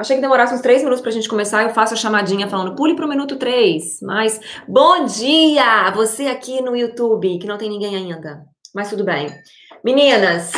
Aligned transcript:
Achei 0.00 0.16
que 0.16 0.22
demorasse 0.22 0.54
uns 0.54 0.62
três 0.62 0.82
minutos 0.82 1.02
para 1.02 1.10
a 1.10 1.12
gente 1.12 1.28
começar. 1.28 1.62
Eu 1.62 1.74
faço 1.74 1.92
a 1.92 1.96
chamadinha 1.96 2.48
falando 2.48 2.74
pule 2.74 2.96
para 2.96 3.04
o 3.04 3.08
minuto 3.08 3.36
três. 3.36 4.00
Mas 4.00 4.40
bom 4.66 5.04
dia! 5.04 5.90
Você 5.90 6.26
aqui 6.26 6.62
no 6.62 6.74
YouTube, 6.74 7.38
que 7.38 7.46
não 7.46 7.58
tem 7.58 7.68
ninguém 7.68 7.94
ainda. 7.94 8.46
Mas 8.74 8.88
tudo 8.88 9.04
bem. 9.04 9.28
Meninas, 9.84 10.52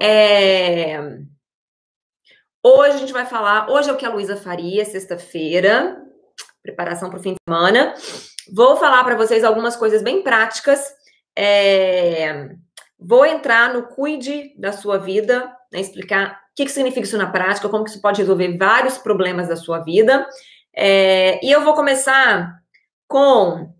é... 0.00 1.00
hoje 2.64 2.94
a 2.94 2.98
gente 2.98 3.12
vai 3.12 3.26
falar. 3.26 3.68
Hoje 3.68 3.90
é 3.90 3.92
o 3.92 3.96
que 3.96 4.06
a 4.06 4.10
Luísa 4.10 4.36
faria, 4.36 4.84
sexta-feira. 4.84 6.00
Preparação 6.62 7.10
para 7.10 7.18
o 7.18 7.22
fim 7.22 7.32
de 7.32 7.38
semana. 7.48 7.92
Vou 8.54 8.76
falar 8.76 9.02
para 9.02 9.16
vocês 9.16 9.42
algumas 9.42 9.74
coisas 9.74 10.00
bem 10.00 10.22
práticas. 10.22 10.80
É... 11.36 12.50
Vou 12.96 13.26
entrar 13.26 13.74
no 13.74 13.88
cuide 13.88 14.54
da 14.56 14.70
sua 14.70 14.96
vida, 14.96 15.52
né, 15.72 15.80
explicar 15.80 16.39
o 16.52 16.56
que, 16.56 16.64
que 16.64 16.72
significa 16.72 17.06
isso 17.06 17.18
na 17.18 17.30
prática, 17.30 17.68
como 17.68 17.84
que 17.84 17.90
isso 17.90 18.02
pode 18.02 18.20
resolver 18.20 18.56
vários 18.58 18.98
problemas 18.98 19.48
da 19.48 19.56
sua 19.56 19.80
vida. 19.80 20.26
É, 20.74 21.44
e 21.44 21.50
eu 21.50 21.64
vou 21.64 21.74
começar 21.74 22.60
com. 23.08 23.72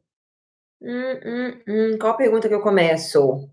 Hum, 0.82 1.20
hum, 1.24 1.62
hum, 1.68 1.98
qual 1.98 2.12
a 2.14 2.16
pergunta 2.16 2.48
que 2.48 2.54
eu 2.54 2.60
começo? 2.62 3.50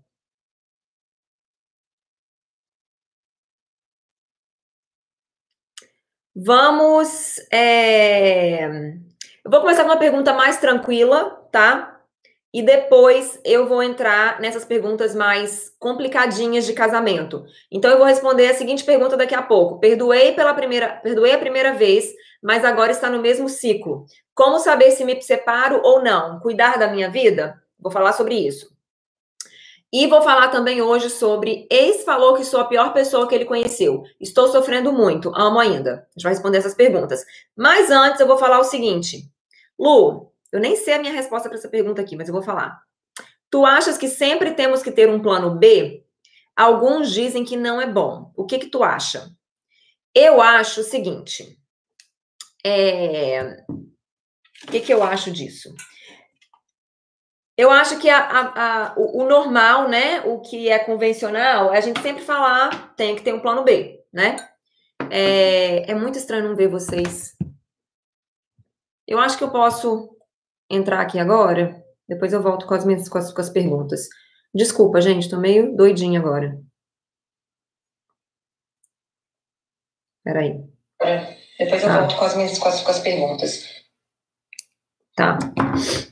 Vamos. 6.34 7.38
É... 7.52 8.66
Eu 9.44 9.50
vou 9.50 9.60
começar 9.60 9.82
com 9.82 9.90
uma 9.90 9.98
pergunta 9.98 10.32
mais 10.34 10.58
tranquila, 10.58 11.30
tá? 11.50 11.97
E 12.52 12.62
depois 12.62 13.38
eu 13.44 13.66
vou 13.66 13.82
entrar 13.82 14.40
nessas 14.40 14.64
perguntas 14.64 15.14
mais 15.14 15.70
complicadinhas 15.78 16.64
de 16.64 16.72
casamento. 16.72 17.44
Então 17.70 17.90
eu 17.90 17.98
vou 17.98 18.06
responder 18.06 18.48
a 18.48 18.54
seguinte 18.54 18.84
pergunta 18.84 19.16
daqui 19.16 19.34
a 19.34 19.42
pouco. 19.42 19.78
Perdoei 19.78 20.32
pela 20.32 20.54
primeira, 20.54 20.88
perdoei 20.88 21.32
a 21.34 21.38
primeira 21.38 21.74
vez, 21.74 22.10
mas 22.42 22.64
agora 22.64 22.90
está 22.90 23.10
no 23.10 23.20
mesmo 23.20 23.48
ciclo. 23.48 24.06
Como 24.34 24.58
saber 24.58 24.92
se 24.92 25.04
me 25.04 25.20
separo 25.20 25.80
ou 25.84 26.02
não? 26.02 26.40
Cuidar 26.40 26.78
da 26.78 26.88
minha 26.88 27.10
vida? 27.10 27.62
Vou 27.78 27.92
falar 27.92 28.12
sobre 28.14 28.34
isso. 28.34 28.76
E 29.92 30.06
vou 30.06 30.20
falar 30.20 30.48
também 30.48 30.82
hoje 30.82 31.08
sobre 31.08 31.66
ex 31.70 32.04
falou 32.04 32.34
que 32.34 32.44
sou 32.44 32.60
a 32.60 32.66
pior 32.66 32.92
pessoa 32.92 33.26
que 33.26 33.34
ele 33.34 33.46
conheceu. 33.46 34.02
Estou 34.20 34.48
sofrendo 34.48 34.92
muito, 34.92 35.32
amo 35.34 35.58
ainda. 35.58 35.92
A 35.92 36.18
gente 36.18 36.22
vai 36.24 36.32
responder 36.32 36.58
essas 36.58 36.74
perguntas. 36.74 37.24
Mas 37.56 37.90
antes 37.90 38.20
eu 38.20 38.26
vou 38.26 38.36
falar 38.36 38.58
o 38.58 38.64
seguinte. 38.64 39.30
Lu, 39.78 40.27
eu 40.52 40.60
nem 40.60 40.76
sei 40.76 40.94
a 40.94 40.98
minha 40.98 41.12
resposta 41.12 41.48
para 41.48 41.58
essa 41.58 41.68
pergunta 41.68 42.00
aqui, 42.00 42.16
mas 42.16 42.28
eu 42.28 42.34
vou 42.34 42.42
falar. 42.42 42.80
Tu 43.50 43.64
achas 43.64 43.96
que 43.96 44.08
sempre 44.08 44.52
temos 44.52 44.82
que 44.82 44.92
ter 44.92 45.08
um 45.08 45.20
plano 45.20 45.54
B? 45.56 46.04
Alguns 46.56 47.12
dizem 47.12 47.44
que 47.44 47.56
não 47.56 47.80
é 47.80 47.86
bom. 47.86 48.32
O 48.36 48.44
que 48.44 48.58
que 48.58 48.66
tu 48.66 48.82
acha? 48.82 49.30
Eu 50.14 50.40
acho 50.40 50.80
o 50.80 50.84
seguinte. 50.84 51.58
É... 52.64 53.62
O 53.70 54.70
que 54.70 54.80
que 54.80 54.92
eu 54.92 55.02
acho 55.02 55.30
disso? 55.30 55.72
Eu 57.56 57.70
acho 57.70 57.98
que 57.98 58.08
a, 58.08 58.18
a, 58.18 58.86
a, 58.86 58.94
o, 58.96 59.22
o, 59.22 59.28
normal, 59.28 59.88
né? 59.88 60.20
O 60.22 60.40
que 60.40 60.68
é 60.68 60.78
convencional, 60.78 61.72
é 61.72 61.78
a 61.78 61.80
gente 61.80 62.00
sempre 62.00 62.22
falar 62.22 62.94
tem 62.94 63.16
que 63.16 63.22
ter 63.22 63.32
um 63.32 63.40
plano 63.40 63.64
B, 63.64 64.00
né? 64.12 64.36
É, 65.10 65.90
é 65.90 65.94
muito 65.94 66.18
estranho 66.18 66.48
não 66.48 66.56
ver 66.56 66.68
vocês. 66.68 67.36
Eu 69.06 69.18
acho 69.18 69.38
que 69.38 69.44
eu 69.44 69.50
posso 69.50 70.17
entrar 70.70 71.00
aqui 71.00 71.18
agora, 71.18 71.82
depois 72.08 72.32
eu 72.32 72.42
volto 72.42 72.66
com 72.66 72.74
as 72.74 72.84
minhas 72.84 73.08
com 73.08 73.18
as, 73.18 73.32
com 73.32 73.40
as 73.40 73.50
perguntas. 73.50 74.08
Desculpa, 74.54 75.00
gente, 75.00 75.28
tô 75.28 75.38
meio 75.38 75.76
doidinha 75.76 76.18
agora. 76.18 76.58
Peraí. 80.24 80.62
É, 81.02 81.36
depois 81.58 81.82
eu 81.82 81.88
tá. 81.88 82.00
volto 82.00 82.16
com 82.16 82.24
as 82.24 82.36
minhas 82.36 82.58
com 82.58 82.68
as, 82.68 82.80
com 82.82 82.90
as 82.90 83.00
perguntas. 83.00 83.78
Tá. 85.14 85.38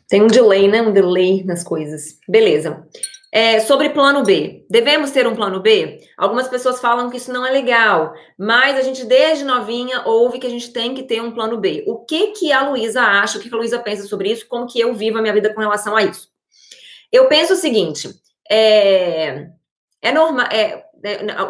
Tem 0.09 0.23
um 0.23 0.27
delay, 0.27 0.69
né? 0.69 0.83
Um 0.83 0.93
delay 0.93 1.45
nas 1.45 1.63
coisas. 1.63 2.19
Beleza. 2.29 2.87
É, 3.33 3.61
sobre 3.61 3.91
plano 3.91 4.23
B. 4.23 4.65
Devemos 4.71 5.11
ter 5.11 5.27
um 5.27 5.35
plano 5.35 5.61
B? 5.61 5.99
Algumas 6.17 6.49
pessoas 6.49 6.81
falam 6.81 7.11
que 7.11 7.17
isso 7.17 7.33
não 7.33 7.45
é 7.45 7.51
legal, 7.51 8.15
mas 8.39 8.79
a 8.79 8.83
gente 8.83 9.05
desde 9.05 9.45
novinha 9.45 10.03
ouve 10.07 10.39
que 10.39 10.47
a 10.47 10.51
gente 10.51 10.73
tem 10.73 10.95
que 10.95 11.03
ter 11.03 11.21
um 11.21 11.33
plano 11.33 11.59
B. 11.59 11.85
O 11.87 12.05
que 12.05 12.29
que 12.29 12.53
a 12.53 12.69
Luísa 12.69 13.03
acha, 13.03 13.37
o 13.37 13.41
que, 13.41 13.49
que 13.49 13.55
a 13.55 13.59
Luísa 13.59 13.79
pensa 13.79 14.07
sobre 14.07 14.31
isso, 14.31 14.47
como 14.49 14.67
que 14.67 14.81
eu 14.81 14.95
vivo 14.95 15.19
a 15.19 15.23
minha 15.23 15.35
vida 15.35 15.53
com 15.53 15.61
relação 15.61 15.97
a 15.97 16.03
isso? 16.03 16.29
Eu 17.13 17.27
penso 17.27 17.53
o 17.55 17.57
seguinte, 17.57 18.09
é, 18.51 19.49
é 20.01 20.13
normal, 20.13 20.47
é, 20.47 20.86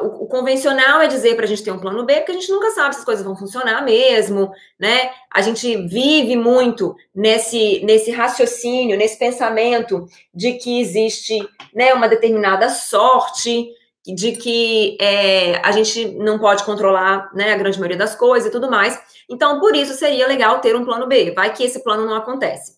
o, 0.03 0.25
o, 0.25 0.27
convencional 0.27 1.01
é 1.01 1.07
dizer 1.07 1.35
para 1.37 1.45
a 1.45 1.49
gente 1.49 1.63
ter 1.63 1.71
um 1.71 1.79
plano 1.79 2.05
B, 2.05 2.15
porque 2.17 2.33
a 2.33 2.35
gente 2.35 2.51
nunca 2.51 2.71
sabe 2.71 2.95
se 2.95 3.01
as 3.01 3.05
coisas 3.05 3.25
vão 3.25 3.37
funcionar 3.37 3.83
mesmo, 3.85 4.51
né? 4.79 5.11
A 5.33 5.41
gente 5.41 5.77
vive 5.87 6.37
muito 6.37 6.95
nesse, 7.15 7.81
nesse 7.85 8.11
raciocínio, 8.11 8.99
nesse 8.99 9.19
pensamento 9.19 10.07
de 10.35 10.55
que 10.55 10.81
existe 10.81 11.39
né, 11.75 11.95
uma 11.95 12.09
determinada 12.09 12.69
sorte, 12.69 13.69
de 14.05 14.33
que 14.33 14.97
é, 15.01 15.57
a 15.65 15.73
gente 15.73 16.07
não 16.17 16.39
pode 16.39 16.65
controlar 16.65 17.31
né, 17.35 17.53
a 17.53 17.57
grande 17.57 17.79
maioria 17.79 17.99
das 17.99 18.15
coisas 18.15 18.49
e 18.49 18.53
tudo 18.53 18.71
mais. 18.71 19.01
Então, 19.29 19.59
por 19.59 19.75
isso 19.75 19.95
seria 19.95 20.29
legal 20.29 20.61
ter 20.61 20.77
um 20.77 20.85
plano 20.85 21.07
B. 21.07 21.33
Vai 21.33 21.53
que 21.53 21.65
esse 21.65 21.83
plano 21.83 22.07
não 22.07 22.15
acontece. 22.15 22.77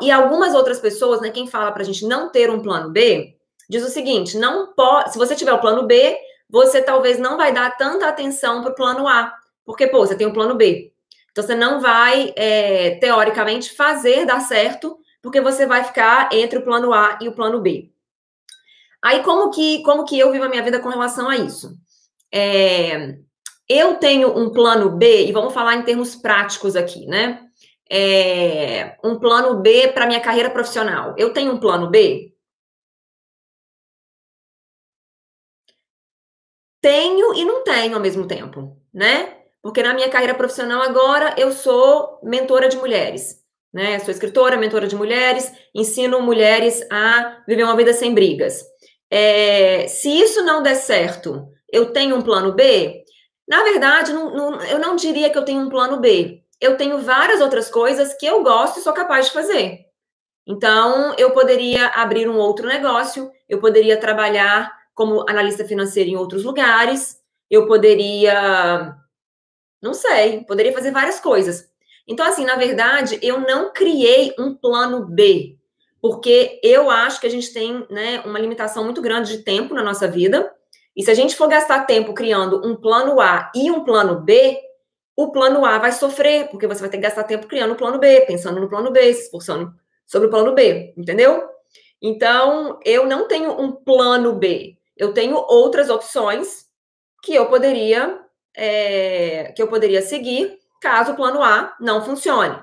E 0.00 0.10
algumas 0.10 0.54
outras 0.54 0.78
pessoas, 0.78 1.20
né, 1.20 1.30
quem 1.30 1.46
fala 1.46 1.72
para 1.72 1.82
a 1.82 1.84
gente 1.84 2.06
não 2.06 2.30
ter 2.30 2.50
um 2.50 2.62
plano 2.62 2.90
B, 2.90 3.37
diz 3.68 3.84
o 3.84 3.88
seguinte: 3.88 4.38
não 4.38 4.72
pode, 4.74 5.12
se 5.12 5.18
você 5.18 5.34
tiver 5.34 5.52
o 5.52 5.60
plano 5.60 5.86
B, 5.86 6.16
você 6.48 6.80
talvez 6.80 7.18
não 7.18 7.36
vai 7.36 7.52
dar 7.52 7.76
tanta 7.76 8.08
atenção 8.08 8.62
para 8.62 8.72
o 8.72 8.74
plano 8.74 9.06
A, 9.06 9.34
porque 9.64 9.86
pô, 9.86 9.98
você 9.98 10.16
tem 10.16 10.26
o 10.26 10.32
plano 10.32 10.54
B. 10.54 10.92
Então 11.30 11.44
você 11.44 11.54
não 11.54 11.80
vai, 11.80 12.32
é, 12.36 12.96
teoricamente, 12.96 13.74
fazer 13.74 14.24
dar 14.24 14.40
certo, 14.40 14.98
porque 15.22 15.40
você 15.40 15.66
vai 15.66 15.84
ficar 15.84 16.30
entre 16.32 16.58
o 16.58 16.64
plano 16.64 16.92
A 16.92 17.18
e 17.20 17.28
o 17.28 17.32
plano 17.32 17.60
B. 17.60 17.90
Aí 19.02 19.22
como 19.22 19.50
que 19.50 19.82
como 19.82 20.04
que 20.04 20.18
eu 20.18 20.32
vivo 20.32 20.44
a 20.44 20.48
minha 20.48 20.62
vida 20.62 20.80
com 20.80 20.88
relação 20.88 21.28
a 21.28 21.36
isso? 21.36 21.76
É, 22.32 23.16
eu 23.68 23.96
tenho 23.96 24.36
um 24.36 24.50
plano 24.50 24.90
B 24.90 25.26
e 25.26 25.32
vamos 25.32 25.52
falar 25.52 25.76
em 25.76 25.82
termos 25.82 26.16
práticos 26.16 26.74
aqui, 26.74 27.06
né? 27.06 27.42
É, 27.90 28.96
um 29.04 29.18
plano 29.18 29.60
B 29.60 29.88
para 29.88 30.06
minha 30.06 30.20
carreira 30.20 30.50
profissional. 30.50 31.14
Eu 31.16 31.32
tenho 31.32 31.52
um 31.52 31.60
plano 31.60 31.88
B? 31.88 32.34
Tenho 36.80 37.34
e 37.34 37.44
não 37.44 37.64
tenho 37.64 37.94
ao 37.94 38.00
mesmo 38.00 38.26
tempo, 38.26 38.76
né? 38.92 39.34
Porque 39.62 39.82
na 39.82 39.94
minha 39.94 40.08
carreira 40.08 40.34
profissional 40.34 40.82
agora 40.82 41.34
eu 41.36 41.52
sou 41.52 42.20
mentora 42.22 42.68
de 42.68 42.76
mulheres, 42.76 43.36
né? 43.72 43.98
Sou 43.98 44.10
escritora, 44.10 44.56
mentora 44.56 44.86
de 44.86 44.96
mulheres, 44.96 45.52
ensino 45.74 46.20
mulheres 46.20 46.86
a 46.90 47.42
viver 47.46 47.64
uma 47.64 47.76
vida 47.76 47.92
sem 47.92 48.14
brigas. 48.14 48.62
É, 49.10 49.86
se 49.88 50.08
isso 50.08 50.44
não 50.44 50.62
der 50.62 50.76
certo, 50.76 51.48
eu 51.70 51.92
tenho 51.92 52.16
um 52.16 52.22
plano 52.22 52.52
B? 52.52 53.04
Na 53.48 53.62
verdade, 53.62 54.12
não, 54.12 54.30
não, 54.34 54.62
eu 54.64 54.78
não 54.78 54.94
diria 54.94 55.30
que 55.30 55.38
eu 55.38 55.44
tenho 55.44 55.60
um 55.60 55.68
plano 55.70 55.98
B. 55.98 56.42
Eu 56.60 56.76
tenho 56.76 56.98
várias 56.98 57.40
outras 57.40 57.70
coisas 57.70 58.14
que 58.14 58.26
eu 58.26 58.42
gosto 58.42 58.78
e 58.78 58.82
sou 58.82 58.92
capaz 58.92 59.26
de 59.26 59.32
fazer. 59.32 59.86
Então, 60.46 61.14
eu 61.18 61.30
poderia 61.32 61.88
abrir 61.88 62.28
um 62.28 62.36
outro 62.36 62.66
negócio, 62.66 63.30
eu 63.48 63.60
poderia 63.60 63.98
trabalhar 63.98 64.77
como 64.98 65.24
analista 65.30 65.64
financeiro 65.64 66.10
em 66.10 66.16
outros 66.16 66.42
lugares, 66.42 67.20
eu 67.48 67.68
poderia, 67.68 68.96
não 69.80 69.94
sei, 69.94 70.40
poderia 70.40 70.72
fazer 70.72 70.90
várias 70.90 71.20
coisas. 71.20 71.70
Então, 72.04 72.26
assim, 72.26 72.44
na 72.44 72.56
verdade, 72.56 73.16
eu 73.22 73.40
não 73.40 73.72
criei 73.72 74.34
um 74.36 74.52
plano 74.52 75.06
B, 75.06 75.56
porque 76.02 76.58
eu 76.64 76.90
acho 76.90 77.20
que 77.20 77.28
a 77.28 77.30
gente 77.30 77.52
tem 77.52 77.86
né, 77.88 78.20
uma 78.26 78.40
limitação 78.40 78.82
muito 78.82 79.00
grande 79.00 79.36
de 79.36 79.44
tempo 79.44 79.72
na 79.72 79.84
nossa 79.84 80.08
vida. 80.08 80.52
E 80.96 81.04
se 81.04 81.12
a 81.12 81.14
gente 81.14 81.36
for 81.36 81.46
gastar 81.46 81.86
tempo 81.86 82.12
criando 82.12 82.66
um 82.66 82.74
plano 82.74 83.20
A 83.20 83.52
e 83.54 83.70
um 83.70 83.84
plano 83.84 84.20
B, 84.22 84.58
o 85.14 85.30
plano 85.30 85.64
A 85.64 85.78
vai 85.78 85.92
sofrer, 85.92 86.48
porque 86.48 86.66
você 86.66 86.80
vai 86.80 86.90
ter 86.90 86.96
que 86.96 87.04
gastar 87.04 87.22
tempo 87.22 87.46
criando 87.46 87.74
o 87.74 87.76
plano 87.76 88.00
B, 88.00 88.22
pensando 88.22 88.60
no 88.60 88.68
plano 88.68 88.90
B, 88.90 89.14
se 89.14 89.26
esforçando 89.26 89.72
sobre 90.04 90.26
o 90.26 90.30
plano 90.30 90.56
B, 90.56 90.92
entendeu? 90.96 91.48
Então, 92.02 92.80
eu 92.84 93.06
não 93.06 93.28
tenho 93.28 93.52
um 93.60 93.70
plano 93.70 94.32
B 94.32 94.77
eu 94.98 95.14
tenho 95.14 95.36
outras 95.36 95.88
opções 95.88 96.66
que 97.22 97.34
eu 97.34 97.46
poderia 97.46 98.20
é, 98.56 99.52
que 99.54 99.62
eu 99.62 99.68
poderia 99.68 100.02
seguir 100.02 100.58
caso 100.80 101.12
o 101.12 101.16
plano 101.16 101.42
A 101.42 101.76
não 101.80 102.04
funcione. 102.04 102.58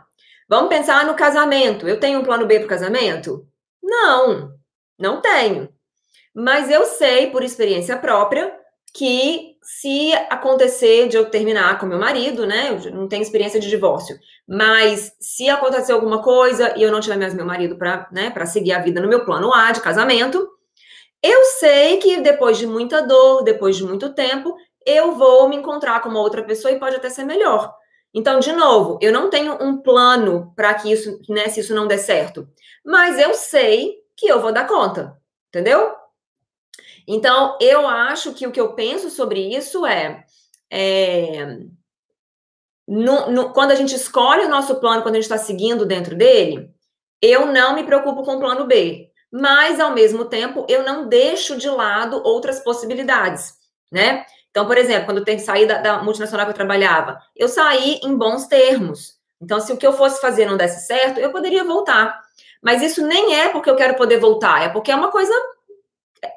Vamos 0.47 0.69
pensar 0.69 1.05
no 1.05 1.15
casamento. 1.15 1.87
Eu 1.87 1.99
tenho 1.99 2.19
um 2.19 2.23
plano 2.23 2.45
B 2.45 2.59
para 2.59 2.65
o 2.65 2.69
casamento? 2.69 3.47
Não, 3.81 4.51
não 4.99 5.21
tenho. 5.21 5.69
Mas 6.33 6.69
eu 6.69 6.85
sei, 6.85 7.27
por 7.27 7.43
experiência 7.43 7.97
própria, 7.97 8.53
que 8.93 9.55
se 9.61 10.13
acontecer 10.29 11.07
de 11.07 11.17
eu 11.17 11.29
terminar 11.29 11.79
com 11.79 11.85
meu 11.85 11.97
marido, 11.97 12.45
né? 12.45 12.69
Eu 12.69 12.91
não 12.91 13.07
tenho 13.07 13.23
experiência 13.23 13.59
de 13.59 13.69
divórcio, 13.69 14.17
mas 14.47 15.13
se 15.19 15.49
acontecer 15.49 15.91
alguma 15.91 16.21
coisa 16.21 16.73
e 16.77 16.83
eu 16.83 16.91
não 16.91 16.99
tiver 16.99 17.17
mais 17.17 17.33
meu 17.33 17.45
marido 17.45 17.77
para 17.77 18.07
né, 18.11 18.31
seguir 18.45 18.73
a 18.73 18.81
vida 18.81 19.01
no 19.01 19.07
meu 19.07 19.25
plano 19.25 19.53
A 19.53 19.71
de 19.71 19.81
casamento, 19.81 20.47
eu 21.25 21.43
sei 21.45 21.97
que 21.97 22.21
depois 22.21 22.57
de 22.57 22.67
muita 22.67 23.01
dor, 23.01 23.43
depois 23.43 23.75
de 23.75 23.83
muito 23.83 24.13
tempo, 24.13 24.55
eu 24.85 25.13
vou 25.13 25.49
me 25.49 25.55
encontrar 25.55 25.99
com 26.01 26.09
uma 26.09 26.19
outra 26.19 26.43
pessoa 26.43 26.71
e 26.71 26.79
pode 26.79 26.95
até 26.95 27.09
ser 27.09 27.23
melhor. 27.23 27.73
Então, 28.13 28.39
de 28.39 28.51
novo, 28.53 28.99
eu 29.01 29.11
não 29.11 29.29
tenho 29.29 29.61
um 29.61 29.81
plano 29.81 30.53
para 30.55 30.73
que 30.75 30.91
isso, 30.91 31.19
né, 31.27 31.49
se 31.49 31.59
isso 31.59 31.73
não 31.73 31.87
der 31.87 31.97
certo, 31.97 32.47
mas 32.85 33.17
eu 33.19 33.33
sei 33.33 33.95
que 34.15 34.27
eu 34.27 34.39
vou 34.39 34.53
dar 34.53 34.67
conta, 34.67 35.19
entendeu? 35.49 35.93
Então, 37.07 37.57
eu 37.59 37.87
acho 37.87 38.33
que 38.33 38.45
o 38.45 38.51
que 38.51 38.61
eu 38.61 38.73
penso 38.73 39.09
sobre 39.09 39.39
isso 39.55 39.85
é, 39.85 40.23
é 40.71 41.57
no, 42.87 43.31
no, 43.31 43.53
quando 43.53 43.71
a 43.71 43.75
gente 43.75 43.95
escolhe 43.95 44.45
o 44.45 44.49
nosso 44.49 44.79
plano, 44.79 45.01
quando 45.01 45.15
a 45.15 45.17
gente 45.17 45.31
está 45.31 45.37
seguindo 45.37 45.85
dentro 45.85 46.15
dele, 46.15 46.69
eu 47.21 47.47
não 47.47 47.73
me 47.73 47.83
preocupo 47.83 48.23
com 48.23 48.35
o 48.35 48.39
plano 48.39 48.65
B, 48.65 49.09
mas 49.37 49.81
ao 49.81 49.91
mesmo 49.91 50.23
tempo 50.23 50.65
eu 50.69 50.81
não 50.83 51.09
deixo 51.09 51.57
de 51.57 51.69
lado 51.69 52.21
outras 52.23 52.61
possibilidades, 52.61 53.55
né? 53.91 54.25
Então, 54.49 54.65
por 54.65 54.77
exemplo, 54.77 55.03
quando 55.03 55.17
eu 55.17 55.25
tenho 55.25 55.37
que 55.37 55.43
sair 55.43 55.65
da, 55.65 55.79
da, 55.79 56.01
multinacional 56.01 56.45
que 56.45 56.51
eu 56.53 56.55
trabalhava, 56.55 57.21
eu 57.35 57.49
saí 57.49 57.99
em 58.01 58.15
bons 58.15 58.47
termos. 58.47 59.15
Então, 59.41 59.59
se 59.59 59.73
o 59.73 59.77
que 59.77 59.85
eu 59.85 59.91
fosse 59.91 60.21
fazer 60.21 60.45
não 60.45 60.55
desse 60.55 60.87
certo, 60.87 61.19
eu 61.19 61.33
poderia 61.33 61.65
voltar. 61.65 62.17
Mas 62.63 62.81
isso 62.81 63.05
nem 63.05 63.35
é 63.35 63.49
porque 63.49 63.69
eu 63.69 63.75
quero 63.75 63.95
poder 63.95 64.19
voltar, 64.19 64.63
é 64.63 64.69
porque 64.69 64.89
é 64.89 64.95
uma 64.95 65.11
coisa, 65.11 65.33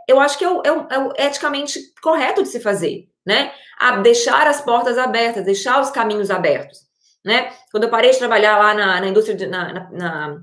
eu 0.08 0.18
acho 0.18 0.36
que 0.36 0.44
é 0.44 0.50
o, 0.50 0.62
é 0.64 0.72
o, 0.72 0.86
é 0.90 0.98
o 0.98 1.12
eticamente 1.16 1.80
correto 2.02 2.42
de 2.42 2.48
se 2.48 2.58
fazer, 2.58 3.08
né? 3.24 3.52
A 3.78 3.98
deixar 3.98 4.48
as 4.48 4.60
portas 4.60 4.98
abertas, 4.98 5.44
deixar 5.44 5.80
os 5.80 5.90
caminhos 5.90 6.32
abertos, 6.32 6.80
né? 7.24 7.52
Quando 7.70 7.84
eu 7.84 7.90
parei 7.90 8.10
de 8.10 8.18
trabalhar 8.18 8.58
lá 8.58 8.74
na, 8.74 9.00
na 9.00 9.06
indústria, 9.06 9.36
de, 9.36 9.46
na, 9.46 9.88
na, 9.88 10.40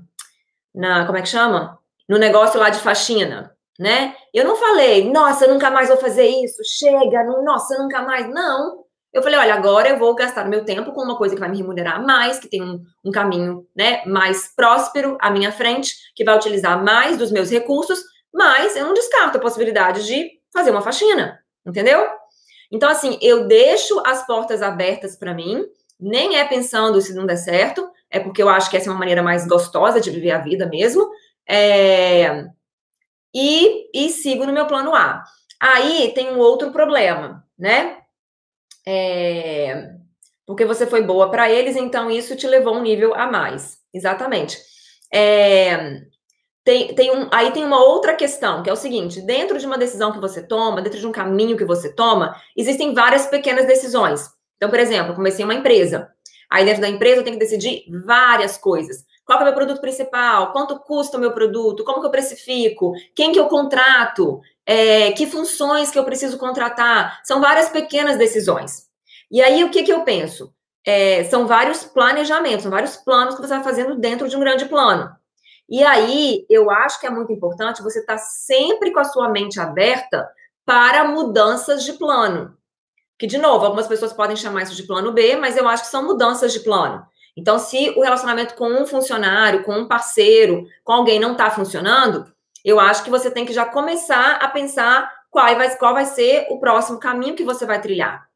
na, 0.74 1.04
como 1.04 1.18
é 1.18 1.20
que 1.20 1.28
chama? 1.28 1.78
No 2.08 2.18
negócio 2.18 2.58
lá 2.60 2.70
de 2.70 2.78
faxina, 2.78 3.52
né? 3.78 4.14
Eu 4.32 4.44
não 4.44 4.56
falei, 4.56 5.10
nossa, 5.10 5.46
nunca 5.46 5.70
mais 5.70 5.88
vou 5.88 5.96
fazer 5.96 6.26
isso, 6.26 6.62
chega, 6.64 7.24
não, 7.24 7.44
nossa, 7.44 7.76
nunca 7.78 8.02
mais. 8.02 8.28
Não. 8.28 8.84
Eu 9.12 9.22
falei, 9.22 9.38
olha, 9.38 9.54
agora 9.54 9.88
eu 9.88 9.98
vou 9.98 10.14
gastar 10.14 10.44
meu 10.44 10.64
tempo 10.64 10.92
com 10.92 11.02
uma 11.02 11.16
coisa 11.16 11.34
que 11.34 11.40
vai 11.40 11.48
me 11.48 11.56
remunerar 11.56 12.04
mais, 12.04 12.38
que 12.38 12.48
tem 12.48 12.62
um, 12.62 12.82
um 13.04 13.10
caminho 13.10 13.66
né, 13.74 14.04
mais 14.04 14.54
próspero 14.54 15.16
à 15.20 15.30
minha 15.30 15.50
frente, 15.50 15.94
que 16.14 16.24
vai 16.24 16.36
utilizar 16.36 16.82
mais 16.84 17.16
dos 17.16 17.32
meus 17.32 17.50
recursos, 17.50 17.98
mas 18.32 18.76
eu 18.76 18.84
não 18.84 18.92
descarto 18.92 19.38
a 19.38 19.40
possibilidade 19.40 20.04
de 20.06 20.30
fazer 20.52 20.70
uma 20.70 20.82
faxina, 20.82 21.38
entendeu? 21.66 22.06
Então, 22.70 22.90
assim, 22.90 23.18
eu 23.22 23.46
deixo 23.46 24.02
as 24.04 24.26
portas 24.26 24.60
abertas 24.60 25.16
para 25.16 25.32
mim, 25.32 25.64
nem 25.98 26.36
é 26.38 26.44
pensando 26.44 27.00
se 27.00 27.14
não 27.14 27.24
der 27.24 27.36
certo, 27.36 27.88
é 28.10 28.20
porque 28.20 28.42
eu 28.42 28.48
acho 28.48 28.68
que 28.70 28.76
essa 28.76 28.88
é 28.88 28.92
uma 28.92 28.98
maneira 28.98 29.22
mais 29.22 29.46
gostosa 29.46 30.00
de 30.00 30.10
viver 30.10 30.32
a 30.32 30.38
vida 30.38 30.66
mesmo. 30.66 31.08
É, 31.48 32.46
e, 33.34 33.90
e 33.94 34.10
sigo 34.10 34.46
no 34.46 34.52
meu 34.52 34.66
plano 34.66 34.94
A. 34.94 35.22
Aí 35.60 36.12
tem 36.14 36.30
um 36.30 36.38
outro 36.38 36.72
problema, 36.72 37.44
né? 37.58 37.98
É, 38.86 39.90
porque 40.46 40.64
você 40.64 40.86
foi 40.86 41.02
boa 41.02 41.30
para 41.30 41.50
eles, 41.50 41.76
então 41.76 42.10
isso 42.10 42.36
te 42.36 42.46
levou 42.46 42.76
um 42.76 42.82
nível 42.82 43.14
a 43.14 43.26
mais. 43.26 43.78
Exatamente. 43.92 44.58
É, 45.12 46.02
tem, 46.64 46.94
tem 46.94 47.10
um, 47.16 47.28
aí 47.32 47.52
tem 47.52 47.64
uma 47.64 47.80
outra 47.80 48.14
questão, 48.14 48.62
que 48.62 48.68
é 48.68 48.72
o 48.72 48.76
seguinte: 48.76 49.20
dentro 49.22 49.58
de 49.58 49.66
uma 49.66 49.78
decisão 49.78 50.12
que 50.12 50.18
você 50.18 50.42
toma, 50.42 50.82
dentro 50.82 50.98
de 50.98 51.06
um 51.06 51.12
caminho 51.12 51.56
que 51.56 51.64
você 51.64 51.94
toma, 51.94 52.34
existem 52.56 52.92
várias 52.92 53.26
pequenas 53.26 53.66
decisões. 53.66 54.28
Então, 54.56 54.68
por 54.68 54.80
exemplo, 54.80 55.14
comecei 55.14 55.44
uma 55.44 55.54
empresa. 55.54 56.08
Aí 56.50 56.64
dentro 56.64 56.82
da 56.82 56.88
empresa 56.88 57.20
eu 57.20 57.24
tenho 57.24 57.38
que 57.38 57.44
decidir 57.44 57.84
várias 58.04 58.58
coisas. 58.58 59.04
Qual 59.26 59.40
é 59.40 59.42
o 59.42 59.44
meu 59.44 59.54
produto 59.54 59.80
principal? 59.80 60.52
Quanto 60.52 60.78
custa 60.78 61.16
o 61.16 61.20
meu 61.20 61.32
produto? 61.32 61.84
Como 61.84 62.00
que 62.00 62.06
eu 62.06 62.10
precifico? 62.10 62.92
Quem 63.12 63.32
que 63.32 63.40
eu 63.40 63.48
contrato? 63.48 64.40
É, 64.64 65.10
que 65.12 65.26
funções 65.26 65.90
que 65.90 65.98
eu 65.98 66.04
preciso 66.04 66.38
contratar? 66.38 67.20
São 67.24 67.40
várias 67.40 67.68
pequenas 67.68 68.16
decisões. 68.16 68.86
E 69.28 69.42
aí, 69.42 69.64
o 69.64 69.70
que, 69.70 69.82
que 69.82 69.92
eu 69.92 70.04
penso? 70.04 70.54
É, 70.86 71.24
são 71.24 71.48
vários 71.48 71.82
planejamentos, 71.82 72.62
são 72.62 72.70
vários 72.70 72.96
planos 72.96 73.34
que 73.34 73.40
você 73.40 73.54
vai 73.54 73.64
fazendo 73.64 73.96
dentro 73.96 74.28
de 74.28 74.36
um 74.36 74.40
grande 74.40 74.66
plano. 74.66 75.10
E 75.68 75.82
aí, 75.82 76.46
eu 76.48 76.70
acho 76.70 77.00
que 77.00 77.06
é 77.08 77.10
muito 77.10 77.32
importante 77.32 77.82
você 77.82 77.98
estar 77.98 78.14
tá 78.14 78.18
sempre 78.18 78.92
com 78.92 79.00
a 79.00 79.04
sua 79.04 79.28
mente 79.28 79.58
aberta 79.58 80.28
para 80.64 81.02
mudanças 81.02 81.82
de 81.82 81.94
plano. 81.94 82.56
Que, 83.18 83.26
de 83.26 83.38
novo, 83.38 83.64
algumas 83.64 83.88
pessoas 83.88 84.12
podem 84.12 84.36
chamar 84.36 84.62
isso 84.62 84.76
de 84.76 84.84
plano 84.84 85.10
B, 85.10 85.34
mas 85.34 85.56
eu 85.56 85.66
acho 85.66 85.82
que 85.82 85.90
são 85.90 86.04
mudanças 86.04 86.52
de 86.52 86.60
plano. 86.60 87.04
Então, 87.36 87.58
se 87.58 87.90
o 87.90 88.00
relacionamento 88.00 88.54
com 88.54 88.68
um 88.68 88.86
funcionário, 88.86 89.62
com 89.62 89.72
um 89.72 89.86
parceiro, 89.86 90.66
com 90.82 90.92
alguém 90.92 91.20
não 91.20 91.32
está 91.32 91.50
funcionando, 91.50 92.26
eu 92.64 92.80
acho 92.80 93.04
que 93.04 93.10
você 93.10 93.30
tem 93.30 93.44
que 93.44 93.52
já 93.52 93.66
começar 93.66 94.36
a 94.36 94.48
pensar 94.48 95.12
qual 95.30 95.54
vai, 95.54 95.76
qual 95.76 95.92
vai 95.92 96.06
ser 96.06 96.46
o 96.50 96.58
próximo 96.58 96.98
caminho 96.98 97.36
que 97.36 97.44
você 97.44 97.66
vai 97.66 97.80
trilhar. 97.80 98.26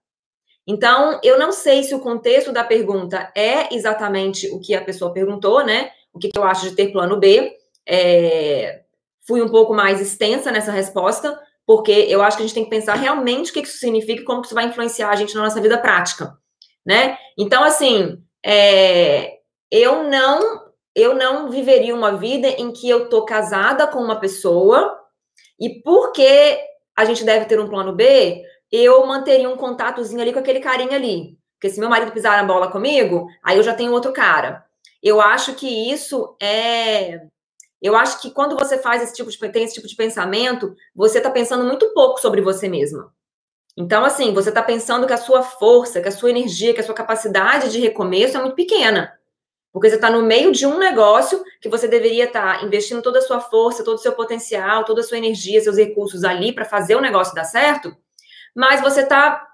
Então, 0.67 1.19
eu 1.23 1.38
não 1.38 1.50
sei 1.50 1.82
se 1.82 1.94
o 1.94 2.00
contexto 2.00 2.52
da 2.52 2.62
pergunta 2.62 3.32
é 3.35 3.75
exatamente 3.75 4.49
o 4.52 4.61
que 4.61 4.75
a 4.75 4.85
pessoa 4.85 5.12
perguntou, 5.12 5.64
né? 5.64 5.91
O 6.12 6.19
que, 6.19 6.31
eu 6.37 6.44
acho 6.44 6.69
de 6.69 6.76
ter 6.76 6.93
plano 6.93 7.17
B. 7.17 7.56
É... 7.87 8.82
Fui 9.26 9.41
um 9.43 9.49
pouco 9.49 9.73
mais 9.73 10.00
extensa 10.00 10.53
nessa 10.53 10.70
resposta, 10.70 11.41
porque 11.67 11.91
eu 11.91 12.23
acho 12.23 12.37
que 12.37 12.43
a 12.43 12.46
gente 12.46 12.55
tem 12.55 12.64
que 12.64 12.70
pensar 12.70 12.94
realmente 12.94 13.50
o 13.50 13.55
que 13.55 13.61
isso 13.61 13.79
significa 13.79 14.23
e 14.23 14.25
como 14.25 14.43
isso 14.43 14.55
vai 14.55 14.67
influenciar 14.67 15.11
a 15.11 15.17
gente 15.17 15.35
na 15.35 15.43
nossa 15.43 15.61
vida 15.61 15.79
prática, 15.79 16.37
né? 16.85 17.17
Então, 17.38 17.64
assim, 17.64 18.23
é, 18.45 19.39
eu 19.71 20.05
não 20.05 20.71
eu 20.95 21.15
não 21.15 21.51
viveria 21.51 21.95
uma 21.95 22.17
vida 22.17 22.49
em 22.49 22.73
que 22.73 22.89
eu 22.89 23.09
tô 23.09 23.25
casada 23.25 23.87
com 23.87 24.01
uma 24.01 24.19
pessoa 24.19 24.99
e 25.59 25.81
porque 25.83 26.59
a 26.97 27.05
gente 27.05 27.25
deve 27.25 27.45
ter 27.47 27.61
um 27.61 27.69
plano 27.69 27.95
B, 27.95 28.43
eu 28.73 29.07
manteria 29.07 29.49
um 29.49 29.57
contatozinho 29.57 30.21
ali 30.21 30.33
com 30.33 30.39
aquele 30.39 30.61
carinha 30.61 30.97
ali. 30.97 31.39
Porque 31.55 31.71
se 31.71 31.81
meu 31.81 31.89
marido 31.89 32.13
pisar 32.13 32.37
na 32.41 32.45
bola 32.47 32.71
comigo, 32.71 33.27
aí 33.43 33.57
eu 33.57 33.63
já 33.63 33.75
tenho 33.75 33.93
outro 33.93 34.13
cara. 34.13 34.65
Eu 35.03 35.21
acho 35.21 35.55
que 35.55 35.93
isso 35.93 36.37
é. 36.41 37.21
Eu 37.81 37.97
acho 37.97 38.21
que 38.21 38.31
quando 38.31 38.57
você 38.57 38.79
faz 38.79 39.03
esse 39.03 39.15
tipo 39.15 39.31
de 39.31 39.39
tem 39.51 39.65
esse 39.65 39.75
tipo 39.75 39.87
de 39.87 39.97
pensamento, 39.97 40.75
você 40.95 41.19
está 41.19 41.31
pensando 41.31 41.65
muito 41.65 41.93
pouco 41.95 42.21
sobre 42.21 42.41
você 42.41 42.69
mesma. 42.69 43.13
Então, 43.76 44.05
assim, 44.05 44.34
você 44.34 44.49
está 44.49 44.62
pensando 44.62 45.06
que 45.06 45.12
a 45.12 45.17
sua 45.17 45.43
força, 45.43 46.00
que 46.00 46.08
a 46.08 46.12
sua 46.12 46.31
energia, 46.31 46.75
que 46.75 46.81
a 46.81 46.84
sua 46.84 46.94
capacidade 46.94 47.70
de 47.70 47.78
recomeço 47.78 48.37
é 48.37 48.40
muito 48.40 48.56
pequena. 48.56 49.12
Porque 49.72 49.88
você 49.88 49.94
está 49.94 50.11
no 50.11 50.22
meio 50.22 50.50
de 50.50 50.67
um 50.67 50.78
negócio 50.78 51.44
que 51.61 51.69
você 51.69 51.87
deveria 51.87 52.25
estar 52.25 52.58
tá 52.58 52.64
investindo 52.64 53.02
toda 53.02 53.20
a 53.20 53.22
sua 53.22 53.40
força, 53.40 53.84
todo 53.84 53.94
o 53.94 54.00
seu 54.00 54.12
potencial, 54.12 54.84
toda 54.84 55.00
a 55.00 55.05
sua 55.05 55.19
energia, 55.19 55.61
seus 55.61 55.76
recursos 55.76 56.25
ali 56.25 56.52
para 56.52 56.64
fazer 56.64 56.96
o 56.96 57.00
negócio 57.00 57.34
dar 57.34 57.44
certo, 57.44 57.96
mas 58.55 58.81
você 58.81 59.02
está 59.02 59.46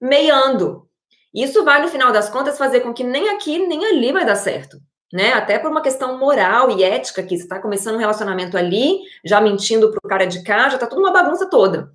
meiando. 0.00 0.88
Isso 1.34 1.64
vai, 1.64 1.82
no 1.82 1.88
final 1.88 2.12
das 2.12 2.30
contas, 2.30 2.56
fazer 2.56 2.80
com 2.80 2.94
que 2.94 3.02
nem 3.02 3.30
aqui 3.30 3.58
nem 3.58 3.84
ali 3.84 4.12
vai 4.12 4.24
dar 4.24 4.36
certo. 4.36 4.80
Né? 5.12 5.32
Até 5.32 5.58
por 5.58 5.70
uma 5.70 5.82
questão 5.82 6.18
moral 6.18 6.70
e 6.70 6.84
ética, 6.84 7.22
que 7.22 7.36
você 7.36 7.42
está 7.42 7.58
começando 7.60 7.96
um 7.96 8.00
relacionamento 8.00 8.56
ali, 8.56 9.00
já 9.24 9.40
mentindo 9.40 9.90
para 9.90 9.98
o 10.02 10.08
cara 10.08 10.24
de 10.24 10.42
cá, 10.44 10.68
já 10.68 10.76
está 10.76 10.86
tudo 10.86 11.00
uma 11.00 11.12
bagunça 11.12 11.50
toda 11.50 11.92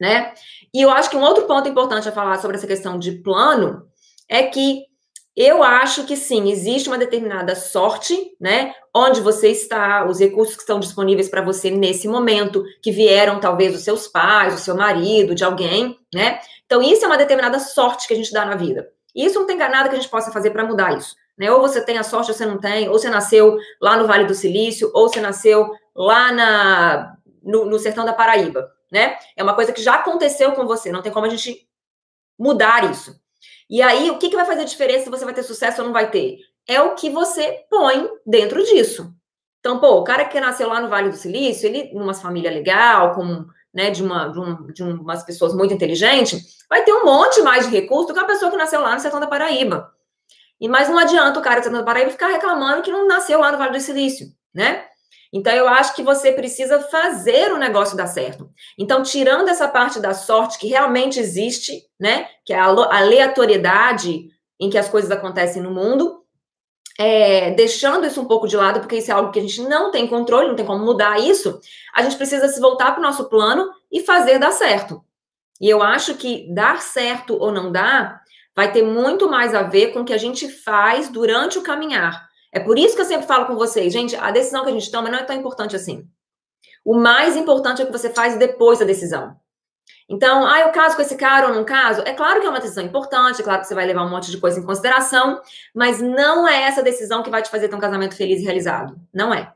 né? 0.00 0.32
E 0.72 0.80
eu 0.80 0.90
acho 0.90 1.10
que 1.10 1.16
um 1.16 1.22
outro 1.22 1.44
ponto 1.44 1.68
importante 1.68 2.08
a 2.08 2.12
falar 2.12 2.38
sobre 2.38 2.56
essa 2.56 2.66
questão 2.66 2.98
de 2.98 3.12
plano 3.12 3.86
é 4.28 4.42
que 4.44 4.86
eu 5.36 5.62
acho 5.62 6.04
que 6.04 6.16
sim, 6.16 6.50
existe 6.50 6.88
uma 6.88 6.98
determinada 6.98 7.54
sorte, 7.54 8.32
né? 8.40 8.74
Onde 8.94 9.20
você 9.20 9.48
está, 9.48 10.04
os 10.04 10.18
recursos 10.18 10.56
que 10.56 10.62
estão 10.62 10.80
disponíveis 10.80 11.28
para 11.28 11.40
você 11.40 11.70
nesse 11.70 12.08
momento, 12.08 12.64
que 12.82 12.90
vieram 12.90 13.38
talvez 13.38 13.72
dos 13.72 13.84
seus 13.84 14.08
pais, 14.08 14.54
do 14.54 14.58
seu 14.58 14.76
marido, 14.76 15.36
de 15.36 15.44
alguém, 15.44 15.96
né? 16.12 16.40
Então, 16.66 16.82
isso 16.82 17.04
é 17.04 17.06
uma 17.06 17.16
determinada 17.16 17.60
sorte 17.60 18.08
que 18.08 18.14
a 18.14 18.16
gente 18.16 18.32
dá 18.32 18.44
na 18.44 18.56
vida. 18.56 18.88
E 19.14 19.24
isso 19.24 19.38
não 19.38 19.46
tem 19.46 19.56
nada 19.56 19.88
que 19.88 19.94
a 19.94 19.98
gente 19.98 20.10
possa 20.10 20.32
fazer 20.32 20.50
para 20.50 20.66
mudar 20.66 20.98
isso. 20.98 21.14
Né? 21.38 21.50
Ou 21.52 21.60
você 21.60 21.80
tem 21.80 21.98
a 21.98 22.02
sorte 22.02 22.32
ou 22.32 22.36
você 22.36 22.44
não 22.44 22.58
tem, 22.58 22.88
ou 22.88 22.98
você 22.98 23.08
nasceu 23.08 23.56
lá 23.80 23.96
no 23.96 24.08
Vale 24.08 24.24
do 24.24 24.34
Silício, 24.34 24.90
ou 24.92 25.08
você 25.08 25.20
nasceu 25.20 25.70
lá 25.94 26.32
na, 26.32 27.16
no, 27.44 27.64
no 27.64 27.78
sertão 27.78 28.04
da 28.04 28.12
Paraíba 28.12 28.68
né? 28.90 29.18
É 29.36 29.42
uma 29.42 29.54
coisa 29.54 29.72
que 29.72 29.82
já 29.82 29.94
aconteceu 29.96 30.52
com 30.52 30.66
você, 30.66 30.90
não 30.90 31.02
tem 31.02 31.12
como 31.12 31.26
a 31.26 31.30
gente 31.30 31.68
mudar 32.38 32.90
isso. 32.90 33.18
E 33.68 33.82
aí, 33.82 34.10
o 34.10 34.18
que, 34.18 34.30
que 34.30 34.36
vai 34.36 34.46
fazer 34.46 34.64
diferença 34.64 35.04
se 35.04 35.10
você 35.10 35.24
vai 35.24 35.34
ter 35.34 35.42
sucesso 35.42 35.80
ou 35.80 35.86
não 35.86 35.92
vai 35.92 36.10
ter? 36.10 36.38
É 36.66 36.80
o 36.80 36.94
que 36.94 37.10
você 37.10 37.64
põe 37.70 38.08
dentro 38.24 38.64
disso. 38.64 39.12
Então, 39.60 39.78
pô, 39.78 39.98
o 39.98 40.04
cara 40.04 40.24
que 40.24 40.40
nasceu 40.40 40.68
lá 40.68 40.80
no 40.80 40.88
Vale 40.88 41.10
do 41.10 41.16
Silício, 41.16 41.66
ele, 41.66 41.92
numa 41.92 42.14
família 42.14 42.50
legal, 42.50 43.14
com, 43.14 43.44
né, 43.74 43.90
de, 43.90 44.02
uma, 44.02 44.28
de, 44.28 44.40
um, 44.40 44.66
de 44.72 44.82
umas 44.82 45.22
pessoas 45.24 45.54
muito 45.54 45.74
inteligentes, 45.74 46.58
vai 46.68 46.84
ter 46.84 46.92
um 46.92 47.04
monte 47.04 47.42
mais 47.42 47.66
de 47.66 47.72
recurso 47.72 48.08
do 48.08 48.14
que 48.14 48.20
a 48.20 48.24
pessoa 48.24 48.50
que 48.50 48.56
nasceu 48.56 48.80
lá 48.80 48.94
no 48.94 49.00
sertão 49.00 49.20
da 49.20 49.26
Paraíba. 49.26 49.92
E 50.60 50.68
mas 50.68 50.88
não 50.88 50.98
adianta 50.98 51.38
o 51.38 51.42
cara 51.42 51.60
do 51.60 51.64
sertão 51.64 51.80
da 51.80 51.86
Paraíba 51.86 52.10
ficar 52.10 52.28
reclamando 52.28 52.82
que 52.82 52.90
não 52.90 53.06
nasceu 53.06 53.40
lá 53.40 53.52
no 53.52 53.58
Vale 53.58 53.72
do 53.72 53.80
Silício, 53.80 54.28
né? 54.54 54.86
Então, 55.32 55.52
eu 55.52 55.68
acho 55.68 55.94
que 55.94 56.02
você 56.02 56.32
precisa 56.32 56.80
fazer 56.80 57.52
o 57.52 57.58
negócio 57.58 57.96
dar 57.96 58.06
certo. 58.06 58.48
Então, 58.78 59.02
tirando 59.02 59.48
essa 59.48 59.68
parte 59.68 60.00
da 60.00 60.14
sorte 60.14 60.58
que 60.58 60.66
realmente 60.66 61.20
existe, 61.20 61.82
né? 62.00 62.28
Que 62.44 62.52
é 62.52 62.58
a 62.58 62.64
aleatoriedade 62.66 64.30
em 64.58 64.70
que 64.70 64.78
as 64.78 64.88
coisas 64.88 65.10
acontecem 65.10 65.62
no 65.62 65.70
mundo, 65.70 66.22
é, 66.98 67.52
deixando 67.52 68.06
isso 68.06 68.20
um 68.20 68.24
pouco 68.24 68.48
de 68.48 68.56
lado, 68.56 68.80
porque 68.80 68.96
isso 68.96 69.10
é 69.10 69.14
algo 69.14 69.30
que 69.30 69.38
a 69.38 69.42
gente 69.42 69.62
não 69.62 69.92
tem 69.92 70.08
controle, 70.08 70.48
não 70.48 70.56
tem 70.56 70.66
como 70.66 70.84
mudar 70.84 71.20
isso, 71.20 71.60
a 71.94 72.02
gente 72.02 72.16
precisa 72.16 72.48
se 72.48 72.60
voltar 72.60 72.90
para 72.90 72.98
o 72.98 73.02
nosso 73.02 73.28
plano 73.28 73.70
e 73.90 74.00
fazer 74.00 74.38
dar 74.38 74.50
certo. 74.50 75.04
E 75.60 75.68
eu 75.68 75.80
acho 75.82 76.14
que 76.14 76.52
dar 76.52 76.82
certo 76.82 77.36
ou 77.36 77.52
não 77.52 77.70
dar 77.70 78.20
vai 78.54 78.72
ter 78.72 78.82
muito 78.82 79.30
mais 79.30 79.54
a 79.54 79.62
ver 79.62 79.92
com 79.92 80.00
o 80.00 80.04
que 80.04 80.12
a 80.12 80.18
gente 80.18 80.48
faz 80.48 81.08
durante 81.08 81.58
o 81.58 81.62
caminhar. 81.62 82.27
É 82.52 82.60
por 82.60 82.78
isso 82.78 82.94
que 82.94 83.00
eu 83.02 83.06
sempre 83.06 83.26
falo 83.26 83.46
com 83.46 83.56
vocês, 83.56 83.92
gente, 83.92 84.16
a 84.16 84.30
decisão 84.30 84.64
que 84.64 84.70
a 84.70 84.72
gente 84.72 84.90
toma 84.90 85.10
não 85.10 85.18
é 85.18 85.24
tão 85.24 85.36
importante 85.36 85.76
assim. 85.76 86.08
O 86.84 86.94
mais 86.96 87.36
importante 87.36 87.80
é 87.80 87.84
o 87.84 87.86
que 87.86 87.92
você 87.92 88.10
faz 88.10 88.36
depois 88.38 88.78
da 88.78 88.84
decisão. 88.84 89.36
Então, 90.08 90.46
ah, 90.46 90.60
eu 90.60 90.72
caso 90.72 90.96
com 90.96 91.02
esse 91.02 91.16
cara 91.16 91.48
ou 91.48 91.54
não 91.54 91.64
caso? 91.64 92.02
É 92.06 92.14
claro 92.14 92.40
que 92.40 92.46
é 92.46 92.50
uma 92.50 92.60
decisão 92.60 92.82
importante, 92.82 93.40
é 93.40 93.44
claro 93.44 93.60
que 93.60 93.68
você 93.68 93.74
vai 93.74 93.84
levar 93.84 94.04
um 94.04 94.10
monte 94.10 94.30
de 94.30 94.38
coisa 94.38 94.58
em 94.58 94.64
consideração, 94.64 95.40
mas 95.74 96.00
não 96.00 96.48
é 96.48 96.62
essa 96.62 96.82
decisão 96.82 97.22
que 97.22 97.30
vai 97.30 97.42
te 97.42 97.50
fazer 97.50 97.68
ter 97.68 97.76
um 97.76 97.80
casamento 97.80 98.16
feliz 98.16 98.40
e 98.40 98.44
realizado. 98.44 98.98
Não 99.12 99.34
é. 99.34 99.52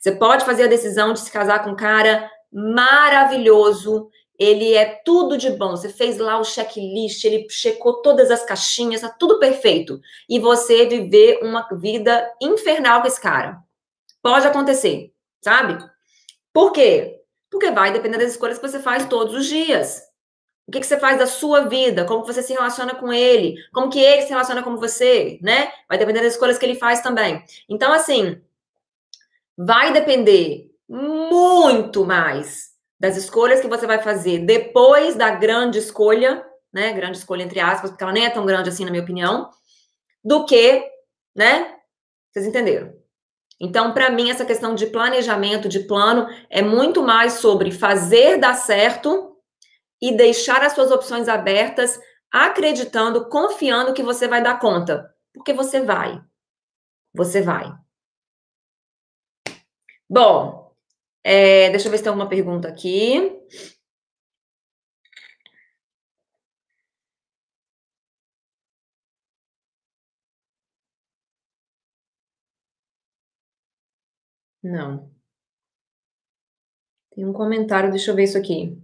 Você 0.00 0.12
pode 0.12 0.44
fazer 0.44 0.64
a 0.64 0.68
decisão 0.68 1.12
de 1.12 1.20
se 1.20 1.30
casar 1.30 1.62
com 1.62 1.70
um 1.70 1.76
cara 1.76 2.30
maravilhoso, 2.50 4.08
ele 4.42 4.74
é 4.74 5.00
tudo 5.04 5.38
de 5.38 5.50
bom. 5.50 5.70
Você 5.70 5.88
fez 5.88 6.18
lá 6.18 6.38
o 6.38 6.44
checklist, 6.44 7.24
ele 7.24 7.46
checou 7.48 8.02
todas 8.02 8.30
as 8.30 8.44
caixinhas, 8.44 9.00
tá 9.00 9.08
tudo 9.08 9.38
perfeito. 9.38 10.00
E 10.28 10.40
você 10.40 10.84
viver 10.86 11.38
uma 11.42 11.68
vida 11.72 12.28
infernal 12.40 13.00
com 13.00 13.06
esse 13.06 13.20
cara. 13.20 13.62
Pode 14.20 14.46
acontecer, 14.46 15.12
sabe? 15.40 15.78
Por 16.52 16.72
quê? 16.72 17.20
Porque 17.48 17.70
vai 17.70 17.92
depender 17.92 18.18
das 18.18 18.32
escolhas 18.32 18.58
que 18.58 18.68
você 18.68 18.80
faz 18.80 19.06
todos 19.06 19.34
os 19.34 19.46
dias. 19.46 20.02
O 20.66 20.72
que, 20.72 20.80
que 20.80 20.86
você 20.86 20.98
faz 20.98 21.18
da 21.18 21.26
sua 21.26 21.68
vida, 21.68 22.04
como 22.04 22.24
você 22.24 22.42
se 22.42 22.52
relaciona 22.52 22.94
com 22.94 23.12
ele, 23.12 23.56
como 23.72 23.90
que 23.90 24.00
ele 24.00 24.22
se 24.22 24.30
relaciona 24.30 24.62
com 24.62 24.76
você, 24.76 25.38
né? 25.42 25.72
Vai 25.88 25.98
depender 25.98 26.20
das 26.20 26.32
escolhas 26.32 26.58
que 26.58 26.64
ele 26.64 26.76
faz 26.76 27.00
também. 27.00 27.44
Então, 27.68 27.92
assim, 27.92 28.40
vai 29.56 29.92
depender 29.92 30.70
muito 30.88 32.04
mais 32.04 32.71
das 33.02 33.16
escolhas 33.16 33.60
que 33.60 33.66
você 33.66 33.84
vai 33.84 34.00
fazer 34.00 34.46
depois 34.46 35.16
da 35.16 35.28
grande 35.30 35.76
escolha, 35.76 36.46
né? 36.72 36.92
Grande 36.92 37.18
escolha 37.18 37.42
entre 37.42 37.58
aspas, 37.58 37.90
porque 37.90 38.04
ela 38.04 38.12
nem 38.12 38.26
é 38.26 38.30
tão 38.30 38.46
grande 38.46 38.68
assim, 38.68 38.84
na 38.84 38.92
minha 38.92 39.02
opinião, 39.02 39.50
do 40.22 40.46
que, 40.46 40.88
né? 41.34 41.78
Vocês 42.30 42.46
entenderam? 42.46 42.94
Então, 43.60 43.92
para 43.92 44.08
mim, 44.08 44.30
essa 44.30 44.44
questão 44.44 44.76
de 44.76 44.86
planejamento, 44.86 45.68
de 45.68 45.80
plano, 45.80 46.28
é 46.48 46.62
muito 46.62 47.02
mais 47.02 47.34
sobre 47.34 47.72
fazer 47.72 48.38
dar 48.38 48.54
certo 48.54 49.36
e 50.00 50.16
deixar 50.16 50.62
as 50.62 50.72
suas 50.72 50.92
opções 50.92 51.28
abertas, 51.28 51.98
acreditando, 52.30 53.28
confiando 53.28 53.92
que 53.94 54.02
você 54.02 54.28
vai 54.28 54.40
dar 54.40 54.60
conta. 54.60 55.12
Porque 55.34 55.52
você 55.52 55.80
vai. 55.80 56.22
Você 57.12 57.42
vai. 57.42 57.68
Bom, 60.08 60.61
é, 61.24 61.70
deixa 61.70 61.86
eu 61.88 61.90
ver 61.90 61.98
se 61.98 62.04
tem 62.04 62.10
alguma 62.10 62.28
pergunta 62.28 62.68
aqui. 62.68 63.32
Não. 74.62 75.12
Tem 77.14 77.24
um 77.26 77.32
comentário, 77.32 77.90
deixa 77.90 78.10
eu 78.10 78.14
ver 78.14 78.24
isso 78.24 78.36
aqui. 78.38 78.76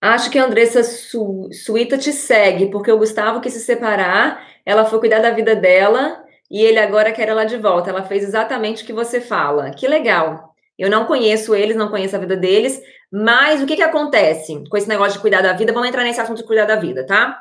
Acho 0.00 0.30
que 0.30 0.38
a 0.38 0.44
Andressa 0.44 0.82
Su 0.82 1.48
Suíta 1.52 1.96
te 1.96 2.12
segue, 2.12 2.70
porque 2.70 2.90
o 2.90 2.98
Gustavo 2.98 3.40
quis 3.40 3.52
se 3.52 3.60
separar, 3.60 4.44
ela 4.66 4.84
foi 4.84 4.98
cuidar 4.98 5.20
da 5.20 5.30
vida 5.30 5.54
dela 5.54 6.24
e 6.50 6.60
ele 6.60 6.78
agora 6.80 7.12
quer 7.12 7.28
ela 7.28 7.44
de 7.44 7.56
volta. 7.56 7.90
Ela 7.90 8.02
fez 8.04 8.24
exatamente 8.24 8.82
o 8.82 8.86
que 8.86 8.92
você 8.92 9.20
fala. 9.20 9.70
Que 9.70 9.86
legal. 9.86 10.51
Eu 10.82 10.90
não 10.90 11.06
conheço 11.06 11.54
eles, 11.54 11.76
não 11.76 11.88
conheço 11.88 12.16
a 12.16 12.18
vida 12.18 12.36
deles, 12.36 12.82
mas 13.08 13.62
o 13.62 13.66
que 13.66 13.76
que 13.76 13.82
acontece 13.82 14.68
com 14.68 14.76
esse 14.76 14.88
negócio 14.88 15.12
de 15.12 15.20
cuidar 15.20 15.40
da 15.40 15.52
vida? 15.52 15.72
Vamos 15.72 15.88
entrar 15.88 16.02
nesse 16.02 16.20
assunto 16.20 16.38
de 16.38 16.44
cuidar 16.44 16.64
da 16.64 16.74
vida, 16.74 17.06
tá? 17.06 17.40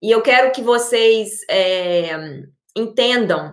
E 0.00 0.10
eu 0.10 0.22
quero 0.22 0.50
que 0.52 0.62
vocês 0.62 1.40
é, 1.50 2.12
entendam, 2.74 3.52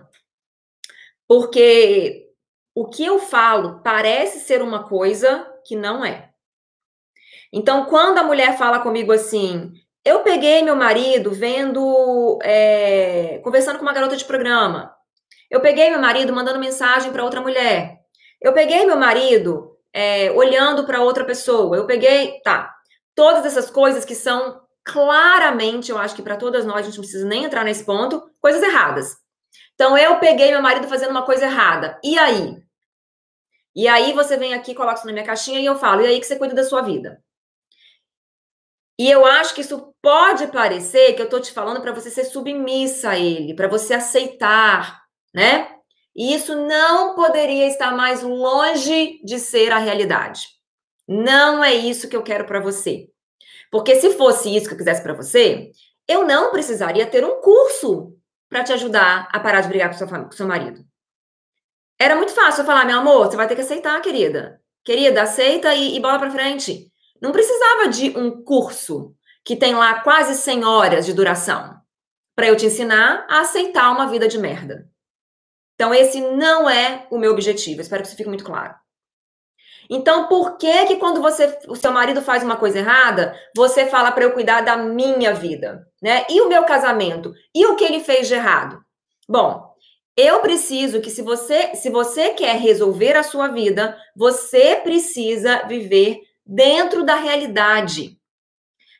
porque 1.28 2.30
o 2.74 2.88
que 2.88 3.04
eu 3.04 3.18
falo 3.18 3.82
parece 3.82 4.40
ser 4.40 4.62
uma 4.62 4.84
coisa 4.88 5.46
que 5.66 5.76
não 5.76 6.02
é. 6.02 6.30
Então, 7.52 7.84
quando 7.84 8.16
a 8.16 8.24
mulher 8.24 8.56
fala 8.56 8.78
comigo 8.78 9.12
assim, 9.12 9.70
eu 10.02 10.20
peguei 10.20 10.62
meu 10.62 10.76
marido 10.76 11.30
vendo, 11.30 12.38
é, 12.42 13.38
conversando 13.44 13.76
com 13.76 13.82
uma 13.84 13.92
garota 13.92 14.16
de 14.16 14.24
programa. 14.24 14.96
Eu 15.50 15.60
peguei 15.60 15.90
meu 15.90 16.00
marido 16.00 16.32
mandando 16.32 16.58
mensagem 16.58 17.12
para 17.12 17.22
outra 17.22 17.42
mulher. 17.42 17.93
Eu 18.44 18.52
peguei 18.52 18.84
meu 18.84 18.98
marido 18.98 19.74
é, 19.90 20.30
olhando 20.32 20.84
para 20.84 21.00
outra 21.00 21.24
pessoa. 21.24 21.78
Eu 21.78 21.86
peguei, 21.86 22.42
tá? 22.42 22.70
Todas 23.14 23.46
essas 23.46 23.70
coisas 23.70 24.04
que 24.04 24.14
são 24.14 24.60
claramente, 24.84 25.90
eu 25.90 25.96
acho 25.96 26.14
que 26.14 26.20
para 26.20 26.36
todas 26.36 26.66
nós, 26.66 26.80
a 26.80 26.82
gente 26.82 26.96
não 26.96 27.04
precisa 27.04 27.26
nem 27.26 27.44
entrar 27.44 27.64
nesse 27.64 27.86
ponto, 27.86 28.22
coisas 28.42 28.62
erradas. 28.62 29.16
Então, 29.72 29.96
eu 29.96 30.18
peguei 30.18 30.50
meu 30.50 30.60
marido 30.60 30.86
fazendo 30.86 31.10
uma 31.10 31.24
coisa 31.24 31.46
errada. 31.46 31.98
E 32.04 32.18
aí? 32.18 32.62
E 33.74 33.88
aí 33.88 34.12
você 34.12 34.36
vem 34.36 34.52
aqui, 34.52 34.74
coloca 34.74 34.96
isso 34.96 35.06
na 35.06 35.14
minha 35.14 35.24
caixinha 35.24 35.58
e 35.58 35.64
eu 35.64 35.76
falo, 35.76 36.02
e 36.02 36.06
aí 36.06 36.20
que 36.20 36.26
você 36.26 36.36
cuida 36.36 36.54
da 36.54 36.64
sua 36.64 36.82
vida. 36.82 37.24
E 38.98 39.10
eu 39.10 39.24
acho 39.24 39.54
que 39.54 39.62
isso 39.62 39.94
pode 40.02 40.48
parecer 40.48 41.14
que 41.14 41.22
eu 41.22 41.30
tô 41.30 41.40
te 41.40 41.50
falando 41.50 41.80
para 41.80 41.92
você 41.92 42.10
ser 42.10 42.24
submissa 42.24 43.10
a 43.10 43.18
ele, 43.18 43.54
para 43.54 43.68
você 43.68 43.94
aceitar, 43.94 45.02
né? 45.34 45.73
E 46.16 46.34
isso 46.34 46.54
não 46.54 47.14
poderia 47.14 47.66
estar 47.66 47.90
mais 47.92 48.22
longe 48.22 49.20
de 49.24 49.38
ser 49.38 49.72
a 49.72 49.78
realidade. 49.78 50.48
Não 51.06 51.62
é 51.62 51.74
isso 51.74 52.08
que 52.08 52.16
eu 52.16 52.22
quero 52.22 52.44
para 52.46 52.60
você. 52.60 53.08
Porque 53.70 53.96
se 53.96 54.10
fosse 54.10 54.54
isso 54.54 54.68
que 54.68 54.74
eu 54.74 54.78
quisesse 54.78 55.02
para 55.02 55.14
você, 55.14 55.72
eu 56.06 56.24
não 56.24 56.50
precisaria 56.50 57.06
ter 57.06 57.24
um 57.24 57.40
curso 57.40 58.16
para 58.48 58.62
te 58.62 58.72
ajudar 58.72 59.28
a 59.32 59.40
parar 59.40 59.60
de 59.62 59.68
brigar 59.68 59.90
com 59.90 59.98
seu, 59.98 60.06
com 60.06 60.32
seu 60.32 60.46
marido. 60.46 60.84
Era 61.98 62.16
muito 62.16 62.32
fácil 62.32 62.62
eu 62.62 62.66
falar, 62.66 62.84
meu 62.84 62.98
amor, 62.98 63.26
você 63.26 63.36
vai 63.36 63.48
ter 63.48 63.54
que 63.54 63.62
aceitar, 63.62 64.00
querida. 64.00 64.60
Querida, 64.84 65.22
aceita 65.22 65.74
e, 65.74 65.96
e 65.96 66.00
bola 66.00 66.18
para 66.18 66.30
frente. 66.30 66.90
Não 67.20 67.32
precisava 67.32 67.88
de 67.88 68.16
um 68.16 68.42
curso 68.44 69.14
que 69.44 69.56
tem 69.56 69.74
lá 69.74 70.00
quase 70.00 70.34
100 70.34 70.64
horas 70.64 71.06
de 71.06 71.12
duração 71.12 71.74
para 72.34 72.48
eu 72.48 72.56
te 72.56 72.66
ensinar 72.66 73.26
a 73.28 73.40
aceitar 73.40 73.90
uma 73.92 74.08
vida 74.08 74.26
de 74.26 74.38
merda. 74.38 74.88
Então, 75.74 75.92
esse 75.92 76.20
não 76.20 76.68
é 76.68 77.06
o 77.10 77.18
meu 77.18 77.32
objetivo. 77.32 77.80
Espero 77.80 78.02
que 78.02 78.08
isso 78.08 78.16
fique 78.16 78.28
muito 78.28 78.44
claro. 78.44 78.74
Então, 79.90 80.28
por 80.28 80.56
que 80.56 80.86
que 80.86 80.96
quando 80.96 81.20
você, 81.20 81.58
o 81.68 81.76
seu 81.76 81.92
marido 81.92 82.22
faz 82.22 82.42
uma 82.42 82.56
coisa 82.56 82.78
errada, 82.78 83.38
você 83.54 83.86
fala 83.86 84.10
para 84.12 84.24
eu 84.24 84.32
cuidar 84.32 84.62
da 84.62 84.76
minha 84.76 85.34
vida, 85.34 85.86
né? 86.02 86.24
E 86.30 86.40
o 86.40 86.48
meu 86.48 86.64
casamento? 86.64 87.32
E 87.54 87.66
o 87.66 87.76
que 87.76 87.84
ele 87.84 88.00
fez 88.00 88.28
de 88.28 88.34
errado? 88.34 88.80
Bom, 89.28 89.74
eu 90.16 90.40
preciso 90.40 91.00
que 91.00 91.10
se 91.10 91.22
você, 91.22 91.74
se 91.74 91.90
você 91.90 92.30
quer 92.30 92.56
resolver 92.56 93.16
a 93.16 93.22
sua 93.22 93.48
vida, 93.48 93.96
você 94.16 94.76
precisa 94.76 95.66
viver 95.66 96.20
dentro 96.46 97.04
da 97.04 97.16
realidade. 97.16 98.16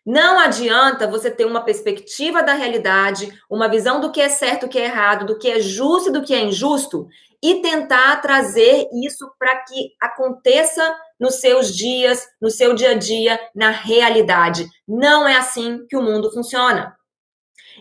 Não 0.05 0.39
adianta 0.39 1.07
você 1.07 1.31
ter 1.31 1.47
uma 1.47 1.65
perspectiva 1.65 2.43
da 2.43 2.53
realidade, 2.53 3.33
uma 3.51 3.69
visão 3.69 4.01
do 4.01 4.13
que 4.13 4.21
é 4.21 4.29
certo, 4.29 4.67
do 4.67 4.69
que 4.69 4.79
é 4.79 4.85
errado, 4.85 5.25
do 5.25 5.39
que 5.39 5.51
é 5.51 5.61
justo 5.61 6.11
e 6.11 6.13
do 6.13 6.23
que 6.23 6.35
é 6.35 6.41
injusto 6.41 7.09
e 7.45 7.61
tentar 7.61 8.23
trazer 8.23 8.89
isso 9.05 9.31
para 9.39 9.57
que 9.65 9.95
aconteça 10.01 10.99
nos 11.21 11.41
seus 11.41 11.77
dias, 11.77 12.27
no 12.41 12.49
seu 12.51 12.75
dia 12.75 12.93
a 12.93 12.95
dia, 12.95 13.39
na 13.55 13.69
realidade. 13.69 14.67
Não 14.89 15.29
é 15.29 15.37
assim 15.37 15.87
que 15.87 15.95
o 15.95 16.01
mundo 16.01 16.33
funciona. 16.33 16.97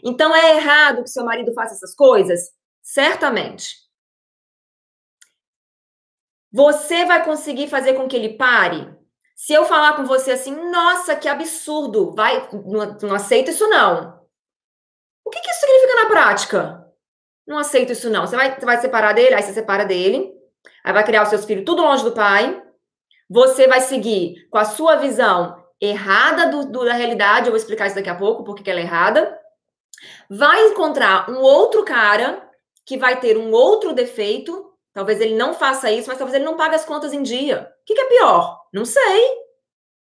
Então 0.04 0.36
é 0.36 0.58
errado 0.58 1.04
que 1.04 1.10
seu 1.10 1.24
marido 1.24 1.54
faça 1.54 1.76
essas 1.76 1.96
coisas? 1.96 2.52
Certamente. 2.82 3.78
Você 6.52 7.06
vai 7.06 7.24
conseguir 7.24 7.70
fazer 7.70 7.94
com 7.94 8.06
que 8.06 8.18
ele 8.18 8.36
pare? 8.36 8.93
Se 9.44 9.52
eu 9.52 9.66
falar 9.66 9.98
com 9.98 10.06
você 10.06 10.32
assim, 10.32 10.56
nossa, 10.72 11.18
que 11.18 11.28
absurdo, 11.28 12.14
vai, 12.16 12.48
não, 12.54 12.98
não 13.02 13.14
aceito 13.14 13.52
isso 13.52 13.68
não. 13.68 14.18
O 15.26 15.30
que, 15.30 15.42
que 15.42 15.50
isso 15.52 15.60
significa 15.60 15.96
na 15.96 16.06
prática? 16.06 16.88
Não 17.46 17.58
aceito 17.58 17.92
isso 17.92 18.10
não. 18.10 18.26
Você 18.26 18.38
vai, 18.38 18.58
você 18.58 18.66
vai 18.66 18.80
separar 18.80 19.12
dele, 19.12 19.36
aí 19.36 19.44
você 19.44 19.52
separa 19.52 19.84
dele, 19.84 20.34
aí 20.82 20.94
vai 20.94 21.04
criar 21.04 21.24
os 21.24 21.28
seus 21.28 21.44
filhos 21.44 21.66
tudo 21.66 21.82
longe 21.82 22.06
do 22.06 22.14
pai. 22.14 22.64
Você 23.30 23.68
vai 23.68 23.82
seguir 23.82 24.48
com 24.50 24.58
a 24.58 24.64
sua 24.64 24.96
visão 24.96 25.62
errada 25.82 26.48
do, 26.48 26.66
do, 26.72 26.86
da 26.86 26.94
realidade, 26.94 27.48
eu 27.48 27.52
vou 27.52 27.58
explicar 27.58 27.88
isso 27.88 27.98
daqui 27.98 28.10
a 28.10 28.16
pouco, 28.16 28.46
porque 28.46 28.72
ela 28.72 28.80
é 28.80 28.84
errada. 28.84 29.38
Vai 30.30 30.68
encontrar 30.68 31.30
um 31.30 31.42
outro 31.42 31.84
cara 31.84 32.50
que 32.86 32.98
vai 32.98 33.20
ter 33.20 33.38
um 33.38 33.52
outro 33.52 33.92
defeito. 33.92 34.73
Talvez 34.94 35.20
ele 35.20 35.36
não 35.36 35.54
faça 35.54 35.92
isso, 35.92 36.08
mas 36.08 36.18
talvez 36.18 36.36
ele 36.36 36.46
não 36.46 36.56
pague 36.56 36.76
as 36.76 36.86
contas 36.86 37.14
em 37.14 37.24
dia. 37.24 37.72
O 37.82 37.86
que, 37.86 37.96
que 37.96 38.02
é 38.02 38.10
pior? 38.10 38.62
Não 38.72 38.86
sei. 38.86 39.44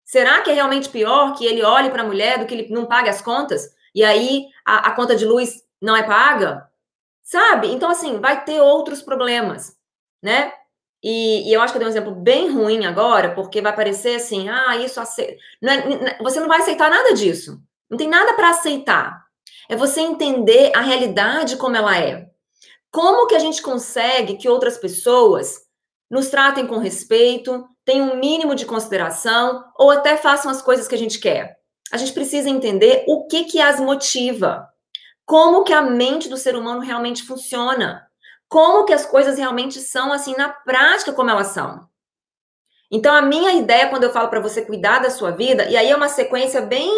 Será 0.05 0.41
que 0.43 0.51
é 0.51 0.55
realmente 0.55 0.89
pior 0.89 1.35
que 1.37 1.45
ele 1.45 1.63
olhe 1.63 1.91
para 1.91 2.03
a 2.03 2.07
mulher 2.07 2.39
do 2.39 2.47
que 2.47 2.55
ele 2.55 2.73
não 2.73 2.87
pague 2.87 3.09
as 3.09 3.21
contas? 3.21 3.75
E 3.95 4.05
aí 4.05 4.47
a, 4.65 4.89
a 4.89 4.93
conta 4.93 5.17
de 5.17 5.25
luz 5.25 5.65
não 5.83 5.97
é 5.97 6.05
paga? 6.05 6.71
Sabe? 7.23 7.73
Então, 7.73 7.91
assim, 7.91 8.21
vai 8.21 8.45
ter 8.45 8.61
outros 8.61 9.03
problemas, 9.03 9.77
né? 10.23 10.53
e, 11.03 11.49
e, 11.49 11.53
eu 11.53 11.61
acho 11.61 11.73
que 11.73 11.77
eu 11.77 11.81
dei 11.81 11.89
um 11.89 11.93
exemplo 11.93 12.13
bem 12.13 12.51
ruim 12.53 12.85
agora, 12.85 13.33
porque 13.33 13.61
vai 13.61 13.73
parecer 13.73 14.17
assim, 14.17 14.49
ah, 14.49 14.77
isso 14.77 15.01
aceita. 15.01 15.37
Não 15.63 15.73
é, 15.73 16.19
você 16.21 16.41
não 16.41 16.49
vai 16.49 16.59
aceitar 16.59 16.91
nada 16.91 17.15
disso. 17.15 17.63
Não 17.89 17.97
tem 17.97 18.09
nada 18.09 18.35
para 18.35 18.51
aceitar. 18.51 19.25
É 19.69 19.77
você 19.77 20.01
entender 20.01 20.73
a 20.75 20.81
realidade 20.81 21.57
como 21.57 21.77
ela 21.77 21.97
é. 21.97 22.29
Como 22.91 23.27
que 23.27 23.35
a 23.35 23.39
gente 23.39 23.63
consegue 23.63 24.37
que 24.37 24.49
outras 24.49 24.79
pessoas 24.79 25.61
nos 26.11 26.29
tratem 26.29 26.67
com 26.67 26.79
respeito, 26.79 27.67
tenham 27.85 28.13
um 28.13 28.17
mínimo 28.17 28.55
de 28.55 28.65
consideração 28.65 29.65
ou 29.79 29.91
até 29.91 30.17
façam 30.17 30.51
as 30.51 30.63
coisas 30.63 30.89
que 30.89 30.95
a 30.95 30.99
gente 30.99 31.19
quer? 31.19 31.57
A 31.93 31.97
gente 31.97 32.13
precisa 32.13 32.49
entender 32.49 33.05
o 33.07 33.27
que 33.27 33.45
que 33.45 33.61
as 33.61 33.79
motiva. 33.79 34.67
Como 35.25 35.65
que 35.65 35.73
a 35.73 35.83
mente 35.83 36.29
do 36.29 36.37
ser 36.37 36.57
humano 36.57 36.81
realmente 36.81 37.23
funciona 37.23 38.07
como 38.49 38.85
que 38.85 38.93
as 38.93 39.05
coisas 39.05 39.39
realmente 39.39 39.81
são 39.81 40.13
assim 40.13 40.35
na 40.37 40.49
prática 40.49 41.13
como 41.13 41.31
elas 41.31 41.49
são. 41.49 41.87
Então 42.91 43.13
a 43.13 43.23
minha 43.23 43.53
ideia 43.53 43.89
quando 43.89 44.05
eu 44.05 44.13
falo 44.13 44.29
para 44.29 44.41
você 44.41 44.63
cuidar 44.63 45.01
da 45.01 45.11
sua 45.11 45.33
vida 45.33 45.65
e 45.65 45.77
aí 45.77 45.91
é 45.91 45.97
uma 45.97 46.09
sequência 46.09 46.61
bem 46.63 46.91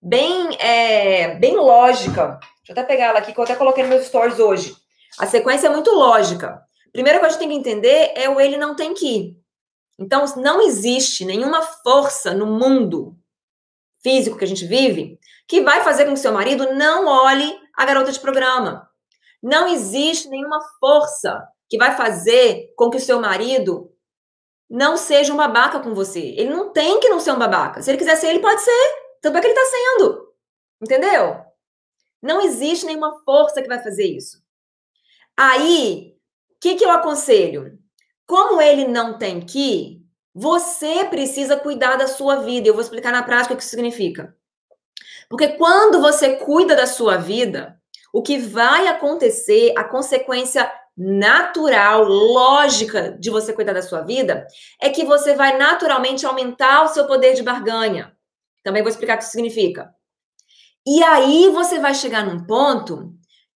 bem 0.00 0.56
é, 0.58 1.34
bem 1.34 1.56
lógica. 1.56 2.38
Deixa 2.58 2.70
eu 2.70 2.72
até 2.72 2.82
pegar 2.82 3.06
ela 3.06 3.18
aqui 3.18 3.32
que 3.32 3.38
eu 3.38 3.44
até 3.44 3.54
coloquei 3.54 3.84
nos 3.84 3.92
meus 3.92 4.06
stories 4.06 4.38
hoje. 4.38 4.74
A 5.18 5.26
sequência 5.26 5.66
é 5.66 5.70
muito 5.70 5.90
lógica. 5.92 6.60
Primeiro 6.92 7.20
que 7.20 7.26
a 7.26 7.28
gente 7.28 7.38
tem 7.38 7.48
que 7.48 7.54
entender 7.54 8.12
é 8.14 8.28
o 8.28 8.40
ele 8.40 8.56
não 8.56 8.74
tem 8.74 8.94
que. 8.94 9.36
Então 9.98 10.24
não 10.36 10.60
existe 10.60 11.24
nenhuma 11.24 11.62
força 11.62 12.34
no 12.34 12.46
mundo 12.46 13.16
físico 14.02 14.36
que 14.36 14.44
a 14.44 14.48
gente 14.48 14.66
vive 14.66 15.18
que 15.48 15.60
vai 15.62 15.82
fazer 15.82 16.04
com 16.04 16.12
que 16.12 16.20
seu 16.20 16.32
marido 16.32 16.74
não 16.74 17.06
olhe 17.06 17.58
a 17.74 17.84
garota 17.84 18.10
de 18.10 18.20
programa. 18.20 18.88
Não 19.42 19.68
existe 19.68 20.28
nenhuma 20.28 20.60
força 20.80 21.46
que 21.68 21.78
vai 21.78 21.96
fazer 21.96 22.72
com 22.76 22.90
que 22.90 22.96
o 22.96 23.00
seu 23.00 23.20
marido 23.20 23.92
não 24.68 24.96
seja 24.96 25.32
um 25.32 25.36
babaca 25.36 25.80
com 25.80 25.94
você. 25.94 26.20
Ele 26.20 26.50
não 26.50 26.72
tem 26.72 26.98
que 26.98 27.08
não 27.08 27.20
ser 27.20 27.32
um 27.32 27.38
babaca. 27.38 27.80
Se 27.80 27.90
ele 27.90 27.98
quiser 27.98 28.16
ser, 28.16 28.28
ele 28.28 28.40
pode 28.40 28.60
ser. 28.60 28.94
Tanto 29.22 29.38
é 29.38 29.40
que 29.40 29.46
ele 29.46 29.58
está 29.58 29.76
sendo. 29.76 30.32
Entendeu? 30.82 31.44
Não 32.20 32.40
existe 32.40 32.86
nenhuma 32.86 33.22
força 33.24 33.62
que 33.62 33.68
vai 33.68 33.82
fazer 33.82 34.04
isso. 34.04 34.45
Aí, 35.36 36.14
o 36.56 36.60
que, 36.60 36.76
que 36.76 36.84
eu 36.84 36.90
aconselho? 36.90 37.78
Como 38.26 38.60
ele 38.60 38.88
não 38.88 39.18
tem 39.18 39.40
que, 39.40 40.02
você 40.34 41.04
precisa 41.04 41.56
cuidar 41.56 41.96
da 41.96 42.06
sua 42.06 42.36
vida. 42.36 42.68
Eu 42.68 42.74
vou 42.74 42.82
explicar 42.82 43.12
na 43.12 43.22
prática 43.22 43.54
o 43.54 43.56
que 43.56 43.62
isso 43.62 43.70
significa. 43.70 44.36
Porque 45.28 45.48
quando 45.48 46.00
você 46.00 46.36
cuida 46.36 46.76
da 46.76 46.86
sua 46.86 47.16
vida, 47.16 47.80
o 48.12 48.22
que 48.22 48.38
vai 48.38 48.86
acontecer, 48.86 49.72
a 49.76 49.84
consequência 49.84 50.70
natural, 50.96 52.04
lógica 52.04 53.16
de 53.18 53.28
você 53.28 53.52
cuidar 53.52 53.74
da 53.74 53.82
sua 53.82 54.00
vida, 54.02 54.46
é 54.80 54.88
que 54.88 55.04
você 55.04 55.34
vai 55.34 55.58
naturalmente 55.58 56.24
aumentar 56.24 56.84
o 56.84 56.88
seu 56.88 57.06
poder 57.06 57.34
de 57.34 57.42
barganha. 57.42 58.16
Também 58.62 58.82
vou 58.82 58.90
explicar 58.90 59.14
o 59.14 59.18
que 59.18 59.24
isso 59.24 59.32
significa. 59.32 59.94
E 60.86 61.02
aí 61.02 61.50
você 61.50 61.78
vai 61.78 61.94
chegar 61.94 62.24
num 62.24 62.46
ponto 62.46 63.15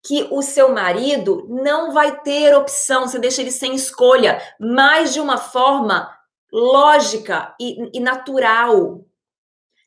que 0.07 0.25
o 0.31 0.41
seu 0.41 0.69
marido 0.69 1.45
não 1.49 1.91
vai 1.91 2.21
ter 2.21 2.55
opção, 2.55 3.05
você 3.05 3.19
deixa 3.19 3.41
ele 3.41 3.51
sem 3.51 3.75
escolha, 3.75 4.41
mas 4.57 5.13
de 5.13 5.19
uma 5.19 5.37
forma 5.37 6.09
lógica 6.49 7.53
e, 7.59 7.97
e 7.97 7.99
natural. 7.99 9.05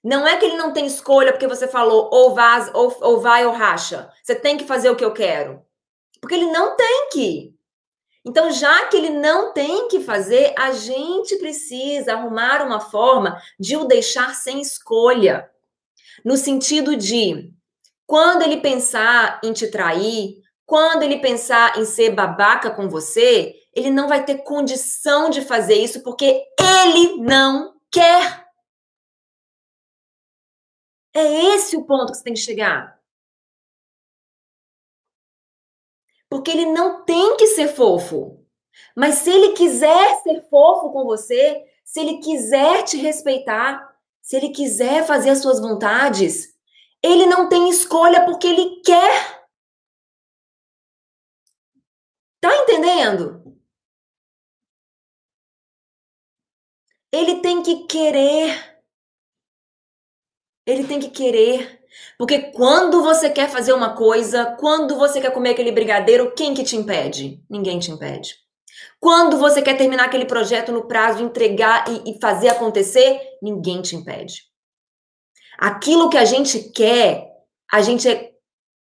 Não 0.04 0.26
é 0.26 0.36
que 0.36 0.44
ele 0.44 0.58
não 0.58 0.74
tem 0.74 0.84
escolha 0.84 1.32
porque 1.32 1.46
você 1.46 1.66
falou 1.66 2.10
ou, 2.12 2.34
vaz, 2.34 2.70
ou, 2.74 2.94
ou 3.00 3.20
vai 3.20 3.46
ou 3.46 3.52
racha. 3.52 4.10
Você 4.22 4.34
tem 4.34 4.58
que 4.58 4.64
fazer 4.64 4.90
o 4.90 4.96
que 4.96 5.04
eu 5.04 5.12
quero. 5.14 5.62
Porque 6.20 6.34
ele 6.34 6.50
não 6.50 6.76
tem 6.76 7.08
que. 7.10 7.54
Então, 8.22 8.50
já 8.50 8.86
que 8.86 8.98
ele 8.98 9.10
não 9.10 9.54
tem 9.54 9.88
que 9.88 10.00
fazer, 10.00 10.54
a 10.58 10.72
gente 10.72 11.36
precisa 11.36 12.12
arrumar 12.12 12.62
uma 12.62 12.78
forma 12.78 13.40
de 13.58 13.74
o 13.78 13.84
deixar 13.84 14.34
sem 14.34 14.60
escolha. 14.60 15.50
No 16.22 16.36
sentido 16.36 16.94
de, 16.94 17.54
quando 18.10 18.42
ele 18.42 18.60
pensar 18.60 19.40
em 19.44 19.52
te 19.52 19.70
trair, 19.70 20.42
quando 20.66 21.04
ele 21.04 21.20
pensar 21.20 21.78
em 21.78 21.84
ser 21.84 22.10
babaca 22.10 22.68
com 22.68 22.88
você, 22.88 23.54
ele 23.72 23.88
não 23.88 24.08
vai 24.08 24.24
ter 24.24 24.38
condição 24.38 25.30
de 25.30 25.42
fazer 25.42 25.74
isso 25.74 26.02
porque 26.02 26.44
ele 26.58 27.18
não 27.18 27.80
quer. 27.88 28.48
É 31.14 31.54
esse 31.54 31.76
o 31.76 31.84
ponto 31.84 32.10
que 32.10 32.18
você 32.18 32.24
tem 32.24 32.34
que 32.34 32.40
chegar. 32.40 33.00
Porque 36.28 36.50
ele 36.50 36.66
não 36.66 37.04
tem 37.04 37.36
que 37.36 37.46
ser 37.46 37.68
fofo. 37.68 38.44
Mas 38.96 39.18
se 39.18 39.30
ele 39.30 39.52
quiser 39.52 40.20
ser 40.24 40.42
fofo 40.50 40.90
com 40.90 41.04
você, 41.04 41.64
se 41.84 42.00
ele 42.00 42.18
quiser 42.18 42.82
te 42.82 42.96
respeitar, 42.96 43.88
se 44.20 44.36
ele 44.36 44.48
quiser 44.48 45.06
fazer 45.06 45.30
as 45.30 45.38
suas 45.38 45.60
vontades, 45.60 46.49
ele 47.02 47.26
não 47.26 47.48
tem 47.48 47.68
escolha 47.68 48.24
porque 48.24 48.46
ele 48.46 48.80
quer. 48.82 49.40
Tá 52.40 52.54
entendendo? 52.56 53.40
Ele 57.12 57.40
tem 57.40 57.62
que 57.62 57.86
querer. 57.86 58.82
Ele 60.66 60.86
tem 60.86 61.00
que 61.00 61.10
querer. 61.10 61.80
Porque 62.16 62.52
quando 62.52 63.02
você 63.02 63.28
quer 63.30 63.50
fazer 63.50 63.72
uma 63.72 63.96
coisa, 63.96 64.56
quando 64.58 64.96
você 64.96 65.20
quer 65.20 65.32
comer 65.32 65.50
aquele 65.50 65.72
brigadeiro, 65.72 66.32
quem 66.34 66.54
que 66.54 66.62
te 66.62 66.76
impede? 66.76 67.42
Ninguém 67.50 67.78
te 67.78 67.90
impede. 67.90 68.36
Quando 69.00 69.38
você 69.38 69.60
quer 69.60 69.76
terminar 69.76 70.04
aquele 70.04 70.26
projeto 70.26 70.70
no 70.72 70.86
prazo, 70.86 71.22
entregar 71.22 71.84
e, 71.88 72.12
e 72.12 72.20
fazer 72.20 72.48
acontecer, 72.48 73.20
ninguém 73.42 73.82
te 73.82 73.96
impede. 73.96 74.49
Aquilo 75.60 76.08
que 76.08 76.16
a 76.16 76.24
gente 76.24 76.70
quer, 76.70 77.28
a 77.70 77.82
gente 77.82 78.08
é 78.08 78.30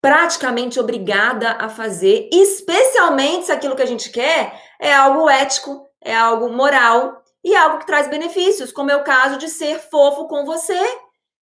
praticamente 0.01 0.79
obrigada 0.79 1.51
a 1.51 1.69
fazer, 1.69 2.29
especialmente 2.31 3.45
se 3.45 3.51
aquilo 3.51 3.75
que 3.75 3.81
a 3.81 3.88
gente 3.88 4.11
quer 4.11 4.61
é 4.79 4.93
algo 4.93 5.29
ético, 5.29 5.88
é 6.01 6.15
algo 6.15 6.51
moral 6.51 7.23
e 7.43 7.53
é 7.53 7.57
algo 7.57 7.79
que 7.79 7.88
traz 7.88 8.07
benefícios, 8.07 8.71
como 8.71 8.91
é 8.91 8.95
o 8.95 9.03
caso 9.03 9.38
de 9.38 9.47
ser 9.47 9.79
fofo 9.79 10.27
com 10.27 10.45
você 10.45 10.77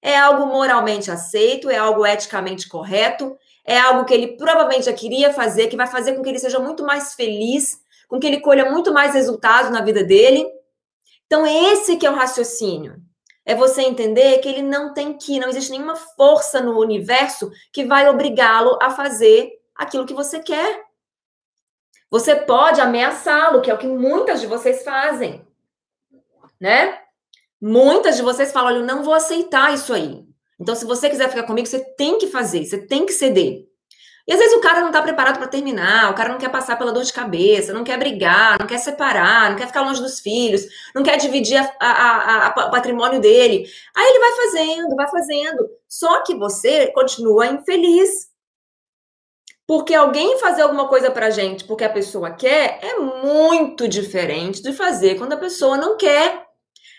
é 0.02 0.16
algo 0.16 0.46
moralmente 0.46 1.10
aceito, 1.10 1.68
é 1.68 1.76
algo 1.76 2.06
eticamente 2.06 2.68
correto, 2.68 3.36
é 3.66 3.78
algo 3.78 4.04
que 4.04 4.14
ele 4.14 4.36
provavelmente 4.36 4.86
já 4.86 4.92
queria 4.92 5.32
fazer, 5.32 5.68
que 5.68 5.76
vai 5.76 5.86
fazer 5.86 6.14
com 6.14 6.22
que 6.22 6.28
ele 6.28 6.38
seja 6.38 6.58
muito 6.58 6.84
mais 6.84 7.14
feliz, 7.14 7.78
com 8.08 8.18
que 8.18 8.26
ele 8.26 8.40
colha 8.40 8.70
muito 8.70 8.92
mais 8.92 9.14
resultados 9.14 9.70
na 9.70 9.82
vida 9.82 10.02
dele. 10.02 10.46
Então, 11.26 11.46
esse 11.46 11.96
que 11.96 12.06
é 12.06 12.10
o 12.10 12.14
raciocínio. 12.14 12.96
É 13.50 13.54
você 13.56 13.82
entender 13.82 14.38
que 14.38 14.48
ele 14.48 14.62
não 14.62 14.94
tem 14.94 15.12
que, 15.12 15.40
não 15.40 15.48
existe 15.48 15.72
nenhuma 15.72 15.96
força 15.96 16.60
no 16.60 16.78
universo 16.78 17.50
que 17.72 17.84
vai 17.84 18.08
obrigá-lo 18.08 18.78
a 18.80 18.90
fazer 18.90 19.50
aquilo 19.74 20.06
que 20.06 20.14
você 20.14 20.38
quer. 20.38 20.84
Você 22.08 22.36
pode 22.36 22.80
ameaçá-lo, 22.80 23.60
que 23.60 23.68
é 23.68 23.74
o 23.74 23.76
que 23.76 23.88
muitas 23.88 24.40
de 24.40 24.46
vocês 24.46 24.84
fazem, 24.84 25.44
né? 26.60 26.96
Muitas 27.60 28.14
de 28.14 28.22
vocês 28.22 28.52
falam: 28.52 28.68
olha, 28.68 28.78
eu 28.82 28.86
não 28.86 29.02
vou 29.02 29.14
aceitar 29.14 29.74
isso 29.74 29.92
aí. 29.92 30.24
Então, 30.56 30.76
se 30.76 30.84
você 30.84 31.10
quiser 31.10 31.28
ficar 31.28 31.42
comigo, 31.42 31.66
você 31.66 31.80
tem 31.80 32.18
que 32.18 32.28
fazer, 32.28 32.64
você 32.64 32.78
tem 32.78 33.04
que 33.04 33.12
ceder. 33.12 33.66
E 34.30 34.32
às 34.32 34.38
vezes 34.38 34.56
o 34.56 34.60
cara 34.60 34.80
não 34.80 34.92
tá 34.92 35.02
preparado 35.02 35.38
para 35.38 35.48
terminar, 35.48 36.08
o 36.08 36.14
cara 36.14 36.28
não 36.28 36.38
quer 36.38 36.50
passar 36.50 36.78
pela 36.78 36.92
dor 36.92 37.02
de 37.02 37.12
cabeça, 37.12 37.72
não 37.72 37.82
quer 37.82 37.98
brigar, 37.98 38.60
não 38.60 38.66
quer 38.68 38.78
separar, 38.78 39.50
não 39.50 39.56
quer 39.58 39.66
ficar 39.66 39.80
longe 39.80 40.00
dos 40.00 40.20
filhos, 40.20 40.64
não 40.94 41.02
quer 41.02 41.16
dividir 41.16 41.60
o 41.60 42.70
patrimônio 42.70 43.20
dele. 43.20 43.68
Aí 43.92 44.06
ele 44.06 44.20
vai 44.20 44.32
fazendo, 44.36 44.94
vai 44.94 45.10
fazendo. 45.10 45.68
Só 45.88 46.22
que 46.22 46.36
você 46.36 46.92
continua 46.92 47.48
infeliz. 47.48 48.30
Porque 49.66 49.96
alguém 49.96 50.38
fazer 50.38 50.62
alguma 50.62 50.86
coisa 50.86 51.10
pra 51.10 51.30
gente 51.30 51.64
porque 51.64 51.82
a 51.82 51.90
pessoa 51.90 52.30
quer 52.30 52.78
é 52.82 53.00
muito 53.00 53.88
diferente 53.88 54.62
de 54.62 54.72
fazer 54.72 55.18
quando 55.18 55.32
a 55.32 55.38
pessoa 55.38 55.76
não 55.76 55.96
quer. 55.96 56.46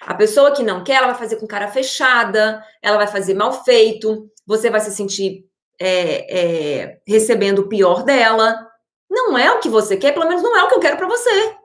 A 0.02 0.14
pessoa 0.16 0.52
que 0.52 0.64
não 0.64 0.84
quer, 0.84 0.96
ela 0.96 1.08
vai 1.08 1.16
fazer 1.16 1.38
com 1.38 1.48
cara 1.48 1.70
fechada, 1.70 2.62
ela 2.82 2.98
vai 2.98 3.08
fazer 3.08 3.36
mal 3.36 3.64
feito, 3.64 4.30
você 4.46 4.70
vai 4.70 4.82
se 4.82 4.92
sentir 4.92 5.50
é, 5.84 6.40
é, 6.40 7.02
recebendo 7.08 7.60
o 7.60 7.68
pior 7.68 8.04
dela. 8.04 8.70
Não 9.10 9.36
é 9.38 9.52
o 9.52 9.60
que 9.60 9.68
você 9.68 9.98
quer, 9.98 10.14
pelo 10.14 10.28
menos 10.28 10.44
não 10.44 10.56
é 10.56 10.64
o 10.64 10.68
que 10.68 10.76
eu 10.76 10.80
quero 10.80 10.96
para 10.96 11.08
você. 11.08 11.58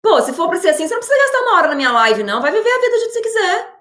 Pô, 0.00 0.20
se 0.22 0.32
for 0.32 0.48
pra 0.48 0.58
ser 0.58 0.68
assim, 0.68 0.86
você 0.86 0.94
não 0.94 1.00
precisa 1.00 1.18
gastar 1.18 1.40
uma 1.40 1.56
hora 1.56 1.68
na 1.68 1.74
minha 1.74 1.90
live, 1.90 2.22
não. 2.22 2.40
Vai 2.40 2.52
viver 2.52 2.70
a 2.70 2.80
vida 2.80 2.90
do 2.90 2.98
jeito 2.98 3.06
que 3.06 3.12
você 3.12 3.22
quiser. 3.22 3.74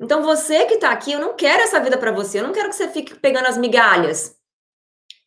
Então, 0.00 0.22
você 0.22 0.64
que 0.66 0.78
tá 0.78 0.90
aqui, 0.90 1.12
eu 1.12 1.20
não 1.20 1.34
quero 1.34 1.62
essa 1.62 1.78
vida 1.78 1.96
para 1.96 2.10
você. 2.10 2.40
Eu 2.40 2.44
não 2.44 2.52
quero 2.52 2.70
que 2.70 2.74
você 2.74 2.88
fique 2.88 3.14
pegando 3.14 3.46
as 3.46 3.56
migalhas. 3.56 4.36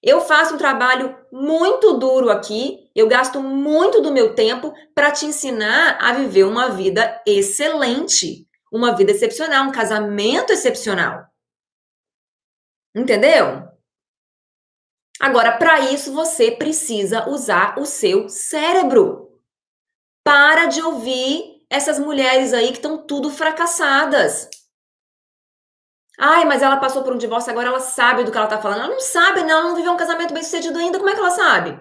Eu 0.02 0.20
faço 0.20 0.56
um 0.56 0.58
trabalho 0.58 1.16
muito 1.32 1.94
duro 1.94 2.30
aqui, 2.30 2.90
eu 2.94 3.08
gasto 3.08 3.40
muito 3.40 4.02
do 4.02 4.12
meu 4.12 4.36
tempo 4.36 4.74
para 4.94 5.12
te 5.12 5.26
ensinar 5.26 5.98
a 6.02 6.12
viver 6.12 6.44
uma 6.44 6.72
vida 6.72 7.22
excelente, 7.26 8.46
uma 8.70 8.94
vida 8.94 9.12
excepcional, 9.12 9.66
um 9.66 9.72
casamento 9.72 10.52
excepcional. 10.52 11.33
Entendeu? 12.96 13.68
Agora, 15.20 15.58
para 15.58 15.80
isso, 15.80 16.14
você 16.14 16.52
precisa 16.52 17.30
usar 17.30 17.80
o 17.80 17.86
seu 17.86 18.30
cérebro. 18.30 19.40
Para 20.24 20.66
de 20.66 20.82
ouvir 20.82 21.66
essas 21.70 21.98
mulheres 21.98 22.54
aí 22.54 22.68
que 22.68 22.78
estão 22.78 22.98
tudo 22.98 23.30
fracassadas. 23.30 24.50
Ai, 26.20 26.46
mas 26.46 26.62
ela 26.62 26.78
passou 26.78 27.04
por 27.04 27.14
um 27.14 27.18
divórcio, 27.18 27.52
agora 27.52 27.70
ela 27.70 27.80
sabe 27.80 28.24
do 28.24 28.32
que 28.32 28.38
ela 28.38 28.48
tá 28.48 28.62
falando. 28.62 28.82
Ela 28.82 28.90
não 28.90 29.00
sabe, 29.00 29.42
não, 29.44 29.50
ela 29.60 29.70
não 29.70 29.76
viveu 29.76 29.92
um 29.92 29.98
casamento 29.98 30.34
bem 30.34 30.44
sucedido 30.44 30.78
ainda. 30.78 31.00
Como 31.00 31.10
é 31.10 31.14
que 31.14 31.20
ela 31.20 31.32
sabe? 31.32 31.80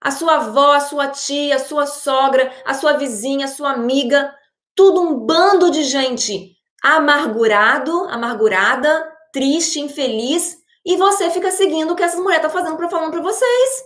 A 0.00 0.10
sua 0.10 0.36
avó, 0.36 0.72
a 0.72 0.80
sua 0.80 1.08
tia, 1.08 1.56
a 1.56 1.58
sua 1.58 1.86
sogra, 1.86 2.52
a 2.64 2.72
sua 2.72 2.94
vizinha, 2.94 3.46
a 3.46 3.48
sua 3.48 3.72
amiga, 3.72 4.34
tudo 4.74 5.02
um 5.02 5.18
bando 5.26 5.70
de 5.70 5.82
gente 5.84 6.56
amargurado, 6.82 8.04
amargurada, 8.04 9.09
triste, 9.32 9.80
infeliz, 9.80 10.58
e 10.84 10.96
você 10.96 11.30
fica 11.30 11.50
seguindo 11.50 11.92
o 11.92 11.96
que 11.96 12.02
essas 12.02 12.18
mulheres 12.18 12.44
estão 12.44 12.50
fazendo 12.50 12.76
para 12.76 12.88
falando 12.88 13.10
para 13.10 13.20
vocês. 13.20 13.84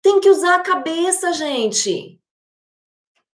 Tem 0.00 0.20
que 0.20 0.28
usar 0.28 0.56
a 0.56 0.62
cabeça, 0.62 1.32
gente. 1.32 2.18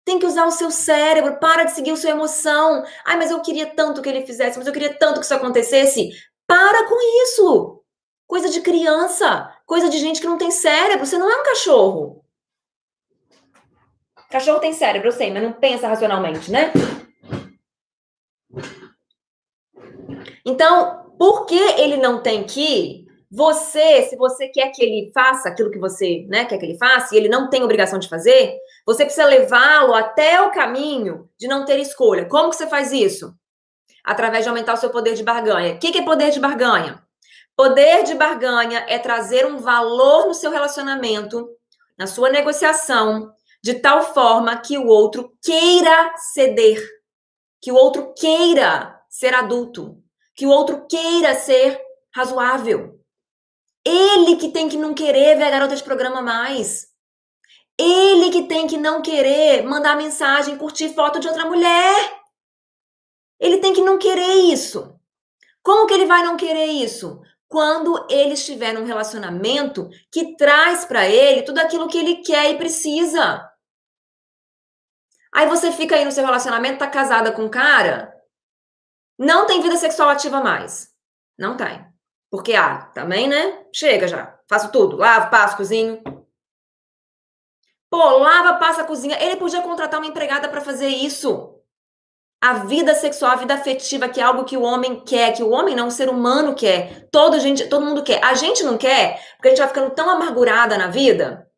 Tem 0.04 0.18
que 0.18 0.26
usar 0.26 0.46
o 0.46 0.50
seu 0.50 0.70
cérebro, 0.70 1.38
para 1.38 1.64
de 1.64 1.72
seguir 1.72 1.90
a 1.90 1.96
sua 1.96 2.10
emoção. 2.10 2.84
Ai, 3.04 3.16
mas 3.16 3.30
eu 3.30 3.40
queria 3.40 3.66
tanto 3.66 4.02
que 4.02 4.08
ele 4.08 4.26
fizesse, 4.26 4.58
mas 4.58 4.66
eu 4.66 4.72
queria 4.72 4.94
tanto 4.94 5.18
que 5.18 5.24
isso 5.24 5.34
acontecesse. 5.34 6.10
Para 6.46 6.86
com 6.88 6.96
isso. 7.22 7.82
Coisa 8.26 8.48
de 8.48 8.60
criança, 8.60 9.50
coisa 9.66 9.88
de 9.88 9.98
gente 9.98 10.20
que 10.20 10.26
não 10.26 10.38
tem 10.38 10.50
cérebro. 10.50 11.06
Você 11.06 11.18
não 11.18 11.30
é 11.30 11.40
um 11.40 11.44
cachorro. 11.44 12.24
Cachorro 14.30 14.58
tem 14.58 14.72
cérebro, 14.72 15.08
eu 15.08 15.12
sei, 15.12 15.32
mas 15.32 15.42
não 15.42 15.52
pensa 15.52 15.86
racionalmente, 15.86 16.50
né? 16.50 16.72
Então, 20.44 21.03
por 21.18 21.46
que 21.46 21.58
ele 21.80 21.96
não 21.96 22.22
tem 22.22 22.44
que 22.44 23.04
você, 23.30 24.02
se 24.02 24.16
você 24.16 24.46
quer 24.48 24.70
que 24.70 24.80
ele 24.80 25.10
faça 25.12 25.48
aquilo 25.48 25.70
que 25.70 25.78
você 25.78 26.24
né, 26.28 26.44
quer 26.44 26.56
que 26.56 26.64
ele 26.64 26.78
faça, 26.78 27.14
e 27.14 27.18
ele 27.18 27.28
não 27.28 27.50
tem 27.50 27.64
obrigação 27.64 27.98
de 27.98 28.08
fazer, 28.08 28.56
você 28.86 29.04
precisa 29.04 29.26
levá-lo 29.26 29.92
até 29.92 30.40
o 30.40 30.52
caminho 30.52 31.28
de 31.36 31.48
não 31.48 31.64
ter 31.64 31.80
escolha. 31.80 32.28
Como 32.28 32.50
que 32.50 32.56
você 32.56 32.68
faz 32.68 32.92
isso? 32.92 33.34
Através 34.04 34.44
de 34.44 34.48
aumentar 34.48 34.74
o 34.74 34.76
seu 34.76 34.88
poder 34.88 35.14
de 35.14 35.24
barganha. 35.24 35.74
O 35.74 35.78
que, 35.80 35.90
que 35.90 35.98
é 35.98 36.04
poder 36.04 36.30
de 36.30 36.38
barganha? 36.38 37.02
Poder 37.56 38.04
de 38.04 38.14
barganha 38.14 38.84
é 38.88 39.00
trazer 39.00 39.46
um 39.46 39.58
valor 39.58 40.26
no 40.28 40.34
seu 40.34 40.52
relacionamento, 40.52 41.48
na 41.98 42.06
sua 42.06 42.30
negociação, 42.30 43.32
de 43.62 43.74
tal 43.74 44.14
forma 44.14 44.56
que 44.58 44.78
o 44.78 44.86
outro 44.86 45.32
queira 45.42 46.12
ceder, 46.34 46.80
que 47.60 47.72
o 47.72 47.74
outro 47.74 48.12
queira 48.14 49.00
ser 49.08 49.34
adulto, 49.34 50.03
que 50.34 50.46
o 50.46 50.50
outro 50.50 50.86
queira 50.86 51.34
ser 51.34 51.80
razoável. 52.14 53.00
Ele 53.84 54.36
que 54.36 54.50
tem 54.50 54.68
que 54.68 54.76
não 54.76 54.94
querer 54.94 55.36
ver 55.36 55.44
a 55.44 55.50
garota 55.50 55.76
de 55.76 55.82
programa 55.82 56.22
mais. 56.22 56.88
Ele 57.78 58.30
que 58.30 58.44
tem 58.44 58.66
que 58.66 58.76
não 58.76 59.02
querer 59.02 59.62
mandar 59.64 59.96
mensagem, 59.96 60.56
curtir 60.56 60.94
foto 60.94 61.18
de 61.18 61.28
outra 61.28 61.44
mulher. 61.44 62.20
Ele 63.38 63.58
tem 63.58 63.72
que 63.72 63.82
não 63.82 63.98
querer 63.98 64.52
isso. 64.52 64.98
Como 65.62 65.86
que 65.86 65.94
ele 65.94 66.06
vai 66.06 66.22
não 66.22 66.36
querer 66.36 66.66
isso? 66.66 67.20
Quando 67.48 68.06
ele 68.10 68.34
estiver 68.34 68.72
num 68.72 68.84
relacionamento 68.84 69.88
que 70.10 70.36
traz 70.36 70.84
para 70.84 71.08
ele 71.08 71.42
tudo 71.42 71.58
aquilo 71.58 71.88
que 71.88 71.98
ele 71.98 72.16
quer 72.16 72.50
e 72.50 72.58
precisa. 72.58 73.50
Aí 75.32 75.48
você 75.48 75.72
fica 75.72 75.96
aí 75.96 76.04
no 76.04 76.12
seu 76.12 76.24
relacionamento, 76.24 76.78
tá 76.78 76.88
casada 76.88 77.32
com 77.32 77.42
um 77.42 77.50
cara, 77.50 78.13
não 79.18 79.46
tem 79.46 79.62
vida 79.62 79.76
sexual 79.76 80.08
ativa 80.08 80.40
mais. 80.40 80.90
Não 81.38 81.56
tem. 81.56 81.84
Porque, 82.30 82.54
ah, 82.54 82.90
também, 82.94 83.28
né? 83.28 83.64
Chega 83.72 84.08
já. 84.08 84.38
Faço 84.48 84.72
tudo. 84.72 84.96
Lavo, 84.96 85.30
passo, 85.30 85.56
cozinho. 85.56 86.02
Pô, 87.90 88.18
lava, 88.18 88.58
passa, 88.58 88.82
cozinha. 88.84 89.16
Ele 89.22 89.36
podia 89.36 89.62
contratar 89.62 90.00
uma 90.00 90.08
empregada 90.08 90.48
para 90.48 90.60
fazer 90.60 90.88
isso. 90.88 91.54
A 92.40 92.54
vida 92.54 92.94
sexual, 92.94 93.30
a 93.30 93.36
vida 93.36 93.54
afetiva, 93.54 94.08
que 94.08 94.20
é 94.20 94.24
algo 94.24 94.44
que 94.44 94.56
o 94.56 94.62
homem 94.62 95.00
quer, 95.04 95.32
que 95.32 95.42
o 95.42 95.50
homem 95.50 95.76
não, 95.76 95.86
o 95.86 95.92
ser 95.92 96.08
humano 96.08 96.54
quer. 96.54 97.08
Todo, 97.10 97.38
gente, 97.38 97.68
todo 97.68 97.86
mundo 97.86 98.02
quer. 98.02 98.22
A 98.24 98.34
gente 98.34 98.64
não 98.64 98.76
quer, 98.76 99.20
porque 99.36 99.48
a 99.48 99.50
gente 99.50 99.60
vai 99.60 99.68
ficando 99.68 99.90
tão 99.92 100.10
amargurada 100.10 100.76
na 100.76 100.88
vida 100.88 101.48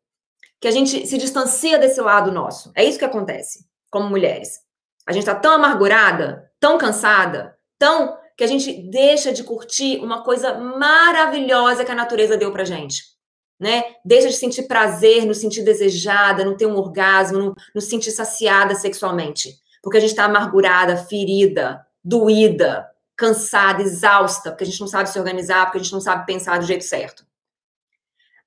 que 0.61 0.67
a 0.67 0.71
gente 0.71 1.07
se 1.07 1.17
distancia 1.17 1.77
desse 1.77 1.99
lado 1.99 2.31
nosso. 2.31 2.71
É 2.75 2.83
isso 2.83 2.99
que 2.99 3.05
acontece 3.05 3.65
como 3.89 4.09
mulheres. 4.09 4.59
A 5.07 5.11
gente 5.11 5.25
tá 5.25 5.35
tão 5.35 5.53
amargurada, 5.53 6.46
tão 6.59 6.77
cansada, 6.77 7.57
tão 7.77 8.17
que 8.37 8.43
a 8.43 8.47
gente 8.47 8.71
deixa 8.89 9.33
de 9.33 9.43
curtir 9.43 9.99
uma 9.99 10.23
coisa 10.23 10.53
maravilhosa 10.53 11.83
que 11.83 11.91
a 11.91 11.95
natureza 11.95 12.37
deu 12.37 12.51
pra 12.51 12.63
gente. 12.63 13.03
Né? 13.59 13.83
Deixa 14.05 14.27
de 14.27 14.35
sentir 14.35 14.67
prazer, 14.67 15.25
no 15.25 15.33
sentir 15.33 15.63
desejada, 15.63 16.45
não 16.45 16.55
ter 16.55 16.67
um 16.67 16.75
orgasmo, 16.75 17.55
no 17.73 17.81
sentir 17.81 18.11
saciada 18.11 18.75
sexualmente. 18.75 19.55
Porque 19.81 19.97
a 19.97 20.01
gente 20.01 20.11
está 20.11 20.25
amargurada, 20.25 20.95
ferida, 20.95 21.83
doída, 22.03 22.87
cansada, 23.15 23.81
exausta, 23.81 24.51
porque 24.51 24.63
a 24.63 24.67
gente 24.67 24.79
não 24.79 24.87
sabe 24.87 25.09
se 25.09 25.17
organizar, 25.17 25.65
porque 25.65 25.79
a 25.79 25.81
gente 25.81 25.93
não 25.93 26.01
sabe 26.01 26.27
pensar 26.27 26.59
do 26.59 26.65
jeito 26.65 26.83
certo. 26.83 27.25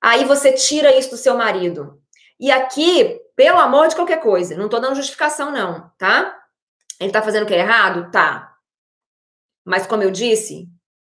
Aí 0.01 0.23
você 0.23 0.53
tira 0.53 0.97
isso 0.97 1.11
do 1.11 1.17
seu 1.17 1.37
marido. 1.37 2.01
E 2.39 2.49
aqui, 2.49 3.19
pelo 3.35 3.59
amor 3.59 3.89
de 3.89 3.95
qualquer 3.95 4.21
coisa, 4.21 4.55
não 4.55 4.69
tô 4.69 4.79
dando 4.79 4.95
justificação, 4.95 5.51
não, 5.51 5.91
tá? 5.97 6.40
Ele 7.01 7.11
tá 7.11 7.23
fazendo 7.23 7.43
o 7.43 7.45
que 7.47 7.53
é 7.55 7.59
errado? 7.59 8.11
Tá. 8.11 8.55
Mas, 9.65 9.87
como 9.87 10.03
eu 10.03 10.11
disse, 10.11 10.69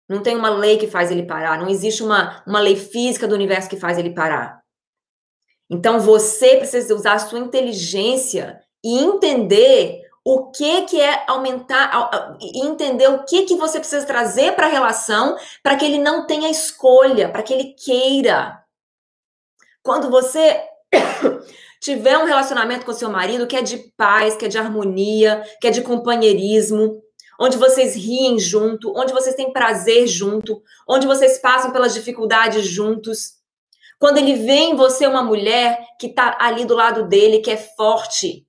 não 0.09 0.23
tem 0.23 0.37
uma 0.37 0.49
lei 0.49 0.79
que 0.79 0.87
faz 0.87 1.11
ele 1.11 1.25
parar, 1.25 1.59
não 1.59 1.69
existe 1.69 2.05
uma, 2.05 2.41
uma 2.47 2.61
lei 2.61 2.77
física 2.77 3.27
do 3.27 3.35
universo 3.35 3.69
que 3.69 3.77
faz 3.77 3.99
ele 3.99 4.15
parar. 4.15 4.63
Então, 5.69 5.99
você 5.99 6.57
precisa 6.57 6.95
usar 6.95 7.15
a 7.15 7.19
sua 7.19 7.41
inteligência 7.41 8.61
e 8.85 8.97
entender 8.99 10.03
o 10.25 10.53
que 10.53 10.83
que 10.83 11.01
é 11.01 11.25
aumentar 11.27 12.37
e 12.41 12.65
entender 12.65 13.09
o 13.09 13.25
que 13.25 13.43
que 13.43 13.57
você 13.57 13.81
precisa 13.81 14.07
trazer 14.07 14.55
para 14.55 14.67
a 14.67 14.71
relação 14.71 15.37
para 15.65 15.77
que 15.77 15.85
ele 15.85 15.99
não 15.99 16.29
tenha 16.29 16.49
escolha, 16.49 17.29
para 17.29 17.43
que 17.43 17.53
ele 17.53 17.75
queira. 17.75 18.63
Quando 19.83 20.09
você 20.09 20.63
tiver 21.81 22.17
um 22.17 22.25
relacionamento 22.25 22.87
com 22.87 22.93
seu 22.93 23.11
marido 23.11 23.47
que 23.47 23.57
é 23.57 23.63
de 23.63 23.79
paz, 23.97 24.37
que 24.37 24.45
é 24.45 24.49
de 24.49 24.57
harmonia, 24.57 25.43
que 25.61 25.67
é 25.67 25.71
de 25.71 25.83
companheirismo, 25.83 27.03
onde 27.41 27.57
vocês 27.57 27.97
riem 27.97 28.39
junto, 28.39 28.93
onde 28.97 29.13
vocês 29.13 29.35
têm 29.35 29.53
prazer 29.53 30.07
junto, 30.07 30.63
onde 30.89 31.07
vocês 31.07 31.39
passam 31.39 31.73
pelas 31.73 31.93
dificuldades 31.93 32.65
juntos. 32.67 33.33
Quando 33.99 34.19
ele 34.19 34.35
vê 34.35 34.59
em 34.59 34.77
você 34.77 35.07
uma 35.07 35.23
mulher 35.23 35.79
que 35.99 36.07
está 36.07 36.37
ali 36.41 36.65
do 36.65 36.75
lado 36.75 37.09
dele, 37.09 37.41
que 37.41 37.51
é 37.51 37.57
forte, 37.57 38.47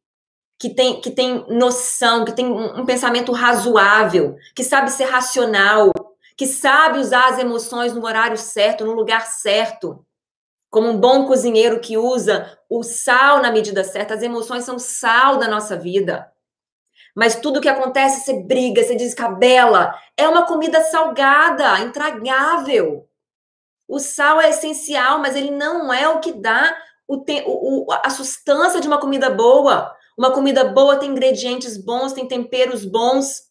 que 0.60 0.70
tem, 0.70 1.02
que 1.02 1.10
tem 1.10 1.44
noção, 1.50 2.24
que 2.24 2.32
tem 2.32 2.46
um, 2.46 2.82
um 2.82 2.86
pensamento 2.86 3.32
razoável, 3.32 4.36
que 4.56 4.64
sabe 4.64 4.92
ser 4.92 5.06
racional, 5.06 5.92
que 6.38 6.46
sabe 6.46 7.00
usar 7.00 7.30
as 7.30 7.40
emoções 7.40 7.94
no 7.94 8.06
horário 8.06 8.38
certo, 8.38 8.86
no 8.86 8.94
lugar 8.94 9.26
certo. 9.26 10.06
Como 10.74 10.90
um 10.90 10.98
bom 10.98 11.28
cozinheiro 11.28 11.80
que 11.80 12.00
usa 12.00 12.58
o 12.68 12.82
sal 12.82 13.44
na 13.44 13.52
medida 13.52 13.84
certa, 13.84 14.16
as 14.16 14.24
emoções 14.24 14.64
são 14.64 14.80
sal 14.80 15.38
da 15.38 15.48
nossa 15.48 15.78
vida. 15.78 16.34
Mas 17.16 17.36
tudo 17.36 17.62
que 17.62 17.70
acontece, 17.70 18.26
você 18.26 18.42
briga, 18.42 18.84
você 18.84 18.96
descabela. 18.96 19.94
É 20.18 20.28
uma 20.28 20.48
comida 20.48 20.82
salgada, 20.82 21.80
intragável. 21.82 23.08
O 23.88 24.00
sal 24.00 24.42
é 24.42 24.50
essencial, 24.50 25.20
mas 25.20 25.36
ele 25.36 25.52
não 25.52 25.94
é 25.94 26.08
o 26.08 26.20
que 26.20 26.34
dá 26.34 26.76
o, 27.08 27.24
o, 27.46 27.86
a 27.92 28.10
sustância 28.10 28.82
de 28.82 28.88
uma 28.88 29.00
comida 29.00 29.30
boa. 29.30 29.96
Uma 30.18 30.32
comida 30.32 30.64
boa 30.64 30.98
tem 30.98 31.12
ingredientes 31.12 31.78
bons, 31.78 32.14
tem 32.14 32.28
temperos 32.28 32.84
bons. 32.84 33.44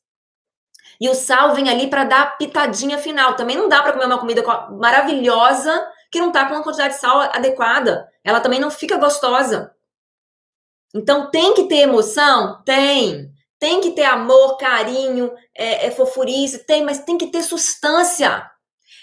E 1.00 1.08
o 1.08 1.14
sal 1.14 1.54
vem 1.54 1.70
ali 1.70 1.86
para 1.86 2.02
dar 2.02 2.22
a 2.22 2.30
pitadinha 2.32 2.98
final. 2.98 3.36
Também 3.36 3.56
não 3.56 3.68
dá 3.68 3.80
para 3.80 3.92
comer 3.92 4.06
uma 4.06 4.18
comida 4.18 4.42
maravilhosa 4.72 5.88
que 6.12 6.20
não 6.20 6.30
tá 6.30 6.44
com 6.44 6.54
uma 6.54 6.62
quantidade 6.62 6.94
de 6.94 7.00
sal 7.00 7.22
adequada. 7.22 8.06
Ela 8.22 8.38
também 8.38 8.60
não 8.60 8.70
fica 8.70 8.98
gostosa. 8.98 9.74
Então 10.94 11.30
tem 11.30 11.54
que 11.54 11.64
ter 11.64 11.78
emoção? 11.78 12.62
Tem. 12.64 13.32
Tem 13.58 13.80
que 13.80 13.92
ter 13.92 14.04
amor, 14.04 14.58
carinho, 14.58 15.32
é, 15.56 15.86
é 15.86 15.90
fofurice, 15.90 16.66
tem, 16.66 16.84
mas 16.84 17.04
tem 17.04 17.16
que 17.16 17.28
ter 17.28 17.42
substância. 17.42 18.46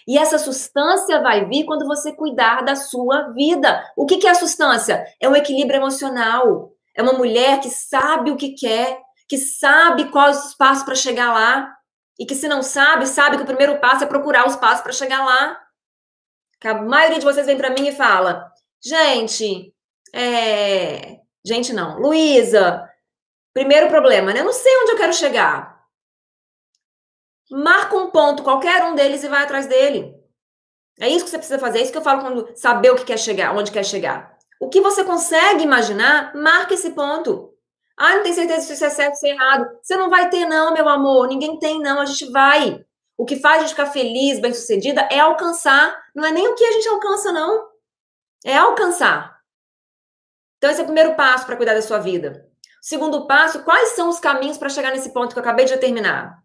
E 0.07 0.17
essa 0.17 0.37
substância 0.37 1.21
vai 1.21 1.45
vir 1.45 1.65
quando 1.65 1.87
você 1.87 2.11
cuidar 2.11 2.61
da 2.63 2.75
sua 2.75 3.29
vida. 3.29 3.83
O 3.97 4.05
que, 4.05 4.17
que 4.17 4.27
é 4.27 4.31
a 4.31 4.35
substância? 4.35 5.03
É 5.19 5.27
um 5.27 5.35
equilíbrio 5.35 5.77
emocional. 5.77 6.71
É 6.95 7.01
uma 7.01 7.13
mulher 7.13 7.59
que 7.59 7.69
sabe 7.69 8.29
o 8.29 8.35
que 8.35 8.53
quer, 8.53 8.99
que 9.27 9.37
sabe 9.37 10.11
quais 10.11 10.45
os 10.45 10.55
passos 10.55 10.83
para 10.83 10.95
chegar 10.95 11.33
lá. 11.33 11.73
E 12.19 12.25
que, 12.25 12.35
se 12.35 12.47
não 12.49 12.61
sabe, 12.61 13.07
sabe 13.07 13.37
que 13.37 13.43
o 13.43 13.47
primeiro 13.47 13.79
passo 13.79 14.03
é 14.03 14.07
procurar 14.07 14.45
os 14.45 14.57
passos 14.57 14.81
para 14.81 14.91
chegar 14.91 15.23
lá. 15.23 15.57
Que 16.59 16.67
a 16.67 16.81
maioria 16.81 17.19
de 17.19 17.25
vocês 17.25 17.45
vem 17.45 17.57
para 17.57 17.69
mim 17.69 17.87
e 17.87 17.95
fala: 17.95 18.51
gente, 18.83 19.73
é... 20.13 21.19
gente 21.45 21.73
não, 21.73 21.99
Luísa, 21.99 22.89
Primeiro 23.53 23.89
problema, 23.89 24.31
né? 24.31 24.39
Eu 24.39 24.45
não 24.45 24.53
sei 24.53 24.73
onde 24.77 24.91
eu 24.91 24.97
quero 24.97 25.13
chegar. 25.13 25.83
Marca 27.51 27.95
um 27.97 28.11
ponto, 28.11 28.43
qualquer 28.43 28.83
um 28.85 28.95
deles, 28.95 29.23
e 29.23 29.27
vai 29.27 29.43
atrás 29.43 29.65
dele. 29.65 30.15
É 30.99 31.09
isso 31.09 31.25
que 31.25 31.31
você 31.31 31.37
precisa 31.37 31.59
fazer, 31.59 31.79
é 31.79 31.81
isso 31.81 31.91
que 31.91 31.97
eu 31.97 32.03
falo 32.03 32.21
quando 32.21 32.55
saber 32.55 32.91
o 32.91 32.95
que 32.95 33.05
quer 33.05 33.17
chegar, 33.17 33.55
onde 33.55 33.71
quer 33.71 33.83
chegar. 33.83 34.37
O 34.61 34.69
que 34.69 34.81
você 34.81 35.03
consegue 35.03 35.63
imaginar, 35.63 36.35
marca 36.35 36.73
esse 36.73 36.91
ponto. 36.91 37.53
Ah, 37.97 38.15
não 38.15 38.23
tem 38.23 38.33
certeza 38.33 38.61
se 38.61 38.73
isso 38.73 38.85
é 38.85 38.89
certo 38.89 39.11
ou 39.11 39.15
se 39.15 39.27
é 39.27 39.31
errado. 39.31 39.67
Você 39.81 39.97
não 39.97 40.09
vai 40.09 40.29
ter, 40.29 40.45
não, 40.45 40.73
meu 40.73 40.87
amor. 40.87 41.27
Ninguém 41.27 41.57
tem, 41.59 41.79
não. 41.79 41.99
A 41.99 42.05
gente 42.05 42.31
vai. 42.31 42.85
O 43.19 43.25
que 43.25 43.35
faz 43.35 43.57
a 43.57 43.59
gente 43.63 43.71
ficar 43.71 43.87
feliz, 43.87 44.39
bem-sucedida, 44.39 45.01
é 45.11 45.19
alcançar. 45.19 46.05
Não 46.15 46.23
é 46.23 46.31
nem 46.31 46.47
o 46.47 46.55
que 46.55 46.63
a 46.63 46.71
gente 46.71 46.87
alcança, 46.87 47.33
não. 47.33 47.67
É 48.45 48.55
alcançar. 48.55 49.41
Então, 50.57 50.71
esse 50.71 50.79
é 50.79 50.83
o 50.83 50.85
primeiro 50.85 51.15
passo 51.15 51.45
para 51.45 51.57
cuidar 51.57 51.73
da 51.73 51.81
sua 51.81 51.99
vida. 51.99 52.49
Segundo 52.81 53.27
passo, 53.27 53.61
quais 53.65 53.89
são 53.89 54.07
os 54.07 54.21
caminhos 54.21 54.57
para 54.57 54.69
chegar 54.69 54.91
nesse 54.91 55.11
ponto 55.11 55.33
que 55.33 55.37
eu 55.37 55.41
acabei 55.41 55.65
de 55.65 55.73
determinar? 55.73 56.41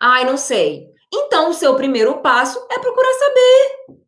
Ai, 0.00 0.24
não 0.24 0.36
sei. 0.36 0.86
Então, 1.12 1.50
o 1.50 1.54
seu 1.54 1.74
primeiro 1.74 2.20
passo 2.20 2.64
é 2.70 2.78
procurar 2.78 3.12
saber. 3.14 3.98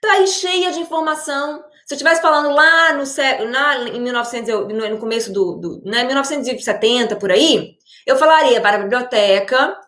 Tá 0.00 0.12
aí 0.12 0.26
cheia 0.26 0.72
de 0.72 0.80
informação. 0.80 1.62
Se 1.84 1.92
eu 1.92 1.96
estivesse 1.96 2.22
falando 2.22 2.48
lá 2.48 2.94
no 2.94 3.04
lá 3.52 3.76
em 3.86 4.00
1900, 4.00 4.66
no 4.68 4.98
começo 4.98 5.30
do, 5.30 5.56
do 5.56 5.82
né, 5.84 6.04
1970 6.04 7.16
por 7.16 7.30
aí, 7.30 7.76
eu 8.06 8.16
falaria 8.16 8.62
para 8.62 8.78
a 8.78 8.80
biblioteca, 8.80 9.78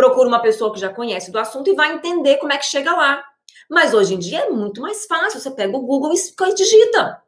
procura 0.00 0.26
uma 0.26 0.40
pessoa 0.40 0.72
que 0.72 0.80
já 0.80 0.88
conhece 0.88 1.30
do 1.30 1.38
assunto 1.38 1.68
e 1.68 1.74
vai 1.74 1.92
entender 1.92 2.38
como 2.38 2.54
é 2.54 2.56
que 2.56 2.64
chega 2.64 2.90
lá. 2.90 3.22
Mas 3.68 3.92
hoje 3.92 4.14
em 4.14 4.18
dia 4.18 4.40
é 4.40 4.48
muito 4.48 4.80
mais 4.80 5.04
fácil. 5.04 5.38
Você 5.38 5.50
pega 5.50 5.76
o 5.76 5.82
Google 5.82 6.14
e 6.14 6.54
digita. 6.54 7.22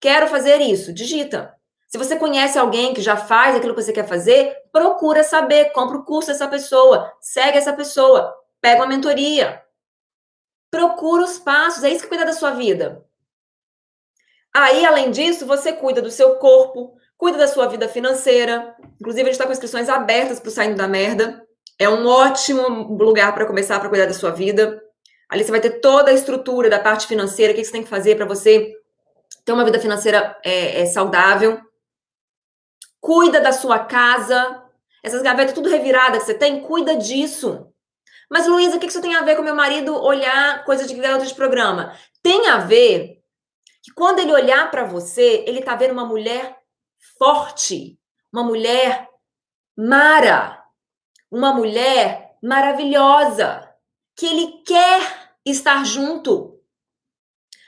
Quero 0.00 0.26
fazer 0.26 0.60
isso, 0.60 0.92
digita. 0.92 1.54
Se 1.86 1.96
você 1.96 2.16
conhece 2.16 2.58
alguém 2.58 2.92
que 2.92 3.00
já 3.00 3.16
faz 3.16 3.54
aquilo 3.54 3.74
que 3.74 3.82
você 3.82 3.92
quer 3.92 4.08
fazer, 4.08 4.56
procura 4.72 5.22
saber, 5.22 5.66
compra 5.66 5.98
o 5.98 6.04
curso 6.04 6.28
dessa 6.28 6.48
pessoa, 6.48 7.12
segue 7.20 7.58
essa 7.58 7.72
pessoa, 7.72 8.34
pega 8.60 8.82
uma 8.82 8.88
mentoria. 8.88 9.62
Procura 10.68 11.22
os 11.22 11.38
passos, 11.38 11.84
é 11.84 11.90
isso 11.90 12.02
que 12.02 12.08
cuida 12.08 12.24
da 12.24 12.32
sua 12.32 12.50
vida. 12.50 13.04
Aí, 14.52 14.84
além 14.84 15.12
disso, 15.12 15.46
você 15.46 15.72
cuida 15.72 16.02
do 16.02 16.10
seu 16.10 16.36
corpo, 16.36 16.96
cuida 17.16 17.38
da 17.38 17.46
sua 17.46 17.68
vida 17.68 17.88
financeira. 17.88 18.74
Inclusive, 19.00 19.22
a 19.22 19.26
gente 19.26 19.34
está 19.34 19.46
com 19.46 19.52
inscrições 19.52 19.88
abertas 19.88 20.40
para 20.40 20.48
o 20.48 20.52
Saindo 20.52 20.76
da 20.76 20.88
Merda. 20.88 21.45
É 21.78 21.88
um 21.88 22.06
ótimo 22.06 22.96
lugar 22.96 23.34
para 23.34 23.46
começar 23.46 23.78
para 23.78 23.88
cuidar 23.88 24.06
da 24.06 24.14
sua 24.14 24.30
vida. 24.30 24.82
Ali 25.28 25.44
você 25.44 25.50
vai 25.50 25.60
ter 25.60 25.80
toda 25.80 26.10
a 26.10 26.14
estrutura 26.14 26.70
da 26.70 26.78
parte 26.78 27.06
financeira, 27.06 27.52
o 27.52 27.56
que 27.56 27.64
você 27.64 27.72
tem 27.72 27.82
que 27.82 27.88
fazer 27.88 28.16
para 28.16 28.24
você 28.24 28.72
ter 29.44 29.52
uma 29.52 29.64
vida 29.64 29.78
financeira 29.78 30.38
é, 30.44 30.82
é, 30.82 30.86
saudável. 30.86 31.60
Cuida 33.00 33.40
da 33.40 33.52
sua 33.52 33.78
casa. 33.78 34.62
Essas 35.02 35.22
gavetas 35.22 35.54
tudo 35.54 35.68
revirada 35.68 36.18
que 36.18 36.24
você 36.24 36.34
tem, 36.34 36.62
cuida 36.62 36.96
disso. 36.96 37.68
Mas, 38.28 38.46
Luísa, 38.46 38.76
o 38.76 38.80
que 38.80 38.86
isso 38.86 39.00
tem 39.00 39.14
a 39.14 39.22
ver 39.22 39.36
com 39.36 39.42
meu 39.42 39.54
marido 39.54 39.94
olhar 39.94 40.64
coisa 40.64 40.86
de 40.86 40.94
garota 40.94 41.24
de 41.24 41.34
programa? 41.34 41.96
Tem 42.22 42.48
a 42.48 42.58
ver 42.58 43.20
que 43.82 43.92
quando 43.94 44.18
ele 44.18 44.32
olhar 44.32 44.68
para 44.70 44.82
você, 44.82 45.44
ele 45.46 45.62
tá 45.62 45.76
vendo 45.76 45.92
uma 45.92 46.04
mulher 46.04 46.58
forte, 47.16 47.96
uma 48.32 48.42
mulher 48.42 49.08
mara, 49.76 50.60
uma 51.30 51.52
mulher 51.52 52.36
maravilhosa, 52.42 53.68
que 54.16 54.26
ele 54.26 54.62
quer 54.64 55.30
estar 55.44 55.84
junto. 55.84 56.60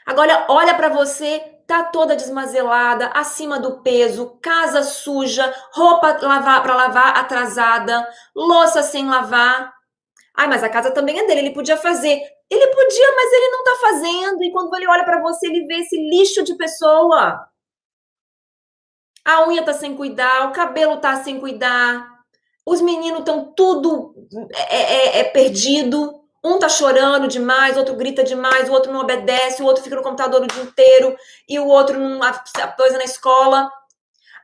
Agora, 0.07 0.47
olha 0.49 0.75
para 0.75 0.89
você 0.89 1.59
tá 1.69 1.85
toda 1.85 2.17
desmazelada, 2.17 3.09
acima 3.09 3.61
do 3.61 3.83
peso, 3.83 4.39
casa 4.41 4.83
suja, 4.83 5.55
roupa 5.71 6.19
lavar 6.23 6.63
para 6.63 6.75
lavar 6.75 7.19
atrasada, 7.19 8.09
louça 8.35 8.83
sem 8.83 9.07
lavar. 9.07 9.71
Ai, 10.35 10.49
mas 10.49 10.65
a 10.65 10.71
casa 10.71 10.91
também 10.91 11.19
é 11.19 11.27
dele, 11.27 11.41
ele 11.41 11.55
podia 11.55 11.77
fazer. 11.77 12.23
Ele 12.51 12.67
podia, 12.69 13.13
mas 13.15 13.33
ele 13.33 13.49
não 13.51 13.65
tá 13.65 13.75
fazendo. 13.83 14.43
E 14.43 14.51
quando 14.51 14.75
ele 14.77 14.89
olha 14.89 15.05
para 15.05 15.21
você, 15.21 15.47
ele 15.47 15.67
vê 15.67 15.81
esse 15.81 15.97
lixo 16.09 16.43
de 16.43 16.57
pessoa. 16.57 17.47
A 19.23 19.47
unha 19.47 19.63
tá 19.63 19.75
sem 19.75 19.95
cuidar, 19.95 20.49
o 20.49 20.53
cabelo 20.53 20.97
tá 20.99 21.17
sem 21.17 21.39
cuidar. 21.39 22.18
Os 22.69 22.83
meninos 22.83 23.21
estão 23.21 23.53
tudo 23.55 24.15
é, 24.53 24.77
é, 24.77 25.19
é 25.21 25.25
perdido. 25.25 26.21
Um 26.45 26.59
tá 26.59 26.69
chorando 26.69 27.27
demais, 27.27 27.77
outro 27.79 27.97
grita 27.97 28.23
demais, 28.23 28.69
o 28.69 28.73
outro 28.73 28.93
não 28.93 29.01
obedece, 29.01 29.63
o 29.63 29.65
outro 29.65 29.83
fica 29.83 29.97
no 29.97 30.03
computador 30.03 30.43
o 30.43 30.47
dia 30.47 30.63
inteiro 30.63 31.17
e 31.49 31.59
o 31.59 31.67
outro 31.67 31.99
não 31.99 32.21
coisa 32.77 32.99
na 32.99 33.05
escola. 33.05 33.71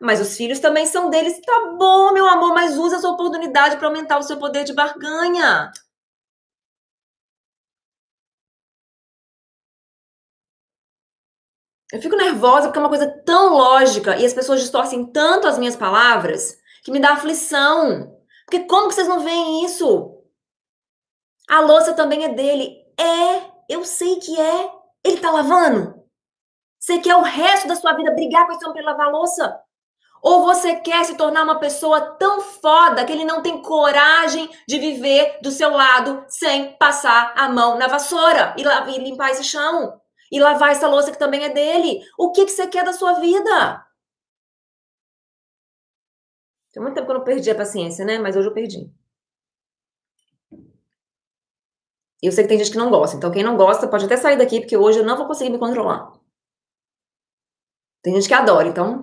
Mas 0.00 0.20
os 0.20 0.36
filhos 0.36 0.58
também 0.58 0.86
são 0.86 1.10
deles. 1.10 1.40
Tá 1.44 1.76
bom, 1.78 2.12
meu 2.12 2.26
amor, 2.26 2.54
mas 2.54 2.78
usa 2.78 2.96
essa 2.96 3.08
oportunidade 3.08 3.76
para 3.76 3.88
aumentar 3.88 4.18
o 4.18 4.22
seu 4.22 4.38
poder 4.38 4.64
de 4.64 4.72
barganha. 4.72 5.70
Eu 11.92 12.00
fico 12.00 12.16
nervosa 12.16 12.68
porque 12.68 12.78
é 12.78 12.82
uma 12.82 12.88
coisa 12.88 13.06
tão 13.24 13.52
lógica 13.52 14.16
e 14.16 14.24
as 14.24 14.32
pessoas 14.34 14.60
distorcem 14.60 15.06
tanto 15.12 15.46
as 15.46 15.58
minhas 15.58 15.76
palavras 15.76 16.56
que 16.82 16.90
me 16.90 17.00
dá 17.00 17.12
aflição. 17.12 18.13
Porque 18.44 18.66
como 18.66 18.88
que 18.88 18.94
vocês 18.94 19.08
não 19.08 19.20
veem 19.20 19.64
isso? 19.64 20.22
A 21.48 21.60
louça 21.60 21.94
também 21.94 22.24
é 22.24 22.28
dele. 22.28 22.76
É, 22.98 23.50
eu 23.68 23.84
sei 23.84 24.16
que 24.16 24.40
é. 24.40 24.70
Ele 25.04 25.20
tá 25.20 25.30
lavando? 25.30 25.94
Você 26.78 26.98
quer 26.98 27.16
o 27.16 27.22
resto 27.22 27.68
da 27.68 27.76
sua 27.76 27.94
vida 27.94 28.14
brigar 28.14 28.46
com 28.46 28.52
esse 28.52 28.64
homem 28.64 28.82
pra 28.82 28.92
lavar 28.92 29.10
louça? 29.10 29.60
Ou 30.22 30.42
você 30.42 30.76
quer 30.76 31.04
se 31.04 31.16
tornar 31.16 31.42
uma 31.42 31.58
pessoa 31.58 32.00
tão 32.18 32.40
foda 32.40 33.04
que 33.04 33.12
ele 33.12 33.26
não 33.26 33.42
tem 33.42 33.60
coragem 33.60 34.48
de 34.66 34.78
viver 34.78 35.38
do 35.42 35.50
seu 35.50 35.70
lado 35.70 36.24
sem 36.28 36.72
passar 36.78 37.34
a 37.36 37.46
mão 37.48 37.76
na 37.76 37.86
vassoura 37.86 38.54
e, 38.56 38.62
e 38.62 38.98
limpar 38.98 39.30
esse 39.30 39.44
chão? 39.44 40.00
E 40.32 40.40
lavar 40.40 40.72
essa 40.72 40.88
louça 40.88 41.12
que 41.12 41.18
também 41.18 41.44
é 41.44 41.50
dele? 41.50 42.02
O 42.18 42.32
que, 42.32 42.46
que 42.46 42.52
você 42.52 42.66
quer 42.66 42.84
da 42.84 42.94
sua 42.94 43.14
vida? 43.14 43.84
Tem 46.74 46.82
muito 46.82 46.96
tempo 46.96 47.06
que 47.06 47.12
eu 47.12 47.18
não 47.18 47.24
perdi 47.24 47.50
a 47.50 47.54
paciência, 47.54 48.04
né? 48.04 48.18
Mas 48.18 48.36
hoje 48.36 48.48
eu 48.48 48.52
perdi. 48.52 48.90
E 52.20 52.26
eu 52.26 52.32
sei 52.32 52.42
que 52.42 52.48
tem 52.48 52.58
gente 52.58 52.72
que 52.72 52.78
não 52.78 52.90
gosta. 52.90 53.16
Então, 53.16 53.30
quem 53.30 53.44
não 53.44 53.56
gosta 53.56 53.86
pode 53.86 54.06
até 54.06 54.16
sair 54.16 54.36
daqui, 54.36 54.58
porque 54.60 54.76
hoje 54.76 54.98
eu 54.98 55.04
não 55.04 55.16
vou 55.16 55.26
conseguir 55.26 55.50
me 55.50 55.58
controlar. 55.58 56.12
Tem 58.02 58.14
gente 58.14 58.26
que 58.26 58.34
adora, 58.34 58.66
então. 58.66 59.00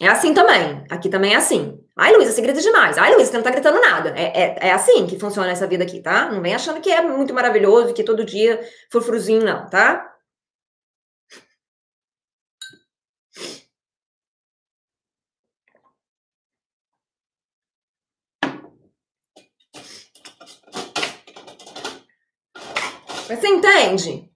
É 0.00 0.08
assim 0.08 0.32
também. 0.32 0.84
Aqui 0.90 1.10
também 1.10 1.34
é 1.34 1.36
assim. 1.36 1.78
Ai, 1.94 2.14
Luísa, 2.14 2.32
você 2.32 2.40
grita 2.40 2.60
demais. 2.62 2.96
Ai, 2.96 3.14
Luísa, 3.14 3.30
você 3.30 3.36
não 3.36 3.44
tá 3.44 3.50
gritando 3.50 3.80
nada. 3.80 4.10
É, 4.16 4.42
é, 4.42 4.68
é, 4.68 4.72
assim 4.72 5.06
que 5.06 5.18
funciona 5.18 5.50
essa 5.50 5.66
vida 5.66 5.84
aqui, 5.84 6.00
tá? 6.00 6.30
Não 6.30 6.40
vem 6.40 6.54
achando 6.54 6.80
que 6.80 6.90
é 6.90 7.02
muito 7.02 7.34
maravilhoso, 7.34 7.92
que 7.92 8.02
todo 8.02 8.24
dia 8.24 8.60
frufruzinho, 8.90 9.44
não, 9.44 9.68
tá? 9.68 10.15
Você 23.26 23.48
entende? 23.48 24.30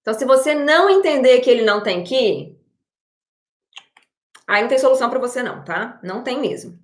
Então, 0.00 0.18
se 0.18 0.24
você 0.24 0.54
não 0.54 0.88
entender 0.88 1.40
que 1.40 1.50
ele 1.50 1.62
não 1.62 1.82
tem 1.82 2.02
que 2.02 2.14
ir, 2.14 2.58
aí 4.46 4.62
não 4.62 4.68
tem 4.68 4.78
solução 4.78 5.10
para 5.10 5.18
você 5.18 5.42
não, 5.42 5.62
tá? 5.62 6.00
Não 6.02 6.22
tem 6.24 6.40
mesmo. 6.40 6.78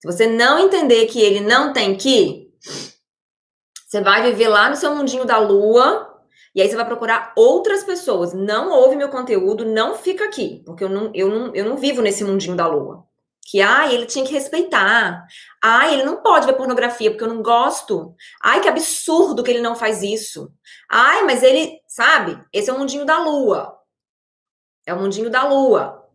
Se 0.00 0.06
você 0.06 0.28
não 0.28 0.60
entender 0.60 1.06
que 1.06 1.20
ele 1.20 1.40
não 1.40 1.72
tem 1.72 1.96
que 1.96 2.08
ir, 2.08 2.54
você 3.84 4.00
vai 4.00 4.22
viver 4.22 4.46
lá 4.46 4.70
no 4.70 4.76
seu 4.76 4.94
mundinho 4.94 5.24
da 5.24 5.38
lua 5.38 6.22
e 6.54 6.62
aí 6.62 6.68
você 6.68 6.76
vai 6.76 6.86
procurar 6.86 7.32
outras 7.34 7.82
pessoas. 7.82 8.32
Não 8.32 8.70
ouve 8.70 8.94
meu 8.94 9.08
conteúdo, 9.08 9.64
não 9.64 9.96
fica 9.96 10.24
aqui, 10.26 10.62
porque 10.64 10.84
eu 10.84 10.88
não, 10.88 11.10
eu 11.12 11.28
não, 11.28 11.54
eu 11.56 11.64
não 11.64 11.76
vivo 11.76 12.00
nesse 12.00 12.22
mundinho 12.22 12.54
da 12.54 12.68
lua 12.68 13.07
que 13.50 13.62
ai, 13.62 13.94
ele 13.94 14.04
tinha 14.04 14.26
que 14.26 14.32
respeitar. 14.32 15.26
Ai, 15.62 15.94
ele 15.94 16.04
não 16.04 16.22
pode 16.22 16.44
ver 16.44 16.52
pornografia 16.52 17.10
porque 17.10 17.24
eu 17.24 17.32
não 17.32 17.42
gosto. 17.42 18.14
Ai, 18.42 18.60
que 18.60 18.68
absurdo 18.68 19.42
que 19.42 19.50
ele 19.50 19.62
não 19.62 19.74
faz 19.74 20.02
isso. 20.02 20.52
Ai, 20.90 21.22
mas 21.22 21.42
ele, 21.42 21.80
sabe? 21.86 22.38
Esse 22.52 22.68
é 22.68 22.72
o 22.74 22.78
mundinho 22.78 23.06
da 23.06 23.18
lua. 23.18 23.74
É 24.86 24.92
o 24.92 25.00
mundinho 25.00 25.30
da 25.30 25.44
lua. 25.48 26.06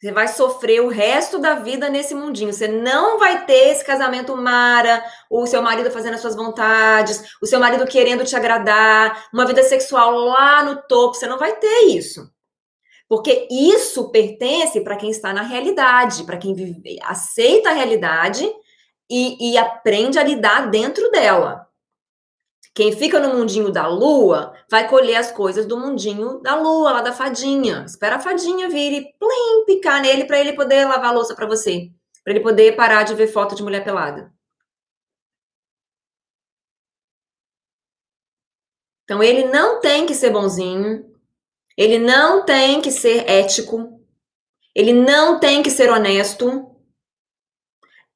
Você 0.00 0.12
vai 0.12 0.28
sofrer 0.28 0.80
o 0.80 0.88
resto 0.88 1.40
da 1.40 1.56
vida 1.56 1.88
nesse 1.90 2.14
mundinho. 2.14 2.52
Você 2.52 2.68
não 2.68 3.18
vai 3.18 3.44
ter 3.44 3.70
esse 3.70 3.84
casamento 3.84 4.36
mara, 4.36 5.04
o 5.28 5.44
seu 5.48 5.60
marido 5.60 5.90
fazendo 5.90 6.14
as 6.14 6.20
suas 6.20 6.36
vontades, 6.36 7.34
o 7.42 7.46
seu 7.46 7.58
marido 7.58 7.84
querendo 7.84 8.24
te 8.24 8.36
agradar, 8.36 9.28
uma 9.32 9.44
vida 9.44 9.64
sexual 9.64 10.14
lá 10.14 10.62
no 10.62 10.76
topo. 10.82 11.14
Você 11.14 11.26
não 11.26 11.38
vai 11.38 11.56
ter 11.56 11.86
isso. 11.86 12.32
Porque 13.08 13.48
isso 13.50 14.10
pertence 14.10 14.82
para 14.82 14.96
quem 14.96 15.10
está 15.10 15.32
na 15.32 15.42
realidade, 15.42 16.24
para 16.24 16.36
quem 16.36 16.54
vive, 16.54 16.98
aceita 17.02 17.70
a 17.70 17.72
realidade 17.72 18.44
e, 19.10 19.52
e 19.52 19.56
aprende 19.56 20.18
a 20.18 20.22
lidar 20.22 20.70
dentro 20.70 21.10
dela. 21.10 21.66
Quem 22.74 22.92
fica 22.92 23.18
no 23.18 23.34
mundinho 23.34 23.72
da 23.72 23.88
lua 23.88 24.54
vai 24.70 24.88
colher 24.88 25.16
as 25.16 25.32
coisas 25.32 25.66
do 25.66 25.76
mundinho 25.76 26.40
da 26.40 26.54
lua, 26.54 26.92
lá 26.92 27.02
da 27.02 27.12
fadinha. 27.12 27.84
Espera 27.84 28.16
a 28.16 28.20
fadinha 28.20 28.68
vir 28.68 28.92
e 28.92 29.12
plim, 29.18 29.64
picar 29.66 30.00
nele 30.00 30.24
para 30.26 30.38
ele 30.38 30.52
poder 30.52 30.84
lavar 30.84 31.06
a 31.06 31.12
louça 31.12 31.34
para 31.34 31.46
você. 31.46 31.90
Para 32.22 32.34
ele 32.34 32.40
poder 32.40 32.76
parar 32.76 33.02
de 33.02 33.14
ver 33.14 33.26
foto 33.26 33.56
de 33.56 33.64
mulher 33.64 33.82
pelada. 33.82 34.32
Então 39.02 39.22
ele 39.22 39.46
não 39.46 39.80
tem 39.80 40.04
que 40.04 40.14
ser 40.14 40.30
bonzinho, 40.30 41.07
ele 41.78 41.96
não 41.96 42.44
tem 42.44 42.82
que 42.82 42.90
ser 42.90 43.30
ético, 43.30 44.04
ele 44.74 44.92
não 44.92 45.38
tem 45.38 45.62
que 45.62 45.70
ser 45.70 45.88
honesto. 45.88 46.74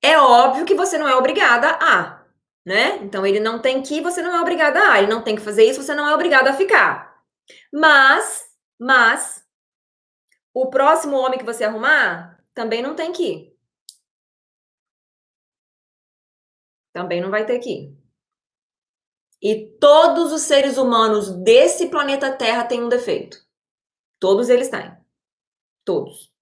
É 0.03 0.18
óbvio 0.18 0.66
que 0.66 0.75
você 0.75 0.98
não 0.98 1.09
é 1.09 1.14
obrigada 1.14 1.79
a, 1.81 2.27
né? 2.66 2.96
Então 2.96 3.25
ele 3.25 3.38
não 3.38 3.62
tem 3.62 3.81
que, 3.81 4.01
você 4.01 4.20
não 4.20 4.35
é 4.35 4.40
obrigada 4.40 4.90
a, 4.90 4.98
ele 4.98 5.07
não 5.07 5.22
tem 5.22 5.37
que 5.37 5.42
fazer 5.42 5.62
isso, 5.62 5.81
você 5.81 5.94
não 5.94 6.09
é 6.09 6.12
obrigada 6.12 6.51
a 6.51 6.55
ficar. 6.55 7.22
Mas, 7.72 8.44
mas 8.81 9.46
o 10.53 10.68
próximo 10.68 11.16
homem 11.16 11.38
que 11.38 11.44
você 11.44 11.62
arrumar 11.62 12.44
também 12.53 12.83
não 12.83 12.96
tem 12.96 13.12
que 13.12 13.22
ir. 13.22 13.57
Também 16.92 17.20
não 17.20 17.31
vai 17.31 17.46
ter 17.46 17.61
que 17.61 17.70
ir. 17.70 18.03
E 19.40 19.79
todos 19.79 20.33
os 20.33 20.42
seres 20.42 20.77
humanos 20.77 21.31
desse 21.31 21.88
planeta 21.88 22.37
Terra 22.37 22.64
têm 22.64 22.83
um 22.83 22.88
defeito. 22.88 23.52
Todos 24.22 24.48
eles 24.48 24.68
têm. 24.68 24.96
Todos. 25.85 26.32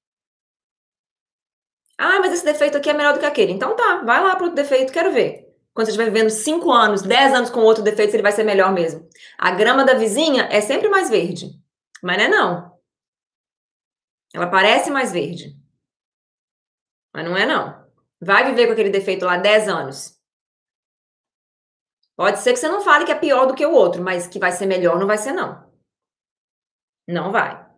Ah, 1.96 2.20
mas 2.20 2.34
esse 2.34 2.44
defeito 2.44 2.76
aqui 2.76 2.90
é 2.90 2.92
melhor 2.92 3.14
do 3.14 3.20
que 3.20 3.24
aquele. 3.24 3.52
Então 3.52 3.74
tá, 3.74 4.02
vai 4.04 4.22
lá 4.22 4.36
pro 4.36 4.48
outro 4.48 4.62
defeito, 4.62 4.92
quero 4.92 5.10
ver. 5.10 5.50
Quando 5.72 5.86
você 5.86 5.92
estiver 5.92 6.10
vivendo 6.12 6.28
5 6.28 6.70
anos, 6.70 7.00
10 7.00 7.32
anos 7.32 7.48
com 7.48 7.60
outro 7.60 7.82
defeito, 7.82 8.14
ele 8.14 8.22
vai 8.22 8.32
ser 8.32 8.44
melhor 8.44 8.70
mesmo. 8.70 9.08
A 9.38 9.52
grama 9.52 9.82
da 9.82 9.94
vizinha 9.94 10.42
é 10.52 10.60
sempre 10.60 10.90
mais 10.90 11.08
verde. 11.08 11.58
Mas 12.02 12.18
não 12.18 12.24
é 12.24 12.28
não. 12.28 12.80
Ela 14.34 14.50
parece 14.50 14.90
mais 14.90 15.10
verde. 15.10 15.56
Mas 17.14 17.24
não 17.24 17.34
é 17.34 17.46
não. 17.46 17.90
Vai 18.20 18.44
viver 18.44 18.66
com 18.66 18.74
aquele 18.74 18.90
defeito 18.90 19.24
lá 19.24 19.38
10 19.38 19.68
anos. 19.70 20.20
Pode 22.14 22.40
ser 22.40 22.52
que 22.52 22.58
você 22.58 22.68
não 22.68 22.82
fale 22.82 23.06
que 23.06 23.12
é 23.12 23.18
pior 23.18 23.46
do 23.46 23.54
que 23.54 23.64
o 23.64 23.72
outro, 23.72 24.02
mas 24.02 24.26
que 24.26 24.38
vai 24.38 24.52
ser 24.52 24.66
melhor 24.66 24.98
não 24.98 25.06
vai 25.06 25.16
ser 25.16 25.32
não. 25.32 25.66
Não 27.08 27.32
vai. 27.32 27.69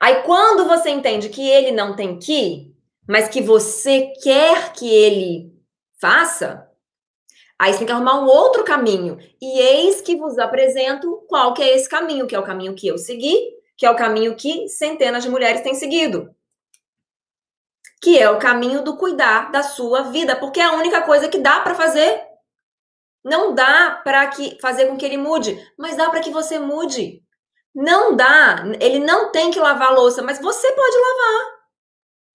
Aí 0.00 0.22
quando 0.22 0.66
você 0.66 0.90
entende 0.90 1.28
que 1.28 1.48
ele 1.48 1.72
não 1.72 1.96
tem 1.96 2.18
que, 2.18 2.72
mas 3.06 3.28
que 3.28 3.40
você 3.40 4.12
quer 4.22 4.72
que 4.72 4.88
ele 4.88 5.52
faça, 6.00 6.70
aí 7.58 7.72
você 7.72 7.78
tem 7.78 7.86
que 7.86 7.92
arrumar 7.92 8.20
um 8.20 8.26
outro 8.26 8.62
caminho. 8.64 9.18
E 9.40 9.58
eis 9.58 10.00
que 10.00 10.16
vos 10.16 10.38
apresento 10.38 11.24
qual 11.26 11.52
que 11.52 11.62
é 11.62 11.74
esse 11.74 11.88
caminho, 11.88 12.26
que 12.26 12.34
é 12.34 12.38
o 12.38 12.44
caminho 12.44 12.74
que 12.74 12.86
eu 12.86 12.96
segui, 12.96 13.36
que 13.76 13.86
é 13.86 13.90
o 13.90 13.96
caminho 13.96 14.36
que 14.36 14.68
centenas 14.68 15.24
de 15.24 15.30
mulheres 15.30 15.62
têm 15.62 15.74
seguido. 15.74 16.34
Que 18.00 18.18
é 18.18 18.30
o 18.30 18.38
caminho 18.38 18.82
do 18.82 18.96
cuidar 18.96 19.50
da 19.50 19.62
sua 19.62 20.02
vida, 20.02 20.36
porque 20.36 20.60
é 20.60 20.64
a 20.64 20.74
única 20.74 21.02
coisa 21.02 21.28
que 21.28 21.38
dá 21.38 21.60
para 21.60 21.74
fazer. 21.74 22.22
Não 23.24 23.52
dá 23.52 24.00
para 24.04 24.30
fazer 24.60 24.86
com 24.86 24.96
que 24.96 25.04
ele 25.04 25.16
mude, 25.16 25.58
mas 25.76 25.96
dá 25.96 26.08
para 26.08 26.20
que 26.20 26.30
você 26.30 26.58
mude. 26.58 27.22
Não 27.80 28.16
dá, 28.16 28.64
ele 28.80 28.98
não 28.98 29.30
tem 29.30 29.52
que 29.52 29.60
lavar 29.60 29.94
louça, 29.94 30.20
mas 30.20 30.40
você 30.40 30.72
pode 30.72 30.96
lavar. 30.96 31.58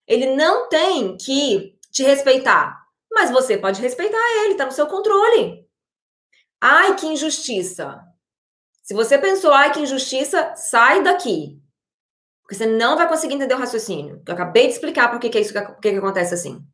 Ele 0.07 0.37
não 0.37 0.69
tem 0.69 1.17
que 1.17 1.77
te 1.91 2.01
respeitar, 2.01 2.81
mas 3.11 3.29
você 3.29 3.57
pode 3.57 3.81
respeitar 3.81 4.17
ele, 4.45 4.55
tá 4.55 4.65
no 4.65 4.71
seu 4.71 4.87
controle. 4.87 5.67
Ai, 6.61 6.95
que 6.95 7.07
injustiça. 7.07 8.01
Se 8.83 8.93
você 8.93 9.17
pensou, 9.17 9.51
ai, 9.51 9.73
que 9.73 9.81
injustiça, 9.81 10.55
sai 10.55 11.03
daqui. 11.03 11.61
Porque 12.43 12.55
você 12.55 12.65
não 12.65 12.95
vai 12.95 13.09
conseguir 13.09 13.33
entender 13.33 13.55
o 13.55 13.59
raciocínio. 13.59 14.23
Eu 14.25 14.33
acabei 14.33 14.67
de 14.67 14.73
explicar 14.75 15.11
por 15.11 15.19
que, 15.19 15.29
que 15.29 15.37
é 15.37 15.41
isso 15.41 15.51
por 15.51 15.77
que, 15.81 15.91
que 15.91 15.97
acontece 15.97 16.33
assim. 16.33 16.65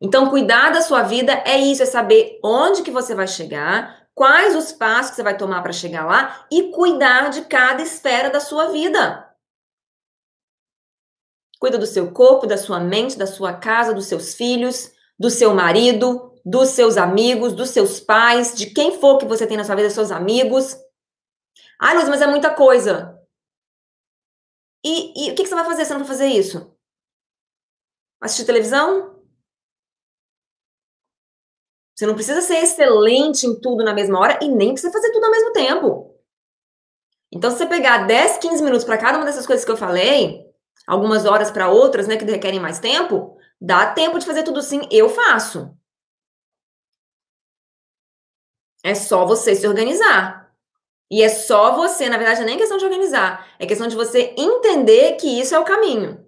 Então, 0.00 0.30
cuidar 0.30 0.70
da 0.70 0.80
sua 0.80 1.02
vida 1.02 1.32
é 1.44 1.58
isso, 1.58 1.82
é 1.82 1.86
saber 1.86 2.38
onde 2.44 2.84
que 2.84 2.92
você 2.92 3.12
vai 3.12 3.26
chegar, 3.26 4.01
quais 4.22 4.54
os 4.54 4.70
passos 4.70 5.10
que 5.10 5.16
você 5.16 5.22
vai 5.24 5.36
tomar 5.36 5.62
para 5.62 5.72
chegar 5.72 6.06
lá 6.06 6.46
e 6.48 6.70
cuidar 6.70 7.28
de 7.28 7.42
cada 7.46 7.82
esfera 7.82 8.30
da 8.30 8.38
sua 8.38 8.70
vida. 8.70 9.28
Cuida 11.58 11.76
do 11.76 11.86
seu 11.86 12.12
corpo, 12.12 12.46
da 12.46 12.56
sua 12.56 12.78
mente, 12.78 13.18
da 13.18 13.26
sua 13.26 13.52
casa, 13.52 13.92
dos 13.92 14.06
seus 14.06 14.32
filhos, 14.32 14.92
do 15.18 15.28
seu 15.28 15.52
marido, 15.52 16.32
dos 16.44 16.68
seus 16.68 16.96
amigos, 16.96 17.52
dos 17.52 17.70
seus 17.70 17.98
pais, 17.98 18.54
de 18.54 18.66
quem 18.66 19.00
for 19.00 19.18
que 19.18 19.26
você 19.26 19.44
tem 19.44 19.56
na 19.56 19.64
sua 19.64 19.74
vida, 19.74 19.90
seus 19.90 20.12
amigos. 20.12 20.76
Ai, 21.80 21.96
Luiz, 21.96 22.08
mas 22.08 22.22
é 22.22 22.26
muita 22.28 22.54
coisa. 22.54 23.20
E, 24.84 25.26
e 25.26 25.32
o 25.32 25.34
que, 25.34 25.42
que 25.42 25.48
você 25.48 25.54
vai 25.56 25.64
fazer 25.64 25.84
se 25.84 25.92
não 25.92 25.98
for 25.98 26.06
fazer 26.06 26.28
isso? 26.28 26.72
Assistir 28.20 28.46
televisão? 28.46 29.11
Você 32.02 32.06
não 32.08 32.16
precisa 32.16 32.42
ser 32.42 32.56
excelente 32.56 33.46
em 33.46 33.60
tudo 33.60 33.84
na 33.84 33.94
mesma 33.94 34.18
hora 34.18 34.36
e 34.42 34.48
nem 34.48 34.72
precisa 34.72 34.92
fazer 34.92 35.12
tudo 35.12 35.22
ao 35.22 35.30
mesmo 35.30 35.52
tempo. 35.52 36.12
Então, 37.30 37.48
se 37.48 37.58
você 37.58 37.66
pegar 37.66 38.08
10, 38.08 38.38
15 38.38 38.60
minutos 38.60 38.84
para 38.84 38.98
cada 38.98 39.18
uma 39.18 39.24
dessas 39.24 39.46
coisas 39.46 39.64
que 39.64 39.70
eu 39.70 39.76
falei, 39.76 40.44
algumas 40.84 41.26
horas 41.26 41.52
para 41.52 41.68
outras, 41.68 42.08
né, 42.08 42.16
que 42.16 42.24
requerem 42.24 42.58
mais 42.58 42.80
tempo, 42.80 43.36
dá 43.60 43.86
tempo 43.92 44.18
de 44.18 44.26
fazer 44.26 44.42
tudo 44.42 44.60
sim, 44.62 44.80
eu 44.90 45.08
faço. 45.08 45.72
É 48.82 48.96
só 48.96 49.24
você 49.24 49.54
se 49.54 49.68
organizar. 49.68 50.52
E 51.08 51.22
é 51.22 51.28
só 51.28 51.76
você, 51.76 52.08
na 52.08 52.18
verdade, 52.18 52.42
nem 52.42 52.58
questão 52.58 52.78
de 52.78 52.84
organizar, 52.84 53.46
é 53.60 53.66
questão 53.66 53.86
de 53.86 53.94
você 53.94 54.34
entender 54.36 55.12
que 55.18 55.40
isso 55.40 55.54
é 55.54 55.58
o 55.60 55.64
caminho. 55.64 56.26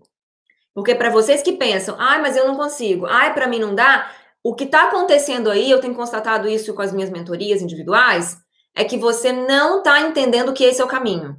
Porque 0.72 0.94
para 0.94 1.10
vocês 1.10 1.42
que 1.42 1.54
pensam, 1.54 1.96
ai, 1.98 2.22
mas 2.22 2.36
eu 2.36 2.46
não 2.46 2.54
consigo, 2.54 3.06
ai, 3.06 3.34
para 3.34 3.48
mim 3.48 3.58
não 3.58 3.74
dá, 3.74 4.08
o 4.44 4.54
que 4.54 4.64
está 4.64 4.88
acontecendo 4.88 5.50
aí, 5.50 5.70
eu 5.70 5.80
tenho 5.80 5.94
constatado 5.94 6.46
isso 6.48 6.74
com 6.74 6.82
as 6.82 6.92
minhas 6.92 7.10
mentorias 7.10 7.62
individuais, 7.62 8.36
é 8.74 8.84
que 8.84 8.98
você 8.98 9.32
não 9.32 9.78
está 9.78 10.02
entendendo 10.02 10.52
que 10.52 10.64
esse 10.64 10.80
é 10.82 10.84
o 10.84 10.88
caminho. 10.88 11.36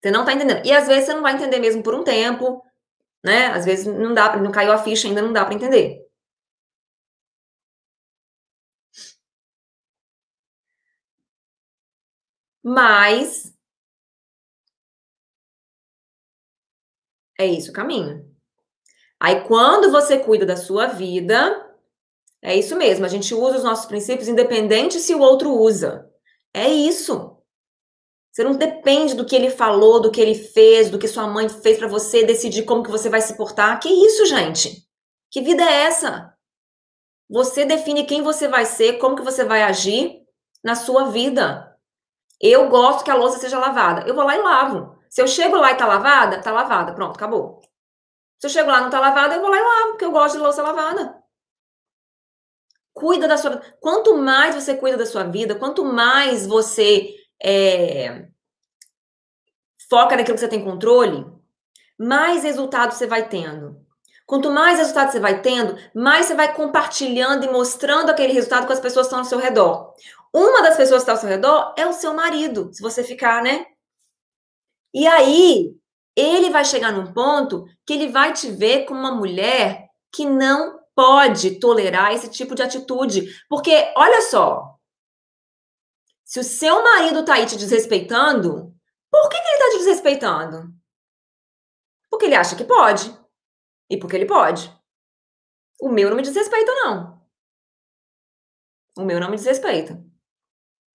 Você 0.00 0.10
não 0.10 0.20
está 0.20 0.32
entendendo. 0.32 0.64
E 0.64 0.72
às 0.72 0.86
vezes 0.86 1.06
você 1.06 1.14
não 1.14 1.22
vai 1.22 1.34
entender 1.34 1.58
mesmo 1.58 1.82
por 1.82 1.94
um 1.94 2.04
tempo, 2.04 2.62
né? 3.24 3.48
Às 3.48 3.64
vezes 3.64 3.86
não 3.86 4.14
dá, 4.14 4.36
não 4.36 4.52
caiu 4.52 4.72
a 4.72 4.78
ficha 4.78 5.08
ainda, 5.08 5.22
não 5.22 5.32
dá 5.32 5.44
para 5.44 5.54
entender. 5.54 6.06
Mas 12.62 13.54
é 17.38 17.46
isso 17.46 17.70
o 17.70 17.74
caminho. 17.74 18.35
Aí, 19.20 19.42
quando 19.44 19.90
você 19.90 20.18
cuida 20.18 20.44
da 20.44 20.56
sua 20.56 20.86
vida, 20.86 21.66
é 22.42 22.54
isso 22.54 22.76
mesmo, 22.76 23.04
a 23.04 23.08
gente 23.08 23.34
usa 23.34 23.58
os 23.58 23.64
nossos 23.64 23.86
princípios 23.86 24.28
independente 24.28 25.00
se 25.00 25.14
o 25.14 25.20
outro 25.20 25.52
usa. 25.52 26.10
É 26.54 26.68
isso. 26.68 27.36
Você 28.32 28.44
não 28.44 28.52
depende 28.52 29.14
do 29.14 29.24
que 29.24 29.34
ele 29.34 29.48
falou, 29.48 30.00
do 30.00 30.10
que 30.10 30.20
ele 30.20 30.34
fez, 30.34 30.90
do 30.90 30.98
que 30.98 31.08
sua 31.08 31.26
mãe 31.26 31.48
fez 31.48 31.78
para 31.78 31.88
você 31.88 32.22
decidir 32.22 32.64
como 32.64 32.82
que 32.82 32.90
você 32.90 33.08
vai 33.08 33.22
se 33.22 33.34
portar. 33.34 33.80
Que 33.80 33.88
isso, 33.88 34.26
gente? 34.26 34.86
Que 35.30 35.40
vida 35.40 35.62
é 35.62 35.84
essa? 35.84 36.34
Você 37.28 37.64
define 37.64 38.04
quem 38.04 38.22
você 38.22 38.46
vai 38.46 38.66
ser, 38.66 38.98
como 38.98 39.16
que 39.16 39.22
você 39.22 39.42
vai 39.42 39.62
agir 39.62 40.20
na 40.62 40.74
sua 40.74 41.06
vida. 41.06 41.76
Eu 42.40 42.68
gosto 42.68 43.04
que 43.04 43.10
a 43.10 43.16
louça 43.16 43.38
seja 43.38 43.58
lavada. 43.58 44.06
Eu 44.06 44.14
vou 44.14 44.24
lá 44.24 44.36
e 44.36 44.42
lavo. 44.42 44.96
Se 45.08 45.22
eu 45.22 45.26
chego 45.26 45.56
lá 45.56 45.72
e 45.72 45.76
tá 45.76 45.86
lavada, 45.86 46.42
tá 46.42 46.52
lavada. 46.52 46.92
Pronto, 46.94 47.16
acabou. 47.16 47.62
Se 48.38 48.46
eu 48.46 48.50
chego 48.50 48.70
lá 48.70 48.80
não 48.80 48.90
tá 48.90 49.00
lavada, 49.00 49.34
eu 49.34 49.40
vou 49.40 49.50
lá 49.50 49.56
e 49.56 49.62
lavo, 49.62 49.88
porque 49.90 50.04
eu 50.04 50.12
gosto 50.12 50.36
de 50.36 50.42
louça 50.42 50.62
lavada. 50.62 51.22
Cuida 52.92 53.28
da 53.28 53.36
sua 53.36 53.50
vida. 53.50 53.76
Quanto 53.80 54.16
mais 54.16 54.54
você 54.54 54.76
cuida 54.76 54.96
da 54.96 55.06
sua 55.06 55.24
vida, 55.24 55.54
quanto 55.54 55.84
mais 55.84 56.46
você 56.46 57.14
é, 57.42 58.28
foca 59.88 60.16
naquilo 60.16 60.34
que 60.34 60.40
você 60.40 60.48
tem 60.48 60.64
controle, 60.64 61.26
mais 61.98 62.42
resultado 62.42 62.92
você 62.92 63.06
vai 63.06 63.28
tendo. 63.28 63.84
Quanto 64.26 64.50
mais 64.50 64.78
resultado 64.78 65.12
você 65.12 65.20
vai 65.20 65.40
tendo, 65.40 65.76
mais 65.94 66.26
você 66.26 66.34
vai 66.34 66.52
compartilhando 66.52 67.44
e 67.44 67.50
mostrando 67.50 68.10
aquele 68.10 68.32
resultado 68.32 68.66
com 68.66 68.72
as 68.72 68.80
pessoas 68.80 69.06
que 69.06 69.14
estão 69.14 69.20
ao 69.20 69.24
seu 69.24 69.38
redor. 69.38 69.94
Uma 70.34 70.62
das 70.62 70.76
pessoas 70.76 71.04
que 71.04 71.10
está 71.10 71.12
ao 71.12 71.18
seu 71.18 71.28
redor 71.28 71.74
é 71.78 71.86
o 71.86 71.92
seu 71.92 72.12
marido, 72.12 72.70
se 72.72 72.82
você 72.82 73.04
ficar, 73.04 73.42
né? 73.42 73.64
E 74.92 75.06
aí, 75.06 75.76
ele 76.16 76.50
vai 76.50 76.64
chegar 76.64 76.90
num 76.90 77.12
ponto 77.12 77.66
que 77.84 77.92
ele 77.92 78.08
vai 78.08 78.32
te 78.32 78.50
ver 78.50 78.86
como 78.86 78.98
uma 78.98 79.14
mulher 79.14 79.90
que 80.10 80.24
não 80.24 80.80
pode 80.94 81.60
tolerar 81.60 82.12
esse 82.12 82.30
tipo 82.30 82.54
de 82.54 82.62
atitude. 82.62 83.28
Porque, 83.48 83.92
olha 83.94 84.22
só, 84.22 84.78
se 86.24 86.40
o 86.40 86.44
seu 86.44 86.82
marido 86.82 87.24
tá 87.24 87.34
aí 87.34 87.44
te 87.44 87.56
desrespeitando, 87.56 88.74
por 89.10 89.28
que, 89.28 89.40
que 89.40 89.48
ele 89.48 89.58
tá 89.58 89.70
te 89.70 89.78
desrespeitando? 89.78 90.74
Porque 92.10 92.24
ele 92.24 92.34
acha 92.34 92.56
que 92.56 92.64
pode. 92.64 93.14
E 93.90 93.98
porque 93.98 94.16
ele 94.16 94.26
pode. 94.26 94.74
O 95.80 95.90
meu 95.90 96.08
não 96.08 96.16
me 96.16 96.22
desrespeita, 96.22 96.72
não. 96.74 97.22
O 98.96 99.04
meu 99.04 99.20
não 99.20 99.28
me 99.28 99.36
desrespeita. 99.36 100.02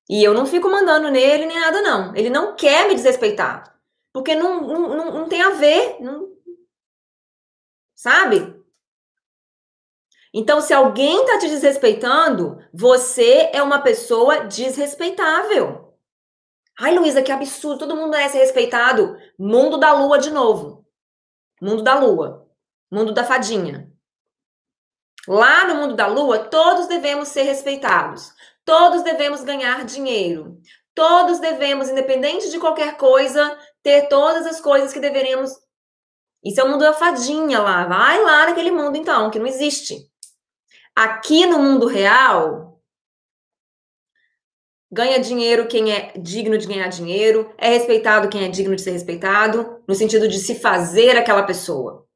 E 0.10 0.24
eu 0.24 0.34
não 0.34 0.46
fico 0.46 0.68
mandando 0.68 1.10
nele 1.12 1.46
nem 1.46 1.60
nada, 1.60 1.82
não. 1.82 2.16
Ele 2.16 2.30
não 2.30 2.56
quer 2.56 2.88
me 2.88 2.96
desrespeitar. 2.96 3.80
Porque 4.14 4.36
não, 4.36 4.62
não, 4.62 4.96
não, 4.96 5.14
não 5.20 5.30
tem 5.30 5.42
a 5.42 5.52
ver. 5.52 5.98
Não... 6.02 6.30
Sabe? 7.96 8.62
Então, 10.34 10.62
se 10.62 10.74
alguém 10.74 11.26
tá 11.26 11.38
te 11.40 11.48
desrespeitando, 11.48 12.58
você 12.74 13.50
é 13.54 13.62
uma 13.62 13.82
pessoa 13.82 14.46
desrespeitável. 14.46 15.94
Ai, 16.80 16.98
Luísa, 16.98 17.22
que 17.22 17.32
absurdo, 17.32 17.80
todo 17.80 17.96
mundo 17.96 18.16
é 18.16 18.28
ser 18.30 18.40
respeitado. 18.40 19.18
Mundo 19.38 19.78
da 19.78 19.92
lua 19.92 20.18
de 20.18 20.32
novo. 20.32 20.86
Mundo 21.62 21.84
da 21.84 22.00
lua. 22.00 22.50
Mundo 22.90 23.14
da 23.14 23.24
fadinha. 23.24 23.92
Lá 25.28 25.68
no 25.68 25.76
mundo 25.76 25.96
da 25.96 26.08
lua, 26.08 26.40
todos 26.40 26.88
devemos 26.88 27.28
ser 27.28 27.44
respeitados. 27.44 28.34
Todos 28.66 29.04
devemos 29.04 29.44
ganhar 29.44 29.86
dinheiro. 29.86 30.60
Todos 31.02 31.40
devemos, 31.40 31.90
independente 31.90 32.52
de 32.52 32.60
qualquer 32.60 32.96
coisa, 32.96 33.58
ter 33.82 34.08
todas 34.08 34.46
as 34.46 34.62
coisas 34.62 34.94
que 34.94 35.00
deveremos. 35.00 35.50
Isso 36.46 36.62
é 36.62 36.64
o 36.64 36.70
mundo 36.70 36.82
da 36.82 36.94
fadinha 36.94 37.60
lá. 37.60 37.88
Vai 37.88 38.22
lá 38.22 38.46
naquele 38.46 38.70
mundo, 38.70 38.96
então, 38.96 39.32
que 39.32 39.40
não 39.40 39.48
existe. 39.48 40.08
Aqui 40.96 41.48
no 41.48 41.58
mundo 41.58 41.88
real, 41.88 42.80
ganha 44.92 45.18
dinheiro 45.18 45.68
quem 45.68 45.92
é 45.92 46.14
digno 46.16 46.56
de 46.56 46.68
ganhar 46.68 46.90
dinheiro, 46.90 47.52
é 47.58 47.70
respeitado 47.70 48.30
quem 48.30 48.44
é 48.44 48.48
digno 48.48 48.76
de 48.76 48.84
ser 48.84 48.92
respeitado, 48.92 49.82
no 49.88 49.96
sentido 49.96 50.28
de 50.28 50.38
se 50.38 50.54
fazer 50.54 51.18
aquela 51.18 51.42
pessoa. 51.42 52.08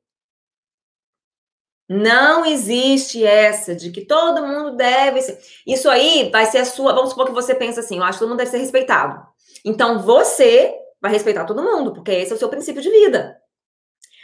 Não 1.87 2.45
existe 2.45 3.23
essa 3.23 3.75
de 3.75 3.91
que 3.91 4.05
todo 4.05 4.45
mundo 4.45 4.75
deve 4.75 5.21
ser. 5.21 5.39
Isso 5.67 5.89
aí 5.89 6.29
vai 6.31 6.45
ser 6.47 6.59
a 6.59 6.65
sua. 6.65 6.93
Vamos 6.93 7.11
supor 7.11 7.27
que 7.27 7.31
você 7.31 7.53
pensa 7.53 7.81
assim: 7.81 7.97
eu 7.97 8.03
acho 8.03 8.13
que 8.13 8.19
todo 8.19 8.29
mundo 8.29 8.39
deve 8.39 8.51
ser 8.51 8.57
respeitado. 8.57 9.23
Então 9.63 10.01
você 10.01 10.73
vai 10.99 11.11
respeitar 11.11 11.45
todo 11.45 11.61
mundo, 11.61 11.93
porque 11.93 12.11
esse 12.11 12.31
é 12.31 12.35
o 12.35 12.39
seu 12.39 12.49
princípio 12.49 12.81
de 12.81 12.89
vida. 12.89 13.39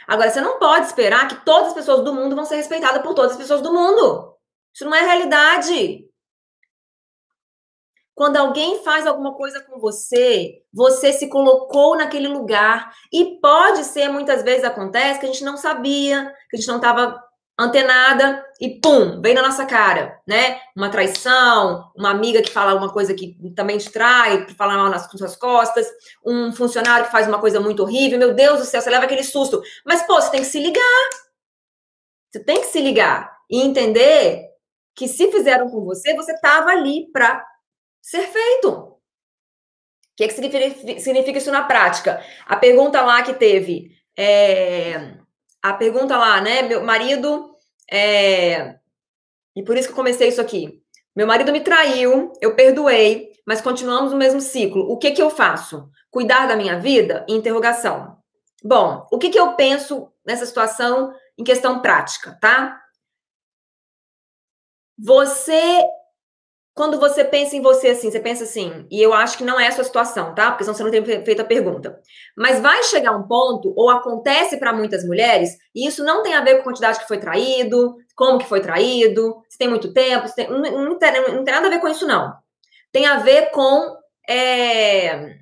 Agora, 0.06 0.30
você 0.30 0.40
não 0.40 0.58
pode 0.58 0.86
esperar 0.86 1.28
que 1.28 1.44
todas 1.44 1.68
as 1.68 1.74
pessoas 1.74 2.04
do 2.04 2.12
mundo 2.12 2.34
vão 2.34 2.44
ser 2.44 2.56
respeitadas 2.56 3.02
por 3.02 3.14
todas 3.14 3.32
as 3.32 3.38
pessoas 3.38 3.62
do 3.62 3.72
mundo. 3.72 4.34
Isso 4.74 4.84
não 4.84 4.94
é 4.94 5.00
realidade. 5.00 6.04
Quando 8.14 8.36
alguém 8.36 8.82
faz 8.82 9.06
alguma 9.06 9.34
coisa 9.34 9.60
com 9.60 9.78
você, 9.78 10.62
você 10.72 11.12
se 11.12 11.28
colocou 11.28 11.96
naquele 11.96 12.28
lugar. 12.28 12.92
E 13.12 13.40
pode 13.40 13.84
ser, 13.84 14.08
muitas 14.08 14.42
vezes 14.42 14.64
acontece, 14.64 15.20
que 15.20 15.26
a 15.26 15.28
gente 15.28 15.44
não 15.44 15.56
sabia, 15.56 16.32
que 16.50 16.56
a 16.56 16.60
gente 16.60 16.68
não 16.68 16.76
estava 16.76 17.22
antenada 17.58 18.44
e 18.60 18.80
pum, 18.80 19.20
vem 19.20 19.34
na 19.34 19.42
nossa 19.42 19.66
cara, 19.66 20.20
né? 20.26 20.60
Uma 20.76 20.90
traição, 20.90 21.90
uma 21.96 22.10
amiga 22.10 22.42
que 22.42 22.50
fala 22.50 22.74
uma 22.74 22.92
coisa 22.92 23.14
que 23.14 23.36
também 23.54 23.78
te 23.78 23.90
trai, 23.90 24.46
fala 24.56 24.76
mal 24.76 24.88
nas 24.88 25.08
suas 25.10 25.36
costas, 25.36 25.86
um 26.24 26.52
funcionário 26.52 27.06
que 27.06 27.12
faz 27.12 27.28
uma 27.28 27.38
coisa 27.38 27.60
muito 27.60 27.82
horrível, 27.82 28.18
meu 28.18 28.34
Deus 28.34 28.60
do 28.60 28.64
céu, 28.64 28.80
você 28.80 28.90
leva 28.90 29.04
aquele 29.04 29.24
susto. 29.24 29.62
Mas, 29.84 30.02
pô, 30.02 30.14
você 30.14 30.30
tem 30.30 30.40
que 30.40 30.46
se 30.46 30.60
ligar. 30.60 31.08
Você 32.30 32.42
tem 32.42 32.60
que 32.60 32.66
se 32.66 32.80
ligar 32.80 33.36
e 33.50 33.60
entender 33.60 34.48
que 34.94 35.06
se 35.06 35.30
fizeram 35.30 35.68
com 35.68 35.84
você, 35.84 36.14
você 36.14 36.32
estava 36.32 36.70
ali 36.70 37.10
para 37.12 37.44
ser 38.00 38.22
feito. 38.22 38.68
O 38.70 38.98
que, 40.16 40.24
é 40.24 40.28
que 40.28 41.00
significa, 41.00 41.38
isso 41.38 41.50
na 41.50 41.64
prática? 41.64 42.22
A 42.46 42.56
pergunta 42.56 43.00
lá 43.02 43.22
que 43.22 43.34
teve, 43.34 43.90
é, 44.16 45.16
a 45.62 45.72
pergunta 45.72 46.16
lá, 46.16 46.40
né? 46.40 46.62
Meu 46.62 46.82
marido, 46.82 47.54
é, 47.90 48.76
e 49.54 49.62
por 49.62 49.76
isso 49.76 49.88
que 49.88 49.92
eu 49.92 49.96
comecei 49.96 50.28
isso 50.28 50.40
aqui. 50.40 50.82
Meu 51.14 51.26
marido 51.26 51.52
me 51.52 51.60
traiu, 51.60 52.32
eu 52.40 52.54
perdoei, 52.54 53.32
mas 53.46 53.60
continuamos 53.60 54.12
no 54.12 54.18
mesmo 54.18 54.40
ciclo. 54.40 54.90
O 54.90 54.96
que 54.98 55.10
que 55.10 55.22
eu 55.22 55.30
faço? 55.30 55.88
Cuidar 56.10 56.46
da 56.46 56.56
minha 56.56 56.78
vida? 56.78 57.24
Interrogação. 57.28 58.16
Bom, 58.64 59.06
o 59.12 59.18
que 59.18 59.28
que 59.28 59.38
eu 59.38 59.54
penso 59.54 60.10
nessa 60.24 60.46
situação 60.46 61.12
em 61.36 61.44
questão 61.44 61.80
prática, 61.80 62.38
tá? 62.40 62.80
Você, 64.98 65.82
quando 66.74 66.98
você 66.98 67.22
pensa 67.22 67.54
em 67.54 67.60
você 67.60 67.88
assim, 67.88 68.10
você 68.10 68.18
pensa 68.18 68.44
assim, 68.44 68.86
e 68.90 69.00
eu 69.02 69.12
acho 69.12 69.36
que 69.36 69.44
não 69.44 69.60
é 69.60 69.66
a 69.66 69.72
sua 69.72 69.84
situação, 69.84 70.34
tá? 70.34 70.50
Porque 70.50 70.64
senão 70.64 70.74
você 70.74 70.82
não 70.82 70.90
tem 70.90 71.04
feito 71.24 71.42
a 71.42 71.44
pergunta. 71.44 72.00
Mas 72.36 72.60
vai 72.60 72.82
chegar 72.84 73.12
um 73.12 73.26
ponto, 73.26 73.74
ou 73.76 73.90
acontece 73.90 74.58
para 74.58 74.72
muitas 74.72 75.04
mulheres, 75.04 75.50
e 75.74 75.86
isso 75.86 76.02
não 76.02 76.22
tem 76.22 76.34
a 76.34 76.40
ver 76.40 76.54
com 76.54 76.60
a 76.60 76.64
quantidade 76.64 76.98
que 76.98 77.08
foi 77.08 77.18
traído, 77.18 77.96
como 78.16 78.38
que 78.38 78.46
foi 78.46 78.60
traído, 78.60 79.42
se 79.50 79.58
tem 79.58 79.68
muito 79.68 79.92
tempo, 79.92 80.34
tem, 80.34 80.48
não, 80.48 80.60
não, 80.60 80.98
tem, 80.98 81.12
não, 81.12 81.44
tem, 81.44 81.54
nada 81.54 81.66
a 81.66 81.70
ver 81.70 81.80
com 81.80 81.88
isso, 81.88 82.06
não. 82.06 82.32
Tem 82.90 83.06
a 83.06 83.18
ver 83.18 83.50
com. 83.50 83.96
É, 84.28 85.40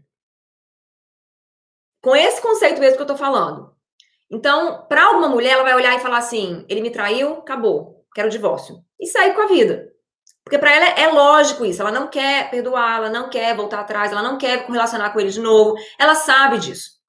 com 2.02 2.16
esse 2.16 2.40
conceito 2.40 2.80
mesmo 2.80 2.96
que 2.96 3.02
eu 3.02 3.06
tô 3.06 3.16
falando. 3.16 3.70
Então, 4.30 4.86
para 4.88 5.04
alguma 5.04 5.28
mulher, 5.28 5.52
ela 5.52 5.64
vai 5.64 5.74
olhar 5.74 5.94
e 5.96 6.00
falar 6.00 6.18
assim: 6.18 6.64
ele 6.68 6.80
me 6.80 6.90
traiu, 6.90 7.34
acabou, 7.34 8.04
quero 8.14 8.30
divórcio 8.30 8.76
e 8.98 9.06
sair 9.06 9.34
com 9.34 9.42
a 9.42 9.46
vida. 9.46 9.90
Porque 10.44 10.58
para 10.58 10.74
ela 10.74 10.86
é 10.98 11.06
lógico 11.08 11.64
isso, 11.64 11.80
ela 11.80 11.92
não 11.92 12.08
quer 12.08 12.50
perdoar, 12.50 12.96
ela 12.96 13.10
não 13.10 13.28
quer 13.28 13.54
voltar 13.54 13.80
atrás, 13.80 14.10
ela 14.10 14.22
não 14.22 14.38
quer 14.38 14.66
relacionar 14.66 15.10
com 15.10 15.20
ele 15.20 15.30
de 15.30 15.40
novo, 15.40 15.76
ela 15.98 16.14
sabe 16.14 16.58
disso. 16.58 17.00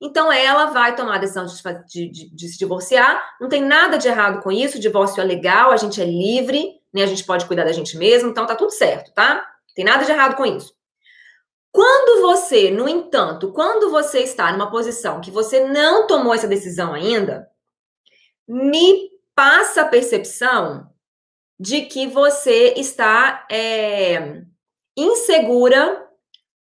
Então 0.00 0.32
ela 0.32 0.66
vai 0.66 0.96
tomar 0.96 1.16
a 1.16 1.18
decisão 1.18 1.44
de, 1.44 2.10
de, 2.10 2.34
de, 2.34 2.48
se 2.48 2.58
divorciar. 2.58 3.36
Não 3.38 3.48
tem 3.48 3.62
nada 3.62 3.98
de 3.98 4.08
errado 4.08 4.42
com 4.42 4.50
isso, 4.50 4.78
o 4.78 4.80
divórcio 4.80 5.20
é 5.20 5.24
legal, 5.24 5.70
a 5.70 5.76
gente 5.76 6.00
é 6.00 6.06
livre, 6.06 6.80
né? 6.92 7.02
A 7.02 7.06
gente 7.06 7.24
pode 7.24 7.44
cuidar 7.44 7.64
da 7.64 7.72
gente 7.72 7.98
mesmo, 7.98 8.30
então 8.30 8.46
tá 8.46 8.56
tudo 8.56 8.70
certo, 8.70 9.12
tá? 9.12 9.34
Não 9.34 9.74
tem 9.74 9.84
nada 9.84 10.04
de 10.04 10.10
errado 10.10 10.36
com 10.36 10.46
isso. 10.46 10.74
Quando 11.70 12.22
você, 12.22 12.70
no 12.70 12.88
entanto, 12.88 13.52
quando 13.52 13.90
você 13.90 14.20
está 14.20 14.50
numa 14.50 14.70
posição 14.70 15.20
que 15.20 15.30
você 15.30 15.64
não 15.64 16.06
tomou 16.06 16.34
essa 16.34 16.48
decisão 16.48 16.94
ainda, 16.94 17.48
me 18.48 19.10
passa 19.34 19.82
a 19.82 19.88
percepção 19.88 20.90
de 21.60 21.82
que 21.82 22.06
você 22.06 22.72
está 22.78 23.46
é, 23.52 24.42
insegura 24.96 26.08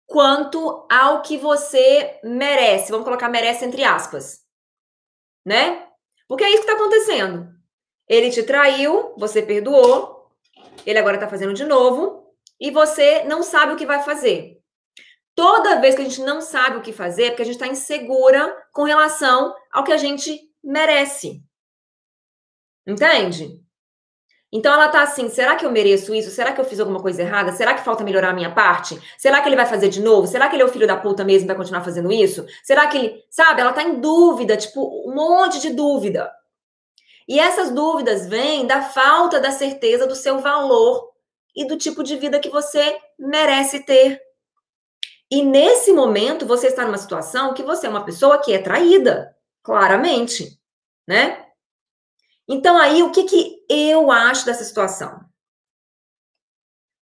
quanto 0.07 0.86
ao 0.88 1.20
que 1.20 1.36
você 1.36 2.20
merece. 2.22 2.92
Vamos 2.92 3.05
colocar 3.05 3.28
merece 3.28 3.64
entre 3.64 3.82
aspas. 3.82 4.45
Né? 5.45 5.84
Porque 6.28 6.45
é 6.45 6.49
isso 6.51 6.62
que 6.62 6.70
está 6.70 6.74
acontecendo. 6.74 7.53
Ele 8.09 8.30
te 8.30 8.45
traiu, 8.45 9.12
você 9.18 9.42
perdoou, 9.42 10.30
ele 10.86 11.01
agora 11.01 11.16
está 11.16 11.28
fazendo 11.28 11.55
de 11.55 11.64
novo, 11.64 12.32
e 12.61 12.70
você 12.70 13.24
não 13.24 13.42
sabe 13.42 13.72
o 13.72 13.76
que 13.76 13.86
vai 13.86 14.01
fazer. 14.05 14.62
Toda 15.34 15.80
vez 15.80 15.97
que 15.97 16.03
a 16.03 16.05
gente 16.05 16.20
não 16.20 16.40
sabe 16.40 16.76
o 16.76 16.82
que 16.82 16.92
fazer, 16.92 17.24
é 17.24 17.30
porque 17.30 17.42
a 17.42 17.47
gente 17.47 17.57
está 17.57 17.66
insegura 17.66 18.57
com 18.72 18.84
relação 18.84 19.53
ao 19.72 19.82
que 19.82 19.92
a 19.92 19.97
gente 19.97 20.40
merece. 20.62 21.42
Entende? 22.86 23.63
Então 24.57 24.72
ela 24.72 24.86
tá 24.86 25.02
assim, 25.02 25.28
será 25.28 25.57
que 25.57 25.66
eu 25.66 25.72
mereço 25.72 26.14
isso? 26.14 26.30
Será 26.30 26.52
que 26.52 26.61
eu 26.61 26.64
fiz 26.64 26.78
alguma 26.78 27.02
coisa 27.02 27.20
errada? 27.20 27.50
Será 27.50 27.74
que 27.74 27.82
falta 27.82 28.05
melhorar 28.05 28.30
a 28.30 28.32
minha 28.32 28.55
parte? 28.55 28.96
Será 29.18 29.40
que 29.40 29.48
ele 29.48 29.57
vai 29.57 29.66
fazer 29.66 29.88
de 29.88 30.00
novo? 30.00 30.28
Será 30.28 30.48
que 30.48 30.55
ele 30.55 30.62
é 30.62 30.64
o 30.64 30.68
filho 30.68 30.86
da 30.86 30.96
puta 30.96 31.24
mesmo 31.24 31.46
e 31.46 31.48
vai 31.48 31.57
continuar 31.57 31.82
fazendo 31.82 32.12
isso? 32.12 32.46
Será 32.62 32.86
que 32.86 32.96
ele, 32.96 33.24
sabe, 33.28 33.61
ela 33.61 33.72
tá 33.72 33.82
em 33.82 34.00
dúvida, 34.00 34.57
tipo, 34.57 35.11
um 35.11 35.12
monte 35.12 35.59
de 35.59 35.70
dúvida. 35.70 36.30
E 37.26 37.40
essas 37.40 37.72
dúvidas 37.72 38.28
vêm 38.28 38.64
da 38.64 38.80
falta 38.80 39.40
da 39.40 39.50
certeza 39.50 40.07
do 40.07 40.14
seu 40.14 40.38
valor 40.38 41.11
e 41.57 41.66
do 41.66 41.76
tipo 41.76 42.05
de 42.05 42.16
vida 42.16 42.38
que 42.38 42.48
você 42.48 42.96
merece 43.18 43.80
ter. 43.80 44.20
E 45.28 45.42
nesse 45.42 45.92
momento 45.92 46.46
você 46.46 46.68
está 46.68 46.84
numa 46.84 46.98
situação 46.98 47.55
que 47.55 47.62
você 47.64 47.88
é 47.88 47.90
uma 47.90 48.05
pessoa 48.05 48.38
que 48.38 48.52
é 48.52 48.59
traída, 48.59 49.34
claramente, 49.64 50.61
né? 51.09 51.43
Então, 52.49 52.76
aí, 52.76 53.03
o 53.03 53.11
que, 53.11 53.24
que 53.24 53.64
eu 53.68 54.11
acho 54.11 54.45
dessa 54.45 54.64
situação? 54.64 55.24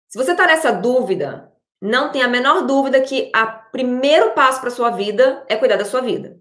Se 0.07 0.17
você 0.17 0.31
está 0.31 0.45
nessa 0.45 0.71
dúvida, 0.71 1.51
não 1.81 2.11
tem 2.11 2.23
a 2.23 2.27
menor 2.27 2.65
dúvida 2.65 3.01
que 3.01 3.31
o 3.35 3.71
primeiro 3.71 4.33
passo 4.33 4.61
para 4.61 4.69
sua 4.69 4.89
vida 4.89 5.45
é 5.49 5.55
cuidar 5.55 5.75
da 5.75 5.85
sua 5.85 6.01
vida. 6.01 6.39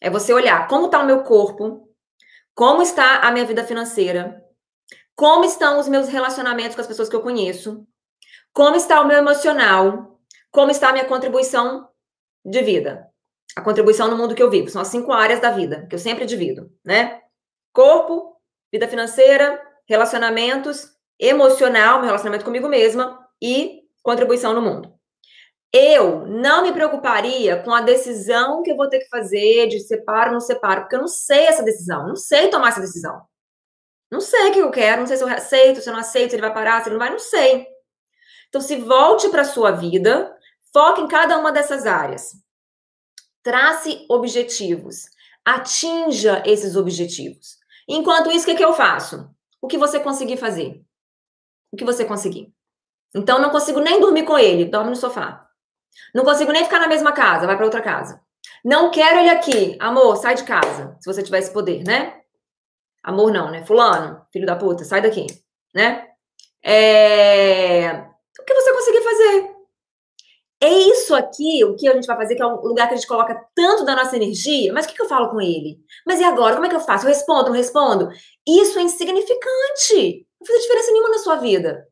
É 0.00 0.08
você 0.10 0.32
olhar 0.32 0.68
como 0.68 0.86
está 0.86 1.00
o 1.00 1.06
meu 1.06 1.22
corpo, 1.24 1.88
como 2.54 2.82
está 2.82 3.20
a 3.20 3.30
minha 3.32 3.44
vida 3.44 3.64
financeira, 3.64 4.42
como 5.14 5.44
estão 5.44 5.80
os 5.80 5.88
meus 5.88 6.08
relacionamentos 6.08 6.74
com 6.74 6.80
as 6.80 6.86
pessoas 6.86 7.08
que 7.08 7.16
eu 7.16 7.22
conheço, 7.22 7.86
como 8.52 8.76
está 8.76 9.00
o 9.00 9.06
meu 9.06 9.18
emocional, 9.18 10.20
como 10.50 10.70
está 10.70 10.90
a 10.90 10.92
minha 10.92 11.04
contribuição 11.06 11.88
de 12.44 12.62
vida. 12.62 13.10
A 13.56 13.62
contribuição 13.62 14.08
no 14.08 14.16
mundo 14.16 14.34
que 14.34 14.42
eu 14.42 14.50
vivo. 14.50 14.70
São 14.70 14.82
as 14.82 14.88
cinco 14.88 15.12
áreas 15.12 15.40
da 15.40 15.50
vida 15.50 15.86
que 15.88 15.94
eu 15.94 15.98
sempre 15.98 16.26
divido, 16.26 16.70
né? 16.84 17.22
Corpo, 17.76 18.34
vida 18.72 18.88
financeira, 18.88 19.62
relacionamentos, 19.86 20.88
emocional, 21.20 21.98
meu 21.98 22.06
relacionamento 22.06 22.42
comigo 22.42 22.70
mesma 22.70 23.28
e 23.38 23.82
contribuição 24.02 24.54
no 24.54 24.62
mundo. 24.62 24.94
Eu 25.70 26.26
não 26.26 26.62
me 26.62 26.72
preocuparia 26.72 27.62
com 27.62 27.74
a 27.74 27.82
decisão 27.82 28.62
que 28.62 28.70
eu 28.70 28.76
vou 28.76 28.88
ter 28.88 29.00
que 29.00 29.10
fazer 29.10 29.66
de 29.66 29.78
separo 29.80 30.28
ou 30.28 30.32
não 30.32 30.40
separo, 30.40 30.80
porque 30.80 30.96
eu 30.96 31.00
não 31.00 31.06
sei 31.06 31.48
essa 31.48 31.62
decisão, 31.62 32.08
não 32.08 32.16
sei 32.16 32.48
tomar 32.48 32.68
essa 32.68 32.80
decisão. 32.80 33.20
Não 34.10 34.22
sei 34.22 34.48
o 34.48 34.52
que 34.54 34.58
eu 34.60 34.70
quero, 34.70 35.00
não 35.00 35.06
sei 35.06 35.18
se 35.18 35.24
eu 35.24 35.28
aceito, 35.28 35.82
se 35.82 35.90
eu 35.90 35.92
não 35.92 36.00
aceito, 36.00 36.30
se 36.30 36.36
ele 36.36 36.46
vai 36.46 36.54
parar, 36.54 36.82
se 36.82 36.88
ele 36.88 36.94
não 36.96 37.04
vai, 37.04 37.10
não 37.10 37.18
sei. 37.18 37.66
Então, 38.48 38.62
se 38.62 38.76
volte 38.76 39.28
para 39.28 39.42
a 39.42 39.44
sua 39.44 39.72
vida, 39.72 40.34
foque 40.72 41.02
em 41.02 41.08
cada 41.08 41.36
uma 41.36 41.52
dessas 41.52 41.84
áreas. 41.84 42.30
Trace 43.42 44.06
objetivos. 44.08 45.14
Atinja 45.44 46.42
esses 46.46 46.74
objetivos. 46.74 47.65
Enquanto 47.88 48.30
isso, 48.30 48.44
o 48.44 48.48
que, 48.48 48.56
que 48.56 48.64
eu 48.64 48.72
faço? 48.72 49.30
O 49.60 49.66
que 49.68 49.78
você 49.78 50.00
conseguir 50.00 50.36
fazer. 50.36 50.82
O 51.72 51.76
que 51.76 51.84
você 51.84 52.04
conseguir. 52.04 52.52
Então, 53.14 53.38
não 53.38 53.50
consigo 53.50 53.80
nem 53.80 54.00
dormir 54.00 54.24
com 54.24 54.38
ele, 54.38 54.64
dorme 54.64 54.90
no 54.90 54.96
sofá. 54.96 55.48
Não 56.14 56.24
consigo 56.24 56.52
nem 56.52 56.64
ficar 56.64 56.80
na 56.80 56.88
mesma 56.88 57.12
casa, 57.12 57.46
vai 57.46 57.56
para 57.56 57.64
outra 57.64 57.80
casa. 57.80 58.20
Não 58.64 58.90
quero 58.90 59.20
ele 59.20 59.30
aqui. 59.30 59.76
Amor, 59.80 60.16
sai 60.16 60.34
de 60.34 60.44
casa. 60.44 60.96
Se 61.00 61.12
você 61.12 61.22
tivesse 61.22 61.52
poder, 61.52 61.82
né? 61.84 62.20
Amor 63.02 63.32
não, 63.32 63.50
né? 63.50 63.64
Fulano, 63.64 64.26
filho 64.32 64.46
da 64.46 64.56
puta, 64.56 64.84
sai 64.84 65.00
daqui, 65.00 65.26
né? 65.74 66.08
É... 66.62 68.04
O 68.40 68.44
que 68.44 68.54
você 68.54 68.72
conseguir 68.72 69.02
fazer. 69.02 69.55
É 70.60 70.70
isso 70.70 71.14
aqui, 71.14 71.62
o 71.64 71.76
que 71.76 71.86
a 71.86 71.92
gente 71.92 72.06
vai 72.06 72.16
fazer, 72.16 72.34
que 72.34 72.42
é 72.42 72.46
um 72.46 72.56
lugar 72.62 72.88
que 72.88 72.94
a 72.94 72.96
gente 72.96 73.06
coloca 73.06 73.38
tanto 73.54 73.84
da 73.84 73.94
nossa 73.94 74.16
energia. 74.16 74.72
Mas 74.72 74.86
o 74.86 74.88
que, 74.88 74.94
que 74.94 75.02
eu 75.02 75.08
falo 75.08 75.28
com 75.28 75.40
ele? 75.40 75.78
Mas 76.06 76.18
e 76.18 76.24
agora? 76.24 76.54
Como 76.54 76.66
é 76.66 76.68
que 76.68 76.76
eu 76.76 76.80
faço? 76.80 77.04
Eu 77.04 77.10
respondo, 77.10 77.46
não 77.46 77.52
respondo? 77.52 78.08
Isso 78.46 78.78
é 78.78 78.82
insignificante. 78.82 80.26
Não 80.40 80.46
faz 80.46 80.62
diferença 80.62 80.92
nenhuma 80.92 81.10
na 81.10 81.18
sua 81.18 81.36
vida. 81.36 81.86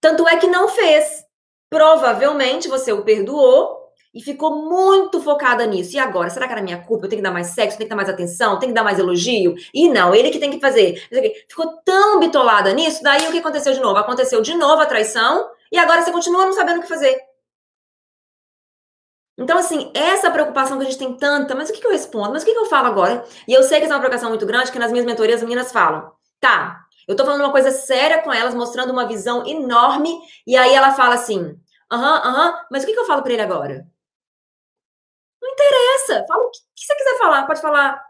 Tanto 0.00 0.26
é 0.26 0.36
que 0.36 0.48
não 0.48 0.68
fez. 0.68 1.24
Provavelmente 1.70 2.68
você 2.68 2.92
o 2.92 3.04
perdoou 3.04 3.78
e 4.12 4.20
ficou 4.22 4.68
muito 4.68 5.20
focada 5.20 5.64
nisso. 5.64 5.94
E 5.94 5.98
agora? 6.00 6.30
Será 6.30 6.46
que 6.46 6.52
era 6.52 6.62
minha 6.62 6.82
culpa? 6.82 7.06
Eu 7.06 7.10
tenho 7.10 7.20
que 7.20 7.28
dar 7.28 7.32
mais 7.32 7.48
sexo, 7.48 7.76
tenho 7.78 7.86
que 7.86 7.94
dar 7.94 7.96
mais 7.96 8.08
atenção, 8.08 8.58
tenho 8.58 8.72
que 8.72 8.74
dar 8.74 8.82
mais 8.82 8.98
elogio? 8.98 9.54
E 9.72 9.88
não, 9.88 10.12
ele 10.12 10.30
que 10.30 10.40
tem 10.40 10.50
que 10.50 10.58
fazer. 10.58 11.00
Ficou 11.48 11.80
tão 11.84 12.18
bitolada 12.18 12.72
nisso, 12.72 13.02
daí 13.02 13.28
o 13.28 13.30
que 13.30 13.38
aconteceu 13.38 13.72
de 13.72 13.80
novo? 13.80 13.98
Aconteceu 13.98 14.40
de 14.42 14.54
novo 14.54 14.82
a 14.82 14.86
traição 14.86 15.48
e 15.70 15.78
agora 15.78 16.02
você 16.02 16.10
continua 16.10 16.46
não 16.46 16.52
sabendo 16.52 16.78
o 16.78 16.82
que 16.82 16.88
fazer. 16.88 17.27
Então, 19.38 19.56
assim, 19.56 19.90
essa 19.94 20.30
preocupação 20.30 20.78
que 20.78 20.84
a 20.84 20.90
gente 20.90 20.98
tem 20.98 21.16
tanta, 21.16 21.54
mas 21.54 21.70
o 21.70 21.72
que, 21.72 21.80
que 21.80 21.86
eu 21.86 21.92
respondo? 21.92 22.32
Mas 22.32 22.42
o 22.42 22.46
que, 22.46 22.52
que 22.52 22.58
eu 22.58 22.66
falo 22.66 22.88
agora? 22.88 23.24
E 23.46 23.52
eu 23.52 23.62
sei 23.62 23.78
que 23.78 23.84
essa 23.84 23.94
é 23.94 23.96
uma 23.96 24.00
preocupação 24.00 24.30
muito 24.30 24.44
grande, 24.44 24.72
que 24.72 24.78
nas 24.78 24.90
minhas 24.90 25.06
mentorias 25.06 25.36
as 25.40 25.42
meninas 25.48 25.70
falam, 25.70 26.12
tá, 26.40 26.80
eu 27.06 27.14
tô 27.14 27.24
falando 27.24 27.40
uma 27.42 27.52
coisa 27.52 27.70
séria 27.70 28.20
com 28.22 28.32
elas, 28.32 28.52
mostrando 28.52 28.90
uma 28.92 29.06
visão 29.06 29.46
enorme, 29.46 30.10
e 30.46 30.56
aí 30.56 30.74
ela 30.74 30.92
fala 30.92 31.14
assim, 31.14 31.56
aham, 31.90 32.16
aham, 32.16 32.66
mas 32.70 32.82
o 32.82 32.86
que, 32.86 32.92
que 32.92 32.98
eu 32.98 33.06
falo 33.06 33.22
pra 33.22 33.32
ele 33.32 33.42
agora? 33.42 33.86
Não 35.40 35.50
interessa. 35.50 36.26
Fala 36.26 36.44
o 36.44 36.50
que, 36.50 36.58
que 36.74 36.84
você 36.84 36.94
quiser 36.96 37.18
falar. 37.18 37.46
Pode 37.46 37.60
falar. 37.60 38.04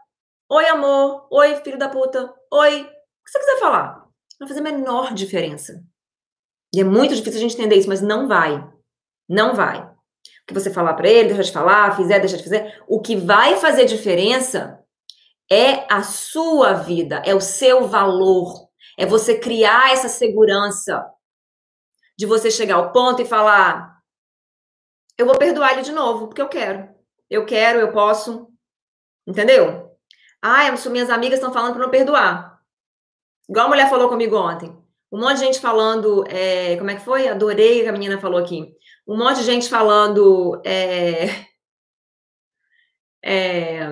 Oi, 0.49 0.67
amor. 0.67 1.27
Oi, 1.31 1.55
filho 1.57 1.77
da 1.77 1.89
puta. 1.89 2.33
Oi. 2.51 2.81
O 2.81 2.85
que 2.85 3.31
você 3.31 3.39
quiser 3.39 3.59
falar. 3.59 4.05
Não 4.39 4.47
vai 4.47 4.47
fazer 4.47 4.59
a 4.59 4.63
menor 4.63 5.13
diferença. 5.13 5.83
E 6.73 6.81
é 6.81 6.83
muito 6.83 7.15
difícil 7.15 7.39
a 7.39 7.41
gente 7.41 7.55
entender 7.55 7.75
isso, 7.75 7.89
mas 7.89 8.01
não 8.01 8.27
vai. 8.27 8.67
Não 9.27 9.53
vai. 9.55 9.88
Que 10.49 10.53
você 10.55 10.73
falar 10.73 10.95
para 10.95 11.07
ele, 11.07 11.27
deixa 11.27 11.43
de 11.43 11.51
falar, 11.51 11.95
fizer, 11.95 12.19
deixa 12.19 12.35
de 12.35 12.43
fazer. 12.43 12.81
O 12.87 12.99
que 12.99 13.15
vai 13.15 13.55
fazer 13.57 13.85
diferença 13.85 14.83
é 15.47 15.85
a 15.93 16.01
sua 16.01 16.73
vida, 16.73 17.21
é 17.23 17.35
o 17.35 17.39
seu 17.39 17.87
valor. 17.87 18.67
É 18.97 19.05
você 19.05 19.37
criar 19.37 19.93
essa 19.93 20.09
segurança 20.09 21.05
de 22.17 22.25
você 22.25 22.49
chegar 22.49 22.77
ao 22.77 22.91
ponto 22.91 23.21
e 23.21 23.25
falar: 23.25 24.01
eu 25.19 25.27
vou 25.27 25.37
perdoar 25.37 25.73
ele 25.73 25.83
de 25.83 25.91
novo, 25.91 26.27
porque 26.27 26.41
eu 26.41 26.49
quero. 26.49 26.89
Eu 27.29 27.45
quero, 27.45 27.77
eu 27.77 27.91
posso. 27.91 28.47
Entendeu? 29.27 29.95
Ah, 30.41 30.71
minhas 30.89 31.11
amigas 31.11 31.37
estão 31.37 31.53
falando 31.53 31.73
para 31.73 31.83
não 31.83 31.91
perdoar. 31.91 32.59
Igual 33.47 33.65
a 33.67 33.69
mulher 33.69 33.87
falou 33.87 34.09
comigo 34.09 34.35
ontem. 34.35 34.75
Um 35.11 35.19
monte 35.19 35.35
de 35.35 35.45
gente 35.45 35.59
falando. 35.59 36.23
É, 36.27 36.75
como 36.77 36.89
é 36.89 36.95
que 36.95 37.05
foi? 37.05 37.27
Adorei 37.27 37.81
o 37.81 37.83
que 37.83 37.89
a 37.89 37.91
menina 37.91 38.19
falou 38.19 38.39
aqui. 38.39 38.73
Um 39.09 39.17
monte 39.17 39.37
de 39.37 39.43
gente 39.43 39.67
falando. 39.67 40.61
É, 40.63 41.25
é, 43.23 43.89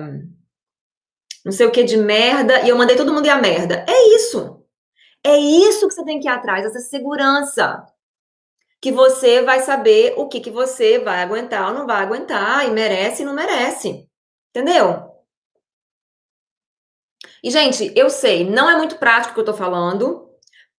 não 1.44 1.50
sei 1.50 1.66
o 1.66 1.72
que 1.72 1.82
de 1.82 1.96
merda. 1.96 2.60
E 2.60 2.68
eu 2.68 2.78
mandei 2.78 2.96
todo 2.96 3.12
mundo 3.12 3.26
ir 3.26 3.30
a 3.30 3.36
merda. 3.36 3.84
É 3.88 4.14
isso. 4.14 4.64
É 5.26 5.36
isso 5.36 5.88
que 5.88 5.94
você 5.94 6.04
tem 6.04 6.20
que 6.20 6.28
ir 6.28 6.30
atrás, 6.30 6.64
essa 6.64 6.78
segurança 6.78 7.84
que 8.80 8.92
você 8.92 9.42
vai 9.42 9.58
saber 9.60 10.14
o 10.16 10.28
que, 10.28 10.38
que 10.38 10.50
você 10.50 11.00
vai 11.00 11.20
aguentar 11.20 11.68
ou 11.68 11.74
não 11.74 11.84
vai 11.84 12.02
aguentar, 12.02 12.64
e 12.64 12.70
merece 12.70 13.22
e 13.22 13.24
não 13.24 13.34
merece. 13.34 14.08
Entendeu? 14.50 15.08
E, 17.42 17.50
gente, 17.50 17.92
eu 17.96 18.08
sei, 18.08 18.48
não 18.48 18.70
é 18.70 18.76
muito 18.76 18.96
prático 18.98 19.32
o 19.32 19.34
que 19.34 19.40
eu 19.40 19.44
tô 19.44 19.54
falando, 19.54 20.30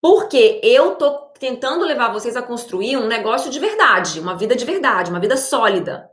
porque 0.02 0.62
eu 0.64 0.96
tô 0.96 1.29
tentando 1.40 1.86
levar 1.86 2.12
vocês 2.12 2.36
a 2.36 2.42
construir 2.42 2.98
um 2.98 3.08
negócio 3.08 3.50
de 3.50 3.60
verdade, 3.60 4.20
uma 4.20 4.36
vida 4.36 4.56
de 4.56 4.66
verdade, 4.66 5.10
uma 5.10 5.20
vida 5.20 5.38
sólida. 5.38 6.10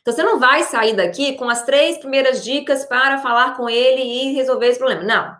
Então, 0.00 0.12
você 0.12 0.22
não 0.22 0.38
vai 0.38 0.64
sair 0.64 0.94
daqui 0.94 1.34
com 1.34 1.48
as 1.48 1.62
três 1.62 1.96
primeiras 1.98 2.44
dicas 2.44 2.84
para 2.84 3.18
falar 3.18 3.56
com 3.56 3.68
ele 3.70 4.02
e 4.02 4.32
resolver 4.34 4.66
esse 4.66 4.78
problema. 4.78 5.02
Não. 5.02 5.36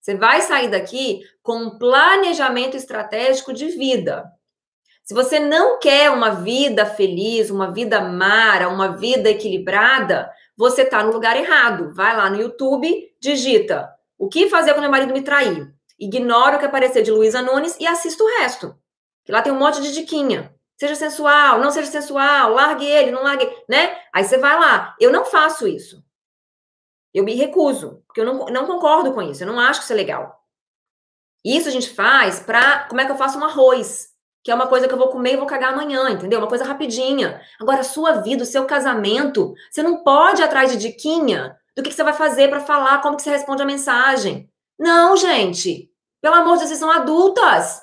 Você 0.00 0.16
vai 0.16 0.40
sair 0.40 0.68
daqui 0.68 1.20
com 1.42 1.56
um 1.56 1.78
planejamento 1.78 2.76
estratégico 2.76 3.52
de 3.52 3.68
vida. 3.68 4.24
Se 5.04 5.14
você 5.14 5.38
não 5.38 5.78
quer 5.78 6.10
uma 6.10 6.30
vida 6.30 6.86
feliz, 6.86 7.50
uma 7.50 7.70
vida 7.72 8.00
mara, 8.00 8.68
uma 8.68 8.96
vida 8.96 9.30
equilibrada, 9.30 10.30
você 10.56 10.82
está 10.82 11.02
no 11.02 11.12
lugar 11.12 11.36
errado. 11.36 11.92
Vai 11.94 12.16
lá 12.16 12.30
no 12.30 12.40
YouTube, 12.40 13.14
digita 13.20 13.94
o 14.18 14.28
que 14.28 14.48
fazer 14.48 14.72
quando 14.72 14.82
meu 14.82 14.90
marido 14.90 15.12
me 15.12 15.22
trair. 15.22 15.73
Ignora 15.98 16.56
o 16.56 16.58
que 16.58 16.66
aparecer 16.66 17.02
de 17.02 17.10
Luísa 17.10 17.42
Nunes 17.42 17.76
e 17.78 17.86
assista 17.86 18.22
o 18.22 18.38
resto. 18.38 18.76
Que 19.24 19.32
lá 19.32 19.42
tem 19.42 19.52
um 19.52 19.58
monte 19.58 19.80
de 19.80 19.92
diquinha. 19.92 20.54
Seja 20.76 20.94
sensual, 20.94 21.60
não 21.60 21.70
seja 21.70 21.90
sensual, 21.90 22.52
largue 22.52 22.84
ele, 22.84 23.12
não 23.12 23.22
largue, 23.22 23.48
né? 23.68 23.96
Aí 24.12 24.24
você 24.24 24.36
vai 24.38 24.58
lá. 24.58 24.94
Eu 25.00 25.12
não 25.12 25.24
faço 25.24 25.68
isso. 25.68 26.04
Eu 27.12 27.22
me 27.22 27.34
recuso, 27.34 28.02
porque 28.06 28.20
eu 28.20 28.24
não, 28.24 28.46
não 28.46 28.66
concordo 28.66 29.12
com 29.12 29.22
isso. 29.22 29.42
Eu 29.42 29.46
não 29.46 29.60
acho 29.60 29.80
que 29.80 29.84
isso 29.84 29.92
é 29.92 29.96
legal. 29.96 30.44
Isso 31.44 31.68
a 31.68 31.72
gente 31.72 31.90
faz 31.90 32.40
para. 32.40 32.88
Como 32.88 33.00
é 33.00 33.04
que 33.04 33.12
eu 33.12 33.16
faço 33.16 33.38
um 33.38 33.44
arroz? 33.44 34.14
que 34.44 34.50
é 34.50 34.54
uma 34.54 34.66
coisa 34.66 34.86
que 34.86 34.92
eu 34.92 34.98
vou 34.98 35.08
comer 35.08 35.32
e 35.32 35.36
vou 35.38 35.46
cagar 35.46 35.72
amanhã, 35.72 36.10
entendeu? 36.10 36.38
Uma 36.38 36.48
coisa 36.48 36.64
rapidinha. 36.64 37.40
Agora, 37.58 37.80
a 37.80 37.84
sua 37.84 38.20
vida, 38.20 38.42
o 38.42 38.46
seu 38.46 38.66
casamento, 38.66 39.54
você 39.70 39.82
não 39.82 40.04
pode 40.04 40.42
ir 40.42 40.44
atrás 40.44 40.70
de 40.70 40.76
diquinha 40.76 41.56
do 41.74 41.82
que, 41.82 41.88
que 41.88 41.96
você 41.96 42.04
vai 42.04 42.12
fazer 42.12 42.48
para 42.50 42.60
falar, 42.60 43.00
como 43.00 43.16
que 43.16 43.22
você 43.22 43.30
responde 43.30 43.62
a 43.62 43.66
mensagem. 43.66 44.50
Não, 44.78 45.16
gente. 45.16 45.90
Pelo 46.20 46.34
amor 46.36 46.54
de 46.54 46.60
Deus, 46.60 46.68
vocês 46.68 46.78
são 46.78 46.90
adultas. 46.90 47.80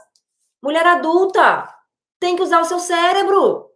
Mulher 0.61 0.85
adulta. 0.85 1.73
Tem 2.19 2.35
que 2.35 2.41
usar 2.43 2.61
o 2.61 2.65
seu 2.65 2.79
cérebro. 2.79 3.69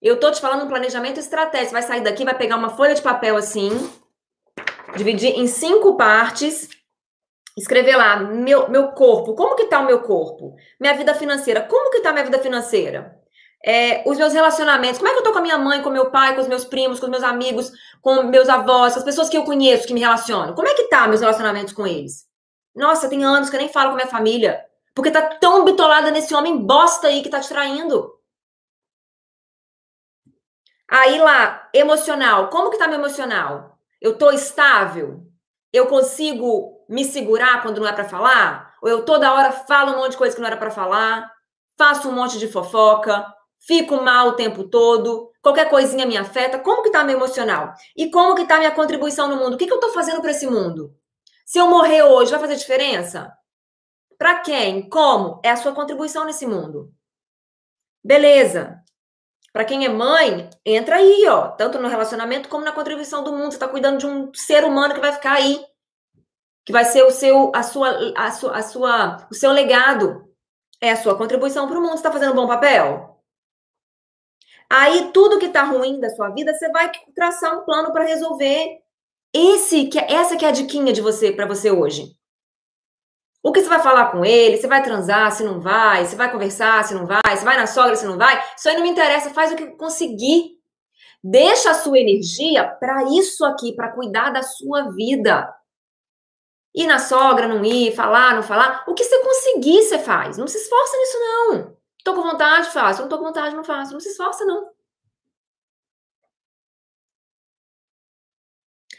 Eu 0.00 0.18
tô 0.18 0.30
te 0.30 0.40
falando 0.40 0.64
um 0.64 0.68
planejamento 0.68 1.20
estratégico. 1.20 1.72
Vai 1.72 1.82
sair 1.82 2.02
daqui, 2.02 2.24
vai 2.24 2.36
pegar 2.36 2.56
uma 2.56 2.70
folha 2.70 2.94
de 2.94 3.02
papel 3.02 3.36
assim, 3.36 3.70
dividir 4.96 5.38
em 5.38 5.46
cinco 5.46 5.96
partes 5.96 6.68
escrever 7.56 7.96
lá, 7.96 8.16
meu, 8.16 8.68
meu 8.70 8.92
corpo, 8.92 9.34
como 9.34 9.56
que 9.56 9.66
tá 9.66 9.80
o 9.80 9.86
meu 9.86 10.02
corpo? 10.02 10.56
Minha 10.78 10.94
vida 10.94 11.14
financeira, 11.14 11.62
como 11.62 11.90
que 11.90 12.00
tá 12.00 12.12
minha 12.12 12.24
vida 12.24 12.38
financeira? 12.38 13.19
É, 13.64 14.02
os 14.08 14.16
meus 14.16 14.32
relacionamentos, 14.32 14.98
como 14.98 15.10
é 15.10 15.12
que 15.12 15.18
eu 15.18 15.22
tô 15.22 15.32
com 15.32 15.38
a 15.38 15.42
minha 15.42 15.58
mãe, 15.58 15.82
com 15.82 15.90
meu 15.90 16.10
pai, 16.10 16.34
com 16.34 16.40
os 16.40 16.48
meus 16.48 16.64
primos, 16.64 16.98
com 16.98 17.06
os 17.06 17.10
meus 17.10 17.22
amigos, 17.22 17.70
com 18.00 18.22
meus 18.22 18.48
avós, 18.48 18.96
as 18.96 19.04
pessoas 19.04 19.28
que 19.28 19.36
eu 19.36 19.44
conheço, 19.44 19.86
que 19.86 19.92
me 19.92 20.00
relacionam? 20.00 20.54
Como 20.54 20.66
é 20.66 20.74
que 20.74 20.84
tá 20.84 21.06
meus 21.06 21.20
relacionamentos 21.20 21.74
com 21.74 21.86
eles? 21.86 22.26
Nossa, 22.74 23.08
tem 23.08 23.22
anos 23.22 23.50
que 23.50 23.56
eu 23.56 23.60
nem 23.60 23.68
falo 23.68 23.90
com 23.90 23.94
a 23.94 23.96
minha 23.96 24.06
família, 24.06 24.64
porque 24.94 25.10
tá 25.10 25.22
tão 25.22 25.64
bitolada 25.64 26.10
nesse 26.10 26.34
homem 26.34 26.56
bosta 26.56 27.08
aí 27.08 27.22
que 27.22 27.28
tá 27.28 27.40
te 27.40 27.48
traindo. 27.48 28.18
Aí 30.88 31.18
lá, 31.20 31.68
emocional, 31.72 32.48
como 32.48 32.70
que 32.70 32.78
tá 32.78 32.88
meu 32.88 32.98
emocional? 32.98 33.78
Eu 34.00 34.16
tô 34.16 34.30
estável? 34.30 35.24
Eu 35.72 35.86
consigo 35.86 36.84
me 36.88 37.04
segurar 37.04 37.62
quando 37.62 37.80
não 37.80 37.86
é 37.86 37.92
para 37.92 38.08
falar? 38.08 38.74
Ou 38.82 38.88
eu 38.88 39.04
toda 39.04 39.32
hora 39.32 39.52
falo 39.52 39.92
um 39.92 39.98
monte 39.98 40.12
de 40.12 40.16
coisa 40.16 40.34
que 40.34 40.40
não 40.40 40.48
era 40.48 40.56
para 40.56 40.70
falar? 40.70 41.30
Faço 41.78 42.08
um 42.08 42.12
monte 42.12 42.38
de 42.38 42.48
fofoca? 42.48 43.24
Fico 43.60 43.96
mal 44.02 44.28
o 44.28 44.36
tempo 44.36 44.64
todo? 44.64 45.30
Qualquer 45.42 45.68
coisinha 45.68 46.06
me 46.06 46.16
afeta? 46.16 46.58
Como 46.58 46.82
que 46.82 46.90
tá 46.90 47.04
meu 47.04 47.16
emocional? 47.16 47.74
E 47.94 48.10
como 48.10 48.34
que 48.34 48.46
tá 48.46 48.58
minha 48.58 48.70
contribuição 48.70 49.28
no 49.28 49.36
mundo? 49.36 49.54
O 49.54 49.56
que, 49.58 49.66
que 49.66 49.72
eu 49.72 49.80
tô 49.80 49.92
fazendo 49.92 50.20
para 50.22 50.30
esse 50.30 50.46
mundo? 50.46 50.94
Se 51.44 51.58
eu 51.58 51.66
morrer 51.66 52.02
hoje, 52.02 52.30
vai 52.30 52.40
fazer 52.40 52.56
diferença? 52.56 53.32
Para 54.16 54.40
quem? 54.40 54.88
Como? 54.88 55.40
É 55.44 55.50
a 55.50 55.56
sua 55.56 55.72
contribuição 55.72 56.24
nesse 56.24 56.46
mundo. 56.46 56.92
Beleza. 58.02 58.82
Para 59.52 59.64
quem 59.64 59.84
é 59.84 59.88
mãe, 59.88 60.48
entra 60.64 60.96
aí, 60.96 61.26
ó, 61.28 61.48
tanto 61.48 61.78
no 61.78 61.88
relacionamento 61.88 62.48
como 62.48 62.64
na 62.64 62.72
contribuição 62.72 63.22
do 63.22 63.32
mundo. 63.32 63.50
Você 63.50 63.56
está 63.56 63.68
cuidando 63.68 63.98
de 63.98 64.06
um 64.06 64.32
ser 64.32 64.64
humano 64.64 64.94
que 64.94 65.00
vai 65.00 65.12
ficar 65.12 65.32
aí, 65.32 65.60
que 66.64 66.72
vai 66.72 66.84
ser 66.84 67.02
o 67.02 67.10
seu, 67.10 67.50
a 67.54 67.62
sua, 67.62 68.14
a 68.16 68.30
sua, 68.30 68.56
a 68.56 68.62
sua 68.62 69.28
o 69.30 69.34
seu 69.34 69.50
legado, 69.50 70.24
é 70.80 70.92
a 70.92 70.96
sua 70.96 71.16
contribuição 71.16 71.66
para 71.66 71.78
o 71.78 71.82
mundo. 71.82 71.96
Está 71.96 72.12
fazendo 72.12 72.32
um 72.32 72.36
bom 72.36 72.46
papel? 72.46 73.09
Aí 74.70 75.10
tudo 75.12 75.38
que 75.38 75.48
tá 75.48 75.64
ruim 75.64 75.98
da 75.98 76.08
sua 76.10 76.30
vida, 76.30 76.54
você 76.54 76.70
vai 76.70 76.92
traçar 77.14 77.58
um 77.58 77.64
plano 77.64 77.92
para 77.92 78.04
resolver. 78.04 78.78
Esse 79.34 79.86
que 79.86 79.98
é, 79.98 80.12
essa 80.12 80.36
que 80.36 80.44
é 80.44 80.48
a 80.48 80.52
diquinha 80.52 80.92
de 80.92 81.00
você 81.00 81.32
para 81.32 81.46
você 81.46 81.72
hoje. 81.72 82.14
O 83.42 83.52
que 83.52 83.62
você 83.62 83.68
vai 83.68 83.82
falar 83.82 84.12
com 84.12 84.24
ele? 84.24 84.56
Você 84.56 84.68
vai 84.68 84.82
transar, 84.82 85.32
se 85.32 85.42
não 85.42 85.60
vai? 85.60 86.04
Você 86.04 86.14
vai 86.14 86.30
conversar, 86.30 86.84
se 86.84 86.94
não 86.94 87.06
vai? 87.06 87.20
Você 87.36 87.44
vai 87.44 87.56
na 87.56 87.66
sogra, 87.66 87.96
se 87.96 88.06
não 88.06 88.18
vai? 88.18 88.40
Isso 88.56 88.68
aí 88.68 88.76
não 88.76 88.82
me 88.82 88.90
interessa, 88.90 89.30
faz 89.30 89.50
o 89.50 89.56
que 89.56 89.66
conseguir. 89.76 90.58
Deixa 91.22 91.70
a 91.70 91.74
sua 91.74 91.98
energia 91.98 92.64
para 92.64 93.02
isso 93.04 93.44
aqui, 93.44 93.74
para 93.74 93.92
cuidar 93.92 94.30
da 94.30 94.42
sua 94.42 94.90
vida. 94.90 95.52
Ir 96.74 96.86
na 96.86 96.98
sogra, 96.98 97.48
não 97.48 97.64
ir, 97.64 97.94
falar, 97.94 98.34
não 98.34 98.42
falar. 98.42 98.84
O 98.86 98.94
que 98.94 99.02
você 99.02 99.18
conseguir, 99.22 99.82
você 99.82 99.98
faz. 99.98 100.38
Não 100.38 100.46
se 100.46 100.58
esforça 100.58 100.96
nisso, 100.96 101.18
não. 101.18 101.79
Tô 102.04 102.14
com 102.14 102.22
vontade, 102.22 102.70
faço. 102.70 103.02
Não 103.02 103.08
tô 103.08 103.18
com 103.18 103.24
vontade, 103.24 103.54
não 103.54 103.64
faço. 103.64 103.92
Não 103.92 104.00
se 104.00 104.08
esforça, 104.10 104.44
não. 104.44 104.70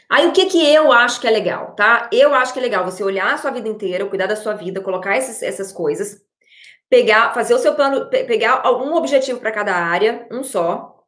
Aí 0.08 0.26
o 0.28 0.32
que 0.32 0.46
que 0.46 0.62
eu 0.62 0.92
acho 0.92 1.20
que 1.20 1.26
é 1.26 1.30
legal, 1.30 1.74
tá? 1.74 2.10
Eu 2.12 2.34
acho 2.34 2.52
que 2.52 2.58
é 2.58 2.62
legal 2.62 2.84
você 2.84 3.02
olhar 3.02 3.32
a 3.32 3.38
sua 3.38 3.50
vida 3.50 3.66
inteira, 3.68 4.06
cuidar 4.06 4.26
da 4.26 4.36
sua 4.36 4.52
vida, 4.52 4.80
colocar 4.82 5.16
esses, 5.16 5.42
essas 5.42 5.72
coisas, 5.72 6.20
pegar, 6.90 7.32
fazer 7.32 7.54
o 7.54 7.58
seu 7.58 7.74
plano, 7.74 8.10
pegar 8.10 8.60
algum 8.62 8.94
objetivo 8.94 9.40
para 9.40 9.52
cada 9.52 9.74
área, 9.74 10.28
um 10.30 10.44
só, 10.44 11.02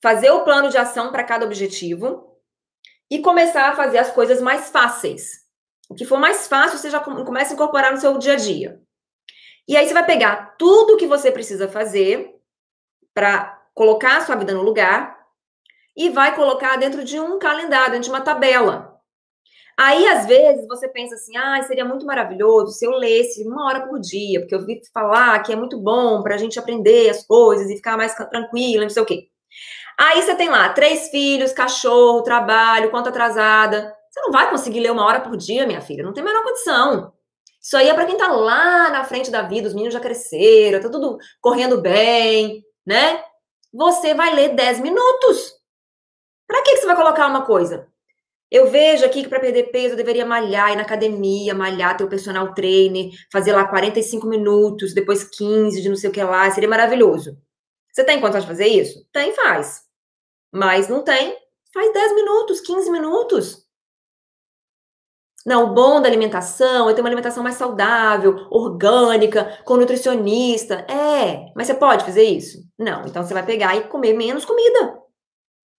fazer 0.00 0.30
o 0.30 0.44
plano 0.44 0.70
de 0.70 0.78
ação 0.78 1.10
para 1.10 1.24
cada 1.24 1.44
objetivo 1.44 2.38
e 3.10 3.20
começar 3.20 3.70
a 3.70 3.76
fazer 3.76 3.98
as 3.98 4.12
coisas 4.12 4.40
mais 4.40 4.70
fáceis. 4.70 5.44
O 5.88 5.94
que 5.94 6.04
for 6.04 6.18
mais 6.20 6.46
fácil, 6.46 6.78
você 6.78 6.90
já 6.90 7.00
começa 7.00 7.52
a 7.52 7.54
incorporar 7.54 7.90
no 7.92 7.98
seu 7.98 8.16
dia 8.18 8.34
a 8.34 8.36
dia. 8.36 8.80
E 9.68 9.76
aí 9.76 9.86
você 9.86 9.92
vai 9.92 10.06
pegar 10.06 10.56
tudo 10.58 10.96
que 10.96 11.06
você 11.06 11.30
precisa 11.30 11.68
fazer 11.68 12.34
para 13.12 13.60
colocar 13.74 14.16
a 14.16 14.20
sua 14.22 14.34
vida 14.34 14.54
no 14.54 14.62
lugar 14.62 15.18
e 15.94 16.08
vai 16.08 16.34
colocar 16.34 16.76
dentro 16.76 17.04
de 17.04 17.20
um 17.20 17.38
calendário, 17.38 17.92
dentro 17.92 18.04
de 18.04 18.10
uma 18.10 18.22
tabela. 18.22 18.98
Aí, 19.76 20.08
às 20.08 20.26
vezes, 20.26 20.66
você 20.66 20.88
pensa 20.88 21.14
assim: 21.14 21.36
ah, 21.36 21.62
seria 21.62 21.84
muito 21.84 22.06
maravilhoso 22.06 22.72
se 22.72 22.84
eu 22.84 22.92
lesse 22.92 23.46
uma 23.46 23.66
hora 23.66 23.86
por 23.86 24.00
dia, 24.00 24.40
porque 24.40 24.54
eu 24.54 24.64
vi 24.64 24.80
falar 24.92 25.40
que 25.42 25.52
é 25.52 25.56
muito 25.56 25.78
bom 25.78 26.22
para 26.22 26.34
a 26.34 26.38
gente 26.38 26.58
aprender 26.58 27.10
as 27.10 27.24
coisas 27.26 27.70
e 27.70 27.76
ficar 27.76 27.96
mais 27.96 28.14
tranquila, 28.14 28.82
não 28.84 28.90
sei 28.90 29.02
o 29.02 29.06
quê. 29.06 29.28
Aí 29.98 30.22
você 30.22 30.34
tem 30.34 30.48
lá 30.48 30.68
três 30.70 31.10
filhos, 31.10 31.52
cachorro, 31.52 32.22
trabalho, 32.22 32.90
conta 32.90 33.10
atrasada. 33.10 33.94
Você 34.10 34.20
não 34.20 34.32
vai 34.32 34.48
conseguir 34.50 34.80
ler 34.80 34.92
uma 34.92 35.04
hora 35.04 35.20
por 35.20 35.36
dia, 35.36 35.66
minha 35.66 35.80
filha, 35.80 36.02
não 36.02 36.12
tem 36.12 36.22
a 36.22 36.26
menor 36.26 36.42
condição. 36.42 37.12
Isso 37.68 37.76
aí 37.76 37.86
é 37.86 37.92
para 37.92 38.06
quem 38.06 38.16
tá 38.16 38.28
lá 38.28 38.88
na 38.88 39.04
frente 39.04 39.30
da 39.30 39.42
vida, 39.42 39.68
os 39.68 39.74
meninos 39.74 39.92
já 39.92 40.00
cresceram, 40.00 40.80
tá 40.80 40.88
tudo 40.88 41.18
correndo 41.38 41.78
bem, 41.82 42.64
né? 42.86 43.22
Você 43.70 44.14
vai 44.14 44.34
ler 44.34 44.54
10 44.54 44.80
minutos. 44.80 45.52
Para 46.46 46.62
que, 46.62 46.70
que 46.70 46.76
você 46.78 46.86
vai 46.86 46.96
colocar 46.96 47.26
uma 47.26 47.44
coisa? 47.44 47.86
Eu 48.50 48.70
vejo 48.70 49.04
aqui 49.04 49.22
que 49.22 49.28
para 49.28 49.38
perder 49.38 49.64
peso 49.64 49.92
eu 49.92 49.96
deveria 49.98 50.24
malhar, 50.24 50.72
ir 50.72 50.76
na 50.76 50.82
academia, 50.82 51.54
malhar, 51.54 51.94
ter 51.94 52.04
o 52.04 52.08
personal 52.08 52.54
trainer, 52.54 53.10
fazer 53.30 53.52
lá 53.52 53.68
45 53.68 54.26
minutos, 54.26 54.94
depois 54.94 55.24
15 55.24 55.82
de 55.82 55.90
não 55.90 55.96
sei 55.96 56.08
o 56.08 56.12
que 56.14 56.24
lá, 56.24 56.50
seria 56.50 56.70
maravilhoso. 56.70 57.36
Você 57.92 58.02
tem 58.02 58.18
condição 58.18 58.40
de 58.40 58.46
fazer 58.46 58.66
isso? 58.66 59.06
Tem, 59.12 59.34
faz. 59.34 59.82
Mas 60.50 60.88
não 60.88 61.04
tem, 61.04 61.36
faz 61.74 61.92
10 61.92 62.14
minutos, 62.14 62.62
15 62.62 62.90
minutos. 62.90 63.67
Não, 65.48 65.64
o 65.64 65.72
bom 65.72 65.98
da 66.02 66.06
alimentação 66.06 66.90
é 66.90 66.92
ter 66.92 67.00
uma 67.00 67.08
alimentação 67.08 67.42
mais 67.42 67.54
saudável, 67.54 68.46
orgânica, 68.50 69.58
com 69.64 69.78
nutricionista. 69.78 70.84
É, 70.86 71.50
mas 71.56 71.66
você 71.66 71.72
pode 71.72 72.04
fazer 72.04 72.24
isso? 72.24 72.68
Não, 72.78 73.06
então 73.06 73.24
você 73.24 73.32
vai 73.32 73.42
pegar 73.42 73.74
e 73.74 73.84
comer 73.84 74.12
menos 74.12 74.44
comida. 74.44 74.78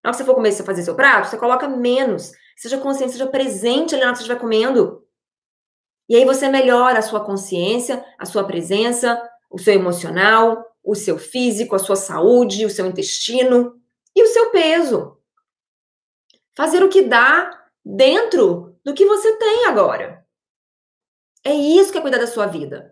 Na 0.04 0.10
hora 0.10 0.12
que 0.12 0.18
você 0.18 0.26
for 0.26 0.34
começar 0.34 0.64
a 0.64 0.66
fazer 0.66 0.82
seu 0.82 0.96
prato, 0.96 1.30
você 1.30 1.38
coloca 1.38 1.68
menos. 1.68 2.32
Seja 2.58 2.80
consciente, 2.80 3.12
seja 3.12 3.28
presente 3.28 3.94
ali 3.94 4.02
na 4.02 4.08
hora 4.08 4.14
que 4.14 4.24
você 4.24 4.24
estiver 4.24 4.42
comendo. 4.42 5.04
E 6.10 6.16
aí 6.16 6.26
você 6.26 6.50
melhora 6.50 6.98
a 6.98 7.04
sua 7.04 7.24
consciência, 7.24 8.04
a 8.18 8.26
sua 8.26 8.44
presença, 8.44 9.22
o 9.52 9.60
seu 9.60 9.76
emocional, 9.76 10.66
o 10.84 10.96
seu 10.96 11.20
físico, 11.20 11.76
a 11.76 11.80
sua 11.80 11.96
saúde, 11.96 12.66
o 12.66 12.72
seu 12.72 12.88
intestino 12.88 13.80
e 14.16 14.24
o 14.24 14.28
seu 14.28 14.50
peso. 14.50 15.16
Fazer 16.58 16.82
o 16.82 16.90
que 16.90 17.04
dá 17.04 17.52
dentro 17.86 18.69
do 18.90 18.96
que 18.96 19.06
você 19.06 19.38
tem 19.38 19.68
agora. 19.68 20.26
É 21.46 21.54
isso 21.54 21.92
que 21.92 21.98
é 21.98 22.02
cuidar 22.02 22.18
da 22.18 22.28
sua 22.28 22.48
vida. 22.48 22.92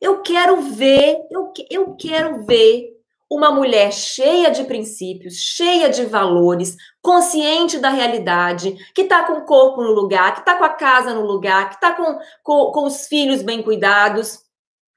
Eu 0.00 0.22
quero 0.22 0.60
ver, 0.62 1.18
eu, 1.30 1.52
eu 1.70 1.96
quero 1.96 2.44
ver 2.44 2.94
uma 3.30 3.50
mulher 3.50 3.92
cheia 3.92 4.50
de 4.50 4.64
princípios, 4.64 5.34
cheia 5.34 5.88
de 5.90 6.06
valores, 6.06 6.76
consciente 7.02 7.78
da 7.78 7.90
realidade, 7.90 8.76
que 8.94 9.02
está 9.02 9.24
com 9.24 9.34
o 9.34 9.44
corpo 9.44 9.82
no 9.82 9.92
lugar, 9.92 10.34
que 10.34 10.40
está 10.40 10.56
com 10.56 10.64
a 10.64 10.70
casa 10.70 11.12
no 11.12 11.26
lugar, 11.26 11.68
que 11.68 11.74
está 11.74 11.92
com, 11.92 12.18
com, 12.42 12.72
com 12.72 12.86
os 12.86 13.06
filhos 13.06 13.42
bem 13.42 13.62
cuidados, 13.62 14.40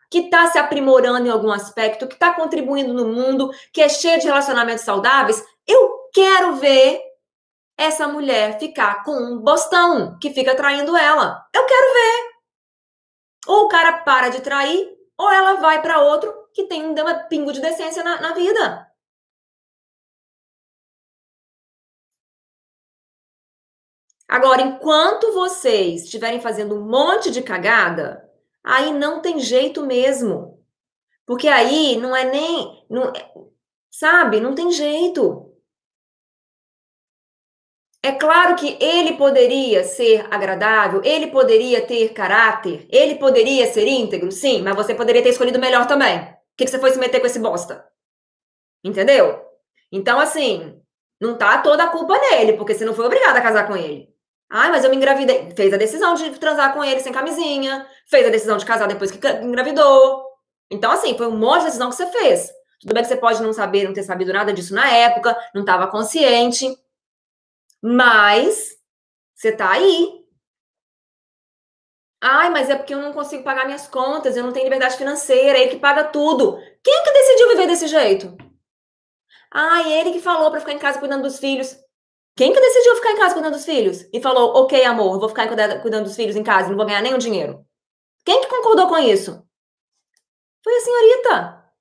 que 0.10 0.20
está 0.20 0.48
se 0.48 0.58
aprimorando 0.58 1.28
em 1.28 1.32
algum 1.32 1.52
aspecto, 1.52 2.08
que 2.08 2.14
está 2.14 2.34
contribuindo 2.34 2.94
no 2.94 3.08
mundo, 3.08 3.50
que 3.74 3.82
é 3.82 3.90
cheia 3.90 4.18
de 4.18 4.28
relacionamentos 4.28 4.86
saudáveis. 4.86 5.44
Eu 5.68 6.10
quero 6.14 6.56
ver 6.56 7.02
essa 7.78 8.08
mulher 8.08 8.60
ficar 8.60 9.04
com 9.04 9.12
um 9.12 9.40
bostão 9.40 10.18
que 10.20 10.34
fica 10.34 10.56
traindo 10.56 10.98
ela. 10.98 11.48
Eu 11.54 11.66
quero 11.66 11.94
ver. 11.94 12.38
Ou 13.48 13.66
o 13.66 13.68
cara 13.70 14.00
para 14.00 14.30
de 14.30 14.42
trair, 14.42 14.98
ou 15.18 15.32
ela 15.32 15.56
vai 15.56 15.82
para 15.82 16.02
outro 16.02 16.34
que 16.54 16.66
tem 16.66 16.84
um 16.86 16.96
pingo 17.30 17.54
de 17.54 17.62
decência 17.62 18.04
na, 18.04 18.20
na 18.20 18.34
vida. 18.34 18.88
Agora, 24.28 24.62
enquanto 24.62 25.32
vocês 25.34 26.04
estiverem 26.04 26.42
fazendo 26.42 26.76
um 26.76 26.82
monte 26.82 27.32
de 27.32 27.42
cagada, 27.42 28.30
aí 28.64 28.92
não 28.92 29.22
tem 29.22 29.40
jeito 29.40 29.86
mesmo. 29.86 30.62
Porque 31.26 31.48
aí 31.48 31.98
não 31.98 32.16
é 32.16 32.26
nem. 32.26 32.86
Não, 32.90 33.14
sabe? 33.90 34.40
Não 34.42 34.54
tem 34.56 34.72
jeito. 34.72 35.47
É 38.08 38.12
claro 38.14 38.56
que 38.56 38.78
ele 38.80 39.14
poderia 39.18 39.84
ser 39.84 40.26
agradável, 40.32 41.02
ele 41.04 41.28
poderia 41.28 41.86
ter 41.86 42.14
caráter, 42.14 42.88
ele 42.90 43.16
poderia 43.16 43.66
ser 43.68 43.88
íntegro, 43.88 44.32
sim, 44.32 44.62
mas 44.62 44.76
você 44.76 44.96
poderia 44.96 45.22
ter 45.22 45.30
escolhido 45.30 45.60
melhor 45.60 45.86
também 45.86 46.38
que, 46.58 46.66
que 46.66 46.72
você 46.72 46.80
foi 46.80 46.92
se 46.92 46.98
meter 46.98 47.20
com 47.22 47.28
esse 47.28 47.40
bosta? 47.40 47.86
Entendeu? 48.84 49.46
Então, 49.92 50.20
assim, 50.20 50.82
não 51.22 51.38
tá 51.38 51.60
toda 51.60 51.84
a 51.84 51.90
culpa 51.90 52.18
nele, 52.18 52.54
porque 52.54 52.74
você 52.74 52.84
não 52.84 52.96
foi 52.96 53.06
obrigada 53.06 53.38
a 53.38 53.42
casar 53.42 53.68
com 53.68 53.78
ele. 53.78 54.10
Ai, 54.50 54.72
mas 54.72 54.84
eu 54.84 54.90
me 54.90 54.96
engravidei. 54.96 55.52
Fez 55.56 55.74
a 55.74 55.78
decisão 55.78 56.16
de 56.16 56.32
transar 56.32 56.74
com 56.74 56.84
ele 56.84 57.00
sem 57.00 57.14
camisinha, 57.14 57.86
fez 58.08 58.26
a 58.26 58.32
decisão 58.32 58.58
de 58.58 58.66
casar 58.66 58.88
depois 58.88 59.12
que 59.12 59.26
engravidou. 59.44 60.26
Então, 60.72 60.92
assim, 60.92 61.16
foi 61.16 61.28
um 61.28 61.38
monte 61.38 61.60
de 61.60 61.66
decisão 61.66 61.90
que 61.90 61.96
você 61.96 62.08
fez. 62.08 62.50
Tudo 62.82 62.94
bem 62.94 63.04
que 63.04 63.10
você 63.10 63.18
pode 63.18 63.42
não 63.42 63.54
saber, 63.54 63.84
não 63.84 63.94
ter 63.94 64.04
sabido 64.04 64.34
nada 64.34 64.54
disso 64.54 64.74
na 64.74 64.90
época, 64.90 65.38
não 65.54 65.62
estava 65.62 65.88
consciente, 65.88 66.76
mas 67.82 68.78
você 69.36 69.52
tá 69.52 69.72
aí. 69.72 70.26
Ai, 72.22 72.50
mas 72.50 72.70
é 72.70 72.76
porque 72.76 72.94
eu 72.94 73.02
não 73.02 73.14
consigo 73.14 73.44
pagar 73.44 73.66
minhas 73.66 73.88
contas, 73.88 74.36
eu 74.36 74.44
não 74.44 74.52
tenho 74.52 74.64
liberdade 74.64 74.98
financeira, 74.98 75.58
é 75.58 75.62
ele 75.62 75.72
que 75.72 75.80
paga 75.80 76.04
tudo. 76.06 76.58
Quem 76.84 77.04
que 77.04 77.12
decidiu 77.12 77.50
viver 77.50 77.68
desse 77.68 77.88
jeito? 77.88 78.36
Ai, 79.52 79.94
ele 79.94 80.12
que 80.12 80.20
falou 80.20 80.50
para 80.50 80.60
ficar 80.60 80.74
em 80.74 80.80
casa 80.80 81.00
cuidando 81.00 81.24
dos 81.24 81.40
filhos. 81.40 81.78
Quem 82.36 82.54
que 82.54 82.60
decidiu 82.60 82.96
ficar 82.96 83.12
em 83.12 83.18
casa 83.18 83.34
cuidando 83.34 83.54
dos 83.54 83.66
filhos? 83.66 84.08
E 84.14 84.22
falou, 84.22 84.56
ok, 84.56 84.84
amor, 84.84 85.20
vou 85.20 85.30
ficar 85.30 85.48
cuidando 85.82 86.04
dos 86.04 86.16
filhos 86.16 86.36
em 86.36 86.44
casa, 86.44 86.70
não 86.70 86.78
vou 86.78 86.86
ganhar 86.86 87.02
nenhum 87.02 87.18
dinheiro. 87.18 87.66
Quem 88.26 88.42
que 88.42 88.48
concordou 88.48 88.88
com 88.88 88.98
isso? 88.98 89.44
Foi 90.64 90.76
a 90.76 90.82
senhorita. 90.82 91.74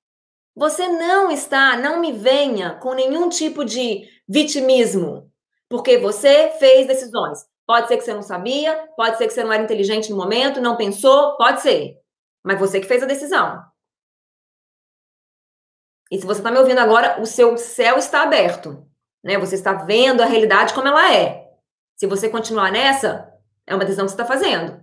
Você 0.55 0.87
não 0.87 1.29
está, 1.29 1.77
não 1.77 1.99
me 1.99 2.11
venha 2.11 2.75
com 2.75 2.93
nenhum 2.93 3.29
tipo 3.29 3.63
de 3.63 4.09
vitimismo, 4.27 5.31
porque 5.69 5.97
você 5.97 6.49
fez 6.59 6.87
decisões. 6.87 7.45
Pode 7.65 7.87
ser 7.87 7.97
que 7.97 8.03
você 8.03 8.13
não 8.13 8.21
sabia, 8.21 8.87
pode 8.95 9.17
ser 9.17 9.27
que 9.27 9.33
você 9.33 9.43
não 9.43 9.51
era 9.51 9.63
inteligente 9.63 10.09
no 10.09 10.15
momento, 10.15 10.61
não 10.61 10.77
pensou, 10.77 11.35
pode 11.35 11.61
ser. 11.61 11.99
Mas 12.43 12.59
você 12.59 12.79
que 12.79 12.87
fez 12.87 13.03
a 13.03 13.07
decisão. 13.07 13.61
E 16.09 16.17
se 16.17 16.25
você 16.25 16.39
está 16.39 16.49
me 16.49 16.57
ouvindo 16.57 16.79
agora, 16.79 17.21
o 17.21 17.25
seu 17.25 17.57
céu 17.57 17.97
está 17.97 18.23
aberto. 18.23 18.87
Né? 19.21 19.37
Você 19.37 19.55
está 19.55 19.73
vendo 19.73 20.21
a 20.21 20.25
realidade 20.25 20.73
como 20.73 20.87
ela 20.87 21.13
é. 21.13 21.51
Se 21.97 22.07
você 22.07 22.29
continuar 22.29 22.71
nessa, 22.71 23.33
é 23.65 23.75
uma 23.75 23.83
decisão 23.83 24.05
que 24.05 24.11
você 24.11 24.21
está 24.21 24.25
fazendo. 24.25 24.81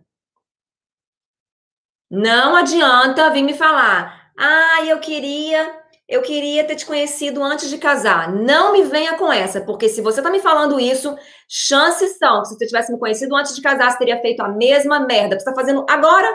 Não 2.11 2.55
adianta 2.55 3.30
vir 3.30 3.43
me 3.43 3.55
falar, 3.55 4.30
ah, 4.39 4.85
eu 4.85 5.01
queria 5.01 5.84
eu 6.09 6.21
queria 6.23 6.65
ter 6.65 6.77
te 6.77 6.85
conhecido 6.85 7.43
antes 7.43 7.71
de 7.71 7.79
casar. 7.79 8.31
Não 8.31 8.73
me 8.73 8.83
venha 8.83 9.17
com 9.17 9.33
essa, 9.33 9.61
porque 9.61 9.89
se 9.89 10.03
você 10.03 10.21
tá 10.21 10.31
me 10.31 10.41
falando 10.41 10.79
isso, 10.79 11.17
chances 11.49 12.19
são 12.19 12.43
que 12.43 12.49
se 12.49 12.55
você 12.59 12.67
tivesse 12.67 12.93
me 12.93 12.99
conhecido 12.99 13.35
antes 13.35 13.55
de 13.57 13.63
casar, 13.63 13.91
você 13.91 13.99
teria 13.99 14.21
feito 14.21 14.41
a 14.41 14.49
mesma 14.49 15.01
merda 15.01 15.37
que 15.37 15.43
você 15.43 15.51
tá 15.51 15.55
fazendo 15.55 15.85
agora. 15.89 16.29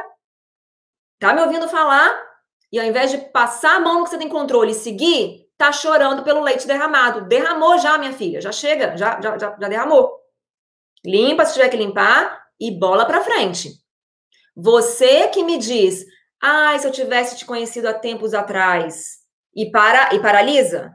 Tá 1.20 1.34
me 1.34 1.42
ouvindo 1.42 1.68
falar? 1.68 2.30
E 2.72 2.80
ao 2.80 2.86
invés 2.86 3.12
de 3.12 3.18
passar 3.18 3.76
a 3.76 3.80
mão 3.80 4.00
no 4.00 4.04
que 4.04 4.10
você 4.10 4.18
tem 4.18 4.30
controle 4.30 4.72
e 4.72 4.76
seguir, 4.76 5.48
tá 5.58 5.72
chorando 5.72 6.24
pelo 6.24 6.42
leite 6.42 6.66
derramado. 6.66 7.28
Derramou 7.28 7.78
já, 7.78 7.98
minha 7.98 8.14
filha. 8.14 8.42
Já 8.42 8.52
chega, 8.52 8.98
já, 8.98 9.20
já, 9.22 9.38
já, 9.38 9.58
já 9.60 9.68
derramou. 9.68 10.12
Limpa 11.06 11.46
se 11.46 11.54
tiver 11.54 11.70
que 11.70 11.78
limpar 11.78 12.44
e 12.60 12.72
bola 12.72 13.06
para 13.06 13.24
frente. 13.24 13.72
Você 14.56 15.28
que 15.30 15.44
me 15.44 15.58
diz, 15.58 16.06
ai, 16.42 16.76
ah, 16.76 16.80
se 16.80 16.88
eu 16.88 16.92
tivesse 16.92 17.38
te 17.38 17.46
conhecido 17.46 17.88
há 17.88 17.94
tempos 17.94 18.34
atrás, 18.34 19.20
e 19.56 19.72
para 19.72 20.14
e 20.16 20.20
paralisa, 20.22 20.94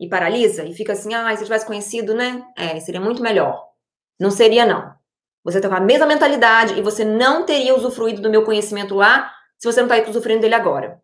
e 0.00 0.08
paralisa, 0.08 0.64
e 0.64 0.74
fica 0.74 0.92
assim, 0.92 1.14
ah, 1.14 1.34
se 1.36 1.42
eu 1.42 1.46
tivesse 1.46 1.66
conhecido, 1.66 2.14
né? 2.14 2.44
É, 2.56 2.78
seria 2.80 3.00
muito 3.00 3.22
melhor. 3.22 3.64
Não 4.20 4.30
seria, 4.30 4.66
não. 4.66 4.94
Você 5.44 5.60
tá 5.60 5.68
com 5.68 5.74
a 5.76 5.80
mesma 5.80 6.06
mentalidade 6.06 6.74
e 6.78 6.82
você 6.82 7.04
não 7.04 7.46
teria 7.46 7.74
usufruído 7.76 8.20
do 8.22 8.30
meu 8.30 8.44
conhecimento 8.44 8.94
lá 8.94 9.32
se 9.58 9.70
você 9.70 9.82
não 9.82 9.88
está 9.94 10.10
usufruindo 10.10 10.42
dele 10.42 10.54
agora. 10.54 11.00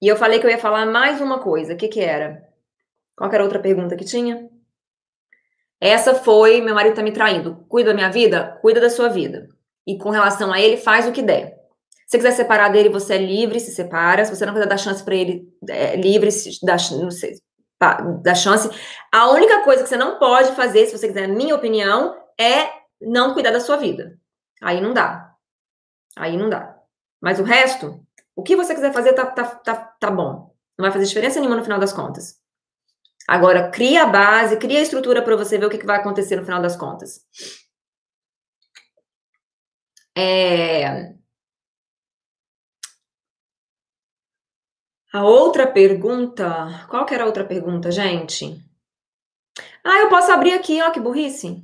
E 0.00 0.06
eu 0.06 0.16
falei 0.16 0.38
que 0.38 0.46
eu 0.46 0.50
ia 0.50 0.58
falar 0.58 0.86
mais 0.86 1.20
uma 1.20 1.40
coisa. 1.42 1.74
O 1.74 1.76
que 1.76 1.88
que 1.88 2.00
era? 2.00 2.46
Qual 3.16 3.28
que 3.30 3.36
era 3.36 3.44
outra 3.44 3.60
pergunta 3.60 3.96
que 3.96 4.04
tinha? 4.04 4.48
Essa 5.80 6.16
foi, 6.16 6.60
meu 6.60 6.74
marido 6.74 6.96
tá 6.96 7.02
me 7.02 7.12
traindo. 7.12 7.64
Cuida 7.68 7.90
da 7.90 7.94
minha 7.94 8.10
vida? 8.10 8.58
Cuida 8.60 8.80
da 8.80 8.90
sua 8.90 9.08
vida. 9.08 9.53
E 9.86 9.98
com 9.98 10.10
relação 10.10 10.52
a 10.52 10.60
ele, 10.60 10.76
faz 10.76 11.06
o 11.06 11.12
que 11.12 11.22
der. 11.22 11.54
Se 12.06 12.16
quiser 12.18 12.32
separar 12.32 12.68
dele, 12.68 12.88
você 12.88 13.14
é 13.14 13.18
livre, 13.18 13.58
se 13.60 13.74
separa. 13.74 14.24
Se 14.24 14.34
você 14.34 14.46
não 14.46 14.52
quiser 14.52 14.68
dar 14.68 14.78
chance 14.78 15.02
para 15.02 15.14
ele, 15.14 15.48
é 15.68 15.96
livre, 15.96 16.30
se 16.30 16.58
dá, 16.64 16.76
não 16.92 17.10
sei, 17.10 17.34
dá 18.22 18.34
chance. 18.34 18.68
A 19.12 19.30
única 19.30 19.62
coisa 19.62 19.82
que 19.82 19.88
você 19.88 19.96
não 19.96 20.18
pode 20.18 20.52
fazer, 20.52 20.86
se 20.86 20.96
você 20.96 21.08
quiser, 21.08 21.26
minha 21.26 21.54
opinião, 21.54 22.14
é 22.38 22.70
não 23.00 23.34
cuidar 23.34 23.50
da 23.50 23.60
sua 23.60 23.76
vida. 23.76 24.18
Aí 24.62 24.80
não 24.80 24.94
dá. 24.94 25.34
Aí 26.16 26.36
não 26.36 26.48
dá. 26.48 26.76
Mas 27.20 27.40
o 27.40 27.42
resto, 27.42 28.00
o 28.36 28.42
que 28.42 28.56
você 28.56 28.74
quiser 28.74 28.92
fazer, 28.92 29.12
tá, 29.14 29.26
tá, 29.26 29.44
tá, 29.44 29.74
tá 29.74 30.10
bom. 30.10 30.54
Não 30.78 30.84
vai 30.84 30.92
fazer 30.92 31.06
diferença 31.06 31.38
nenhuma 31.38 31.56
no 31.56 31.64
final 31.64 31.78
das 31.78 31.92
contas. 31.92 32.36
Agora, 33.26 33.70
cria 33.70 34.02
a 34.02 34.06
base, 34.06 34.58
cria 34.58 34.78
a 34.78 34.82
estrutura 34.82 35.22
para 35.22 35.36
você 35.36 35.56
ver 35.56 35.66
o 35.66 35.70
que, 35.70 35.78
que 35.78 35.86
vai 35.86 35.98
acontecer 35.98 36.36
no 36.36 36.44
final 36.44 36.60
das 36.60 36.76
contas. 36.76 37.20
É... 40.16 41.14
A 45.12 45.24
outra 45.24 45.66
pergunta. 45.66 46.86
Qual 46.88 47.06
que 47.06 47.14
era 47.14 47.24
a 47.24 47.26
outra 47.26 47.44
pergunta, 47.44 47.90
gente? 47.90 48.60
Ah, 49.84 49.98
eu 50.00 50.08
posso 50.08 50.32
abrir 50.32 50.52
aqui, 50.52 50.82
ó, 50.82 50.90
que 50.90 50.98
burrice. 50.98 51.62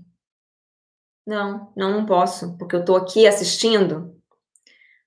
Não, 1.26 1.72
não, 1.76 1.90
não 1.90 2.06
posso, 2.06 2.56
porque 2.56 2.76
eu 2.76 2.84
tô 2.84 2.96
aqui 2.96 3.26
assistindo. 3.26 4.16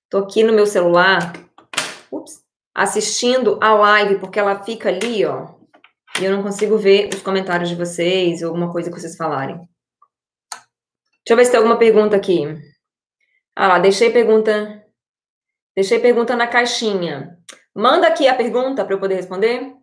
Tô 0.09 0.19
aqui 0.19 0.43
no 0.43 0.53
meu 0.53 0.65
celular. 0.65 1.33
Ups, 2.11 2.43
assistindo 2.73 3.59
a 3.61 3.73
live, 3.73 4.19
porque 4.19 4.39
ela 4.39 4.63
fica 4.63 4.89
ali, 4.89 5.25
ó. 5.25 5.55
E 6.19 6.25
eu 6.25 6.31
não 6.31 6.43
consigo 6.43 6.77
ver 6.77 7.09
os 7.13 7.21
comentários 7.21 7.69
de 7.69 7.75
vocês 7.75 8.41
ou 8.41 8.49
alguma 8.49 8.71
coisa 8.71 8.91
que 8.91 8.99
vocês 8.99 9.15
falarem. 9.15 9.55
Deixa 9.55 11.29
eu 11.29 11.37
ver 11.37 11.45
se 11.45 11.51
tem 11.51 11.57
alguma 11.57 11.79
pergunta 11.79 12.15
aqui. 12.15 12.72
Ah 13.55 13.67
lá, 13.67 13.79
deixei 13.79 14.11
pergunta. 14.11 14.83
Deixei 15.75 15.99
pergunta 15.99 16.35
na 16.35 16.47
caixinha. 16.47 17.37
Manda 17.75 18.07
aqui 18.07 18.27
a 18.27 18.35
pergunta 18.35 18.85
para 18.85 18.95
eu 18.95 18.99
poder 18.99 19.15
responder. 19.15 19.75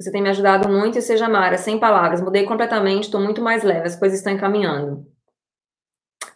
Você 0.00 0.10
tem 0.10 0.20
me 0.20 0.30
ajudado 0.30 0.68
muito 0.68 0.98
e 0.98 1.02
seja 1.02 1.28
Mara, 1.28 1.56
sem 1.56 1.78
palavras. 1.78 2.20
Mudei 2.20 2.44
completamente, 2.44 3.04
estou 3.04 3.20
muito 3.20 3.40
mais 3.40 3.62
leve, 3.62 3.86
as 3.86 3.96
coisas 3.96 4.18
estão 4.18 4.32
encaminhando. 4.32 5.06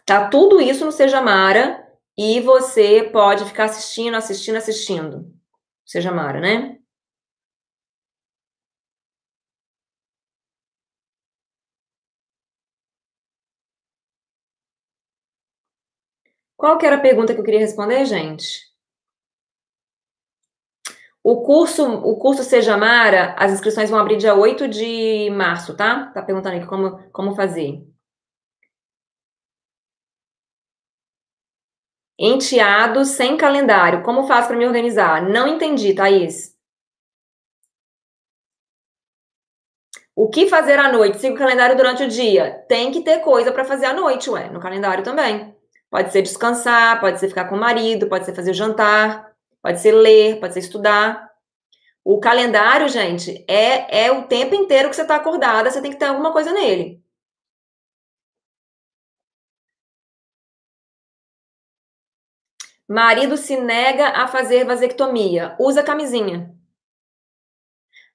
Tá 0.05 0.29
tudo 0.29 0.61
isso 0.61 0.85
no 0.85 0.91
Seja 0.91 1.21
Mara 1.21 1.85
e 2.17 2.39
você 2.39 3.09
pode 3.11 3.43
ficar 3.43 3.65
assistindo, 3.65 4.15
assistindo, 4.15 4.55
assistindo. 4.55 5.29
Seja 5.85 6.13
Mara, 6.13 6.39
né? 6.39 6.77
Qual 16.57 16.77
que 16.77 16.85
era 16.85 16.97
a 16.97 16.99
pergunta 16.99 17.33
que 17.33 17.39
eu 17.39 17.43
queria 17.43 17.59
responder, 17.61 18.03
gente? 18.05 18.67
O 21.23 21.41
curso, 21.43 21.83
o 21.85 22.17
curso 22.17 22.43
Seja 22.43 22.77
Mara, 22.77 23.35
as 23.37 23.51
inscrições 23.51 23.89
vão 23.89 23.99
abrir 23.99 24.17
dia 24.17 24.33
8 24.33 24.67
de 24.67 25.29
março, 25.31 25.75
tá? 25.75 26.07
Tá 26.13 26.21
perguntando 26.21 26.57
aqui 26.57 26.65
como, 26.65 26.97
como 27.11 27.35
fazer. 27.35 27.83
Enteado 32.19 33.03
sem 33.05 33.35
calendário. 33.37 34.03
Como 34.03 34.27
faço 34.27 34.47
para 34.49 34.57
me 34.57 34.65
organizar? 34.67 35.21
Não 35.27 35.47
entendi, 35.47 35.93
Thaís. 35.95 36.55
O 40.15 40.29
que 40.29 40.47
fazer 40.47 40.79
à 40.79 40.91
noite? 40.91 41.19
Siga 41.19 41.35
o 41.35 41.37
calendário 41.37 41.77
durante 41.77 42.03
o 42.03 42.07
dia. 42.09 42.65
Tem 42.67 42.91
que 42.91 43.01
ter 43.03 43.19
coisa 43.21 43.51
para 43.53 43.63
fazer 43.65 43.85
à 43.85 43.93
noite, 43.93 44.29
ué, 44.29 44.49
no 44.49 44.59
calendário 44.59 45.03
também. 45.03 45.56
Pode 45.89 46.11
ser 46.11 46.21
descansar, 46.21 46.99
pode 46.99 47.19
ser 47.19 47.29
ficar 47.29 47.45
com 47.45 47.55
o 47.55 47.59
marido, 47.59 48.07
pode 48.09 48.25
ser 48.25 48.35
fazer 48.35 48.53
jantar, 48.53 49.33
pode 49.61 49.79
ser 49.79 49.91
ler, 49.93 50.39
pode 50.39 50.53
ser 50.53 50.59
estudar. 50.59 51.31
O 52.03 52.19
calendário, 52.19 52.87
gente, 52.89 53.45
é, 53.49 54.05
é 54.05 54.11
o 54.11 54.27
tempo 54.27 54.55
inteiro 54.55 54.89
que 54.89 54.95
você 54.95 55.01
está 55.03 55.15
acordada, 55.17 55.69
você 55.71 55.81
tem 55.81 55.91
que 55.91 55.97
ter 55.99 56.05
alguma 56.05 56.31
coisa 56.33 56.51
nele. 56.53 57.03
Marido 62.87 63.35
se 63.37 63.57
nega 63.57 64.09
a 64.09 64.27
fazer 64.27 64.65
vasectomia. 64.65 65.55
Usa 65.59 65.83
camisinha. 65.83 66.53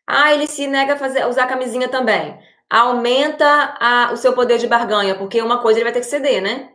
Ah, 0.06 0.32
ele 0.32 0.46
se 0.46 0.66
nega 0.66 0.94
a 0.94 0.96
fazer, 0.98 1.26
usar 1.26 1.46
camisinha 1.46 1.88
também. 1.88 2.38
Aumenta 2.68 3.46
a, 3.80 4.12
o 4.12 4.16
seu 4.16 4.34
poder 4.34 4.58
de 4.58 4.66
barganha, 4.66 5.16
porque 5.16 5.40
uma 5.42 5.60
coisa 5.62 5.78
ele 5.78 5.84
vai 5.84 5.92
ter 5.92 6.00
que 6.00 6.06
ceder, 6.06 6.42
né? 6.42 6.72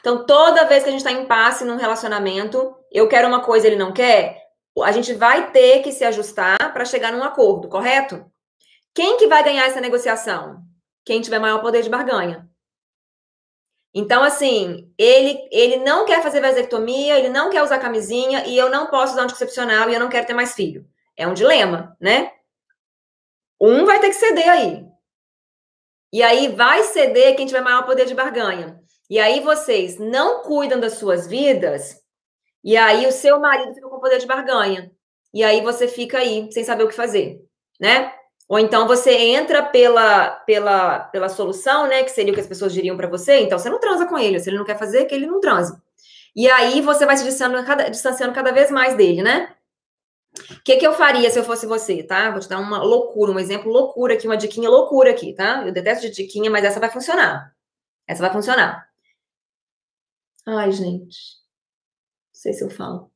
Então, 0.00 0.26
toda 0.26 0.64
vez 0.64 0.82
que 0.82 0.88
a 0.88 0.92
gente 0.92 1.00
está 1.00 1.12
em 1.12 1.22
impasse 1.22 1.64
num 1.64 1.76
relacionamento, 1.76 2.74
eu 2.90 3.08
quero 3.08 3.28
uma 3.28 3.42
coisa, 3.42 3.66
ele 3.66 3.76
não 3.76 3.92
quer, 3.92 4.42
a 4.82 4.92
gente 4.92 5.12
vai 5.14 5.50
ter 5.50 5.82
que 5.82 5.92
se 5.92 6.04
ajustar 6.04 6.72
para 6.72 6.84
chegar 6.84 7.12
num 7.12 7.22
acordo, 7.22 7.68
correto? 7.68 8.24
Quem 8.94 9.16
que 9.16 9.26
vai 9.26 9.44
ganhar 9.44 9.66
essa 9.66 9.80
negociação? 9.80 10.62
Quem 11.04 11.20
tiver 11.20 11.38
maior 11.38 11.60
poder 11.60 11.82
de 11.82 11.90
barganha. 11.90 12.48
Então, 13.94 14.22
assim, 14.22 14.90
ele, 14.96 15.38
ele 15.50 15.76
não 15.78 16.06
quer 16.06 16.22
fazer 16.22 16.40
vasectomia, 16.40 17.18
ele 17.18 17.28
não 17.28 17.50
quer 17.50 17.62
usar 17.62 17.78
camisinha, 17.78 18.46
e 18.46 18.56
eu 18.56 18.70
não 18.70 18.86
posso 18.86 19.12
usar 19.12 19.22
anticoncepcional 19.22 19.90
e 19.90 19.94
eu 19.94 20.00
não 20.00 20.08
quero 20.08 20.26
ter 20.26 20.32
mais 20.32 20.54
filho. 20.54 20.86
É 21.16 21.26
um 21.26 21.34
dilema, 21.34 21.94
né? 22.00 22.32
Um 23.60 23.84
vai 23.84 24.00
ter 24.00 24.08
que 24.08 24.14
ceder 24.14 24.48
aí. 24.48 24.86
E 26.12 26.22
aí 26.22 26.48
vai 26.48 26.82
ceder 26.84 27.36
quem 27.36 27.46
tiver 27.46 27.60
maior 27.60 27.84
poder 27.84 28.06
de 28.06 28.14
barganha. 28.14 28.81
E 29.10 29.18
aí 29.18 29.40
vocês 29.40 29.98
não 29.98 30.42
cuidam 30.42 30.80
das 30.80 30.94
suas 30.94 31.26
vidas, 31.26 32.02
e 32.64 32.76
aí 32.76 33.06
o 33.06 33.12
seu 33.12 33.40
marido 33.40 33.74
fica 33.74 33.88
com 33.88 33.98
poder 33.98 34.18
de 34.18 34.26
barganha. 34.26 34.90
E 35.34 35.42
aí 35.42 35.60
você 35.62 35.88
fica 35.88 36.18
aí 36.18 36.50
sem 36.52 36.64
saber 36.64 36.84
o 36.84 36.88
que 36.88 36.94
fazer, 36.94 37.40
né? 37.80 38.12
Ou 38.48 38.58
então 38.58 38.86
você 38.86 39.12
entra 39.12 39.62
pela, 39.62 40.30
pela, 40.30 41.00
pela 41.00 41.28
solução, 41.28 41.86
né? 41.86 42.02
Que 42.02 42.10
seria 42.10 42.32
o 42.32 42.34
que 42.34 42.40
as 42.40 42.46
pessoas 42.46 42.72
diriam 42.72 42.96
para 42.96 43.08
você. 43.08 43.40
Então 43.40 43.58
você 43.58 43.70
não 43.70 43.80
transa 43.80 44.06
com 44.06 44.18
ele. 44.18 44.38
Se 44.38 44.50
ele 44.50 44.58
não 44.58 44.64
quer 44.64 44.78
fazer, 44.78 45.06
que 45.06 45.14
ele 45.14 45.26
não 45.26 45.40
transa. 45.40 45.82
E 46.36 46.48
aí 46.50 46.80
você 46.80 47.06
vai 47.06 47.16
se 47.16 47.24
distanciando 47.24 47.66
cada, 47.66 47.88
distanciando 47.88 48.34
cada 48.34 48.52
vez 48.52 48.70
mais 48.70 48.94
dele, 48.94 49.22
né? 49.22 49.54
O 50.50 50.62
que, 50.64 50.76
que 50.76 50.86
eu 50.86 50.94
faria 50.94 51.30
se 51.30 51.38
eu 51.38 51.44
fosse 51.44 51.66
você, 51.66 52.02
tá? 52.02 52.30
Vou 52.30 52.40
te 52.40 52.48
dar 52.48 52.58
uma 52.58 52.82
loucura, 52.82 53.32
um 53.32 53.38
exemplo 53.38 53.70
loucura 53.70 54.14
aqui, 54.14 54.26
uma 54.26 54.36
diquinha 54.36 54.68
loucura 54.68 55.10
aqui, 55.10 55.34
tá? 55.34 55.62
Eu 55.66 55.72
detesto 55.72 56.08
de 56.08 56.14
diquinha, 56.14 56.50
mas 56.50 56.64
essa 56.64 56.80
vai 56.80 56.90
funcionar. 56.90 57.54
Essa 58.06 58.22
vai 58.22 58.32
funcionar. 58.32 58.86
Ai, 60.46 60.72
gente. 60.72 61.16
Não 62.32 62.40
sei 62.40 62.52
se 62.52 62.64
eu 62.64 62.70
falo. 62.70 63.10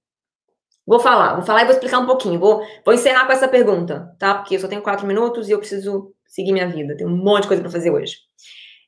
Vou 0.86 1.00
falar, 1.00 1.34
vou 1.34 1.44
falar 1.44 1.62
e 1.62 1.64
vou 1.64 1.74
explicar 1.74 1.98
um 1.98 2.06
pouquinho. 2.06 2.38
Vou, 2.38 2.64
vou 2.84 2.94
encerrar 2.94 3.26
com 3.26 3.32
essa 3.32 3.48
pergunta, 3.48 4.14
tá? 4.18 4.36
Porque 4.36 4.54
eu 4.54 4.60
só 4.60 4.68
tenho 4.68 4.82
quatro 4.82 5.06
minutos 5.06 5.48
e 5.48 5.52
eu 5.52 5.58
preciso 5.58 6.14
seguir 6.24 6.52
minha 6.52 6.68
vida. 6.68 6.96
Tem 6.96 7.06
um 7.06 7.16
monte 7.16 7.42
de 7.42 7.48
coisa 7.48 7.62
para 7.62 7.72
fazer 7.72 7.90
hoje. 7.90 8.18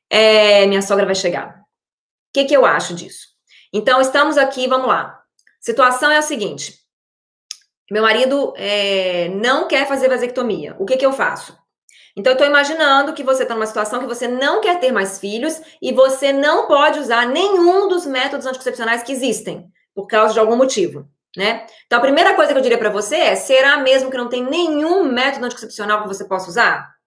É, 0.09 0.65
minha 0.65 0.81
sogra 0.81 1.05
vai 1.05 1.15
chegar. 1.15 1.59
O 1.59 2.33
que, 2.33 2.45
que 2.45 2.55
eu 2.55 2.65
acho 2.65 2.95
disso? 2.95 3.27
Então, 3.73 3.99
estamos 3.99 4.37
aqui, 4.37 4.67
vamos 4.67 4.87
lá. 4.87 5.21
Situação 5.59 6.09
é 6.09 6.17
a 6.17 6.21
seguinte: 6.21 6.79
meu 7.91 8.01
marido 8.01 8.53
é, 8.55 9.29
não 9.29 9.67
quer 9.67 9.87
fazer 9.87 10.07
vasectomia. 10.07 10.75
O 10.79 10.85
que, 10.85 10.95
que 10.95 11.05
eu 11.05 11.11
faço? 11.11 11.57
Então, 12.15 12.31
eu 12.31 12.35
estou 12.35 12.47
imaginando 12.47 13.13
que 13.13 13.23
você 13.23 13.43
está 13.43 13.53
numa 13.55 13.65
situação 13.65 13.99
que 13.99 14.07
você 14.07 14.27
não 14.27 14.61
quer 14.61 14.79
ter 14.79 14.91
mais 14.91 15.19
filhos 15.19 15.61
e 15.81 15.93
você 15.93 16.33
não 16.33 16.67
pode 16.67 16.99
usar 16.99 17.27
nenhum 17.27 17.87
dos 17.87 18.05
métodos 18.05 18.45
anticoncepcionais 18.45 19.03
que 19.03 19.11
existem, 19.11 19.67
por 19.93 20.07
causa 20.07 20.33
de 20.33 20.39
algum 20.39 20.55
motivo. 20.55 21.07
né? 21.37 21.65
Então 21.85 21.99
a 21.99 22.01
primeira 22.01 22.33
coisa 22.35 22.51
que 22.51 22.57
eu 22.57 22.63
diria 22.63 22.77
para 22.77 22.89
você 22.89 23.15
é: 23.15 23.35
será 23.35 23.77
mesmo 23.77 24.09
que 24.09 24.17
não 24.17 24.29
tem 24.29 24.43
nenhum 24.43 25.03
método 25.03 25.45
anticoncepcional 25.45 26.01
que 26.01 26.07
você 26.07 26.25
possa 26.25 26.49
usar? 26.49 26.98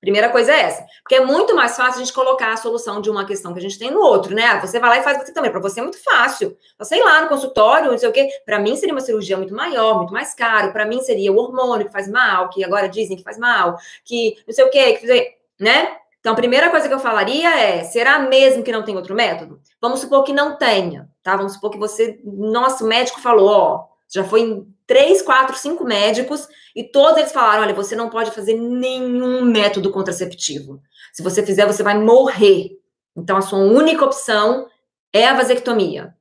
Primeira 0.00 0.30
coisa 0.30 0.52
é 0.52 0.60
essa. 0.60 0.86
Porque 1.02 1.16
é 1.16 1.24
muito 1.24 1.54
mais 1.54 1.76
fácil 1.76 2.00
a 2.00 2.04
gente 2.04 2.12
colocar 2.12 2.52
a 2.52 2.56
solução 2.56 3.00
de 3.00 3.10
uma 3.10 3.26
questão 3.26 3.52
que 3.52 3.58
a 3.58 3.62
gente 3.62 3.78
tem 3.78 3.90
no 3.90 4.00
outro, 4.00 4.34
né? 4.34 4.58
Você 4.60 4.78
vai 4.80 4.90
lá 4.90 4.98
e 4.98 5.02
faz 5.02 5.18
você 5.18 5.32
também. 5.32 5.50
Para 5.50 5.60
você 5.60 5.80
é 5.80 5.82
muito 5.82 6.02
fácil. 6.02 6.56
Eu 6.78 6.84
sei 6.86 7.02
lá, 7.04 7.20
no 7.20 7.28
consultório, 7.28 7.90
não 7.90 7.98
sei 7.98 8.08
o 8.08 8.12
quê. 8.12 8.28
Para 8.46 8.58
mim 8.58 8.76
seria 8.76 8.94
uma 8.94 9.00
cirurgia 9.00 9.36
muito 9.36 9.54
maior, 9.54 9.98
muito 9.98 10.12
mais 10.12 10.32
caro. 10.32 10.72
Para 10.72 10.86
mim 10.86 11.02
seria 11.02 11.30
o 11.30 11.36
hormônio 11.36 11.86
que 11.86 11.92
faz 11.92 12.08
mal, 12.08 12.48
que 12.48 12.64
agora 12.64 12.88
dizem 12.88 13.16
que 13.16 13.22
faz 13.22 13.36
mal, 13.38 13.76
que 14.04 14.36
não 14.46 14.54
sei 14.54 14.64
o 14.64 14.70
quê, 14.70 14.94
que, 14.94 15.36
né? 15.58 15.96
Então, 16.20 16.34
a 16.34 16.36
primeira 16.36 16.70
coisa 16.70 16.86
que 16.86 16.94
eu 16.94 16.98
falaria 17.00 17.50
é: 17.58 17.82
será 17.84 18.18
mesmo 18.18 18.62
que 18.62 18.72
não 18.72 18.84
tem 18.84 18.96
outro 18.96 19.14
método? 19.14 19.60
Vamos 19.80 20.00
supor 20.00 20.22
que 20.22 20.32
não 20.32 20.56
tenha, 20.56 21.08
tá? 21.22 21.36
Vamos 21.36 21.54
supor 21.54 21.70
que 21.70 21.78
você, 21.78 22.20
nosso 22.24 22.86
médico 22.86 23.20
falou, 23.20 23.48
ó, 23.50 23.84
já 24.08 24.22
foi 24.24 24.66
três, 24.90 25.22
quatro, 25.22 25.56
cinco 25.56 25.84
médicos 25.84 26.48
e 26.74 26.82
todos 26.82 27.16
eles 27.16 27.30
falaram: 27.30 27.62
olha, 27.62 27.72
você 27.72 27.94
não 27.94 28.10
pode 28.10 28.32
fazer 28.32 28.54
nenhum 28.54 29.42
método 29.42 29.92
contraceptivo. 29.92 30.82
Se 31.12 31.22
você 31.22 31.46
fizer, 31.46 31.64
você 31.64 31.80
vai 31.80 31.96
morrer. 31.96 32.70
Então, 33.16 33.36
a 33.36 33.40
sua 33.40 33.60
única 33.60 34.04
opção 34.04 34.66
é 35.12 35.28
a 35.28 35.34
vasectomia. 35.34 36.12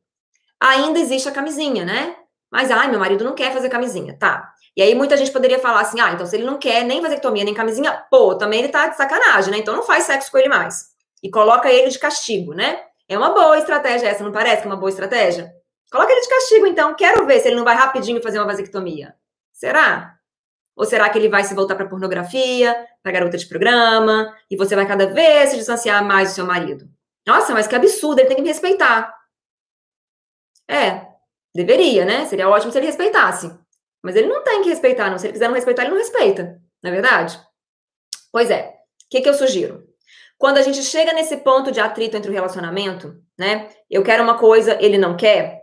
Ainda 0.61 0.99
existe 0.99 1.27
a 1.27 1.31
camisinha, 1.31 1.83
né? 1.83 2.15
Mas, 2.51 2.69
ai, 2.69 2.91
meu 2.91 2.99
marido 2.99 3.23
não 3.23 3.33
quer 3.33 3.51
fazer 3.51 3.69
camisinha. 3.69 4.15
Tá. 4.19 4.53
E 4.77 4.83
aí 4.83 4.93
muita 4.93 5.17
gente 5.17 5.31
poderia 5.31 5.57
falar 5.57 5.81
assim: 5.81 5.99
ah, 5.99 6.11
então 6.11 6.27
se 6.27 6.35
ele 6.35 6.45
não 6.45 6.59
quer 6.59 6.83
nem 6.83 7.01
vasectomia, 7.01 7.43
nem 7.43 7.55
camisinha, 7.55 8.05
pô, 8.11 8.35
também 8.35 8.59
ele 8.59 8.69
tá 8.69 8.87
de 8.87 8.97
sacanagem, 8.97 9.49
né? 9.49 9.57
Então 9.57 9.75
não 9.75 9.83
faz 9.83 10.03
sexo 10.03 10.29
com 10.29 10.37
ele 10.37 10.47
mais. 10.47 10.89
E 11.23 11.29
coloca 11.31 11.71
ele 11.71 11.89
de 11.89 11.97
castigo, 11.97 12.53
né? 12.53 12.83
É 13.07 13.17
uma 13.17 13.31
boa 13.31 13.57
estratégia 13.57 14.07
essa, 14.07 14.23
não 14.23 14.31
parece 14.31 14.61
que 14.61 14.67
é 14.67 14.71
uma 14.71 14.77
boa 14.77 14.91
estratégia? 14.91 15.58
Coloca 15.91 16.11
ele 16.11 16.21
de 16.21 16.29
castigo, 16.29 16.67
então. 16.67 16.95
Quero 16.95 17.25
ver 17.25 17.39
se 17.39 17.47
ele 17.47 17.55
não 17.55 17.63
vai 17.63 17.75
rapidinho 17.75 18.21
fazer 18.21 18.39
uma 18.39 18.47
vasectomia. 18.47 19.15
Será? 19.51 20.15
Ou 20.75 20.85
será 20.85 21.09
que 21.09 21.17
ele 21.17 21.27
vai 21.27 21.43
se 21.43 21.53
voltar 21.53 21.75
para 21.75 21.87
pornografia, 21.87 22.87
para 23.03 23.11
garota 23.11 23.37
de 23.37 23.45
programa, 23.45 24.33
e 24.49 24.55
você 24.55 24.75
vai 24.75 24.87
cada 24.87 25.07
vez 25.07 25.49
se 25.49 25.57
distanciar 25.57 26.03
mais 26.05 26.29
do 26.29 26.35
seu 26.35 26.45
marido? 26.45 26.87
Nossa, 27.27 27.53
mas 27.53 27.67
que 27.67 27.75
absurdo, 27.75 28.19
ele 28.19 28.27
tem 28.27 28.37
que 28.37 28.41
me 28.41 28.47
respeitar. 28.47 29.13
É, 30.69 31.05
deveria, 31.53 32.05
né? 32.05 32.25
Seria 32.25 32.47
ótimo 32.47 32.71
se 32.71 32.77
ele 32.77 32.85
respeitasse. 32.85 33.51
Mas 34.01 34.15
ele 34.15 34.27
não 34.27 34.43
tem 34.43 34.61
que 34.61 34.69
respeitar, 34.69 35.09
não. 35.09 35.17
Se 35.17 35.25
ele 35.25 35.33
quiser 35.33 35.47
não 35.47 35.55
respeitar, 35.55 35.81
ele 35.81 35.91
não 35.91 35.97
respeita. 35.97 36.61
Não 36.81 36.89
é 36.89 36.93
verdade? 36.93 37.39
Pois 38.31 38.49
é. 38.49 38.69
O 38.69 39.09
que, 39.09 39.21
que 39.21 39.27
eu 39.27 39.33
sugiro? 39.33 39.83
Quando 40.37 40.57
a 40.57 40.61
gente 40.61 40.81
chega 40.83 41.11
nesse 41.11 41.37
ponto 41.37 41.71
de 41.71 41.81
atrito 41.81 42.15
entre 42.15 42.31
o 42.31 42.33
relacionamento, 42.33 43.21
né? 43.37 43.69
Eu 43.89 44.03
quero 44.03 44.23
uma 44.23 44.37
coisa, 44.37 44.77
ele 44.81 44.97
não 44.97 45.17
quer. 45.17 45.58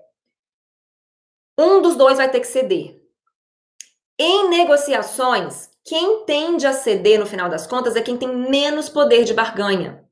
Um 1.59 1.81
dos 1.81 1.97
dois 1.97 2.19
vai 2.19 2.31
ter 2.31 2.41
que 2.41 2.47
ceder. 2.47 3.01
Em 4.19 4.49
negociações, 4.49 5.71
quem 5.85 6.25
tende 6.25 6.67
a 6.67 6.73
ceder 6.73 7.19
no 7.19 7.27
final 7.27 7.49
das 7.49 7.67
contas 7.67 7.97
é 7.97 8.03
quem 8.03 8.17
tem 8.17 8.29
menos 8.29 8.89
poder 8.89 9.25
de 9.25 9.35
barganha. 9.35 10.05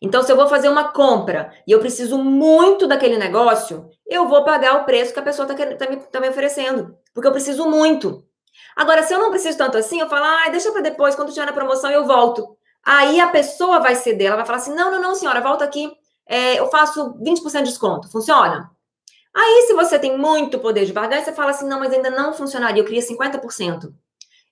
Então, 0.00 0.22
se 0.22 0.30
eu 0.30 0.36
vou 0.36 0.48
fazer 0.48 0.68
uma 0.68 0.92
compra 0.92 1.52
e 1.66 1.72
eu 1.72 1.80
preciso 1.80 2.18
muito 2.18 2.86
daquele 2.86 3.16
negócio, 3.16 3.88
eu 4.06 4.28
vou 4.28 4.44
pagar 4.44 4.76
o 4.76 4.84
preço 4.84 5.12
que 5.12 5.18
a 5.18 5.22
pessoa 5.22 5.50
está 5.50 5.76
tá 5.76 5.90
me, 5.90 5.96
tá 5.96 6.20
me 6.20 6.28
oferecendo, 6.28 6.96
porque 7.14 7.26
eu 7.26 7.32
preciso 7.32 7.68
muito. 7.68 8.24
Agora, 8.76 9.02
se 9.02 9.12
eu 9.12 9.18
não 9.18 9.30
preciso 9.30 9.58
tanto 9.58 9.76
assim, 9.76 10.00
eu 10.00 10.08
falo, 10.08 10.24
ah, 10.24 10.48
deixa 10.50 10.70
para 10.72 10.82
depois, 10.82 11.14
quando 11.14 11.32
tiver 11.32 11.46
na 11.46 11.52
promoção 11.52 11.90
eu 11.90 12.06
volto. 12.06 12.56
Aí 12.84 13.20
a 13.20 13.28
pessoa 13.28 13.80
vai 13.80 13.94
ceder, 13.94 14.28
ela 14.28 14.36
vai 14.36 14.46
falar 14.46 14.58
assim: 14.58 14.74
não, 14.74 14.90
não, 14.90 15.00
não, 15.00 15.14
senhora, 15.14 15.40
volta 15.40 15.64
aqui, 15.64 15.90
é, 16.26 16.58
eu 16.58 16.68
faço 16.70 17.14
20% 17.18 17.58
de 17.58 17.70
desconto. 17.70 18.10
Funciona? 18.10 18.70
Aí, 19.34 19.64
se 19.66 19.74
você 19.74 19.98
tem 19.98 20.16
muito 20.16 20.58
poder 20.58 20.84
de 20.84 20.92
barganha, 20.92 21.24
você 21.24 21.32
fala 21.32 21.50
assim: 21.50 21.68
não, 21.68 21.78
mas 21.78 21.92
ainda 21.92 22.10
não 22.10 22.32
funcionaria, 22.32 22.80
eu 22.80 22.86
queria 22.86 23.02
50%. 23.02 23.92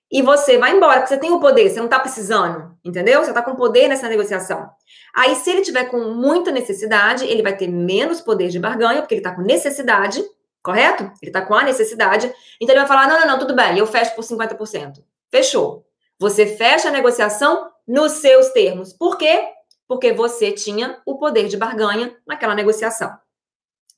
E 0.09 0.21
você 0.21 0.57
vai 0.57 0.71
embora, 0.73 1.01
porque 1.01 1.13
você 1.13 1.19
tem 1.19 1.31
o 1.31 1.39
poder, 1.39 1.69
você 1.69 1.77
não 1.77 1.85
está 1.85 1.99
precisando, 1.99 2.77
entendeu? 2.83 3.21
Você 3.21 3.31
está 3.31 3.41
com 3.41 3.55
poder 3.55 3.89
nessa 3.89 4.07
negociação. 4.07 4.69
Aí, 5.13 5.35
se 5.35 5.49
ele 5.49 5.61
tiver 5.61 5.85
com 5.85 5.99
muita 5.99 6.49
necessidade, 6.49 7.25
ele 7.25 7.43
vai 7.43 7.57
ter 7.57 7.67
menos 7.67 8.21
poder 8.21 8.47
de 8.47 8.57
barganha, 8.57 9.01
porque 9.01 9.15
ele 9.15 9.19
está 9.19 9.35
com 9.35 9.41
necessidade, 9.41 10.23
correto? 10.63 11.03
Ele 11.21 11.29
está 11.29 11.41
com 11.41 11.53
a 11.53 11.63
necessidade. 11.63 12.33
Então, 12.61 12.73
ele 12.73 12.85
vai 12.85 12.87
falar: 12.87 13.07
não, 13.07 13.19
não, 13.19 13.27
não, 13.27 13.39
tudo 13.39 13.53
bem, 13.53 13.77
eu 13.77 13.85
fecho 13.85 14.15
por 14.15 14.23
50%. 14.23 15.03
Fechou. 15.29 15.85
Você 16.17 16.47
fecha 16.47 16.87
a 16.87 16.91
negociação 16.91 17.69
nos 17.85 18.13
seus 18.13 18.49
termos. 18.49 18.93
Por 18.93 19.17
quê? 19.17 19.49
Porque 19.87 20.13
você 20.13 20.51
tinha 20.51 21.01
o 21.05 21.17
poder 21.17 21.47
de 21.47 21.57
barganha 21.57 22.15
naquela 22.25 22.55
negociação. 22.55 23.17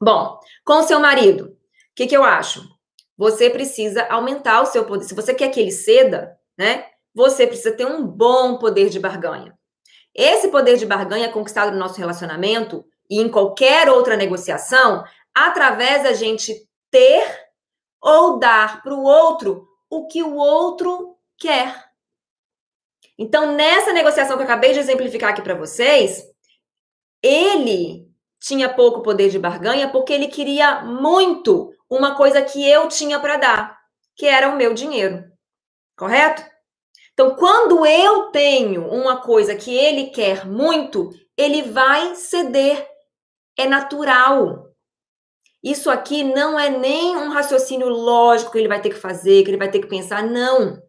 Bom, 0.02 0.39
com 0.64 0.80
o 0.80 0.84
seu 0.84 1.00
marido, 1.00 1.45
o 1.45 1.56
que, 1.95 2.08
que 2.08 2.16
eu 2.16 2.24
acho? 2.24 2.64
Você 3.18 3.50
precisa 3.50 4.06
aumentar 4.06 4.62
o 4.62 4.66
seu 4.66 4.86
poder. 4.86 5.04
Se 5.04 5.14
você 5.14 5.34
quer 5.34 5.50
que 5.50 5.60
ele 5.60 5.72
ceda, 5.72 6.38
né? 6.58 6.86
Você 7.14 7.45
precisa 7.45 7.76
ter 7.76 7.86
um 7.86 8.06
bom 8.06 8.58
poder 8.58 8.89
de 8.89 9.00
barganha. 9.00 9.58
Esse 10.16 10.47
poder 10.50 10.78
de 10.78 10.86
barganha 10.86 11.26
é 11.26 11.32
conquistado 11.32 11.72
no 11.72 11.78
nosso 11.78 11.97
relacionamento 11.97 12.86
e 13.10 13.20
em 13.20 13.30
qualquer 13.30 13.89
outra 13.89 14.16
negociação 14.16 15.04
através 15.34 16.04
da 16.04 16.14
gente 16.14 16.68
ter 16.89 17.50
ou 18.02 18.39
dar 18.39 18.82
para 18.82 18.93
o 18.93 19.04
outro 19.04 19.68
o 19.89 20.08
que 20.08 20.24
o 20.24 20.36
outro 20.36 21.18
quer. 21.38 21.89
Então, 23.18 23.54
nessa 23.54 23.91
negociação 23.91 24.38
que 24.38 24.43
eu 24.43 24.45
acabei 24.45 24.72
de 24.72 24.80
exemplificar 24.80 25.32
aqui 25.32 25.41
para 25.41 25.56
vocês, 25.56 26.24
ele 27.22 28.09
tinha 28.39 28.73
pouco 28.73 29.01
poder 29.01 29.29
de 29.29 29.37
barganha 29.37 29.89
porque 29.89 30.13
ele 30.13 30.27
queria 30.27 30.81
muito 30.81 31.71
uma 31.89 32.15
coisa 32.15 32.41
que 32.41 32.67
eu 32.67 32.87
tinha 32.87 33.19
para 33.19 33.37
dar, 33.37 33.77
que 34.15 34.25
era 34.25 34.49
o 34.49 34.55
meu 34.55 34.73
dinheiro. 34.73 35.23
Correto? 35.97 36.43
Então, 37.13 37.35
quando 37.35 37.85
eu 37.85 38.31
tenho 38.31 38.87
uma 38.87 39.17
coisa 39.17 39.53
que 39.53 39.75
ele 39.75 40.05
quer 40.07 40.45
muito, 40.45 41.09
ele 41.35 41.63
vai 41.63 42.15
ceder. 42.15 42.87
É 43.57 43.67
natural. 43.67 44.69
Isso 45.61 45.91
aqui 45.91 46.23
não 46.23 46.57
é 46.57 46.69
nem 46.69 47.17
um 47.17 47.29
raciocínio 47.29 47.89
lógico 47.89 48.51
que 48.51 48.57
ele 48.57 48.69
vai 48.69 48.81
ter 48.81 48.89
que 48.89 48.95
fazer, 48.95 49.43
que 49.43 49.49
ele 49.49 49.57
vai 49.57 49.69
ter 49.69 49.79
que 49.79 49.87
pensar, 49.87 50.23
não. 50.23 50.81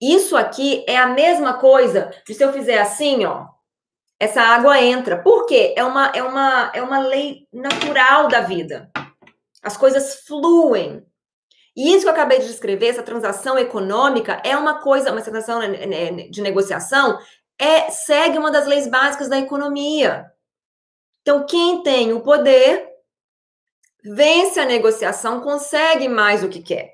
Isso 0.00 0.36
aqui 0.36 0.82
é 0.88 0.96
a 0.96 1.08
mesma 1.08 1.54
coisa 1.54 2.10
de 2.26 2.32
se 2.32 2.42
eu 2.42 2.52
fizer 2.52 2.78
assim, 2.78 3.26
ó, 3.26 3.46
essa 4.18 4.40
água 4.40 4.80
entra. 4.80 5.22
Por 5.22 5.46
quê? 5.46 5.74
É 5.76 5.84
uma, 5.84 6.06
é 6.08 6.22
uma, 6.22 6.72
é 6.74 6.82
uma 6.82 6.98
lei 6.98 7.46
natural 7.52 8.28
da 8.28 8.40
vida. 8.40 8.90
As 9.62 9.76
coisas 9.76 10.24
fluem. 10.26 11.04
E 11.76 11.92
isso 11.92 12.02
que 12.02 12.08
eu 12.08 12.12
acabei 12.12 12.38
de 12.38 12.46
descrever, 12.46 12.88
essa 12.88 13.02
transação 13.02 13.58
econômica, 13.58 14.40
é 14.44 14.56
uma 14.56 14.80
coisa, 14.80 15.10
uma 15.10 15.20
transação 15.20 15.58
né, 15.58 15.86
né, 15.86 16.10
de 16.28 16.40
negociação, 16.40 17.18
é 17.58 17.90
segue 17.90 18.38
uma 18.38 18.50
das 18.50 18.66
leis 18.66 18.86
básicas 18.86 19.28
da 19.28 19.38
economia. 19.38 20.30
Então, 21.22 21.44
quem 21.46 21.82
tem 21.82 22.12
o 22.12 22.20
poder 22.20 22.88
vence 24.04 24.60
a 24.60 24.66
negociação, 24.66 25.40
consegue 25.40 26.08
mais 26.08 26.44
o 26.44 26.48
que 26.48 26.62
quer. 26.62 26.92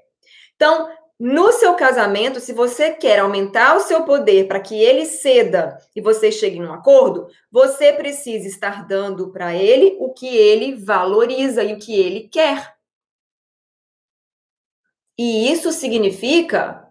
Então, 0.55 0.89
no 1.21 1.53
seu 1.53 1.75
casamento, 1.75 2.41
se 2.41 2.51
você 2.55 2.95
quer 2.95 3.19
aumentar 3.19 3.77
o 3.77 3.81
seu 3.81 4.05
poder 4.05 4.49
para 4.49 4.59
que 4.59 4.75
ele 4.83 5.05
ceda 5.05 5.77
e 5.95 6.01
você 6.01 6.33
chegue 6.33 6.59
num 6.59 6.73
acordo, 6.73 7.29
você 7.53 7.93
precisa 7.93 8.49
estar 8.49 8.87
dando 8.87 9.31
para 9.31 9.55
ele 9.55 9.99
o 10.01 10.15
que 10.15 10.27
ele 10.27 10.75
valoriza 10.77 11.63
e 11.63 11.75
o 11.75 11.79
que 11.79 11.95
ele 11.95 12.27
quer. 12.27 12.75
E 15.19 15.53
isso 15.53 15.71
significa 15.73 16.91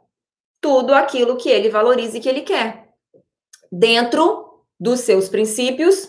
tudo 0.61 0.93
aquilo 0.93 1.35
que 1.35 1.49
ele 1.49 1.67
valoriza 1.67 2.17
e 2.17 2.21
que 2.21 2.29
ele 2.29 2.41
quer, 2.41 2.87
dentro 3.71 4.63
dos 4.79 4.99
seus 4.99 5.27
princípios 5.27 6.07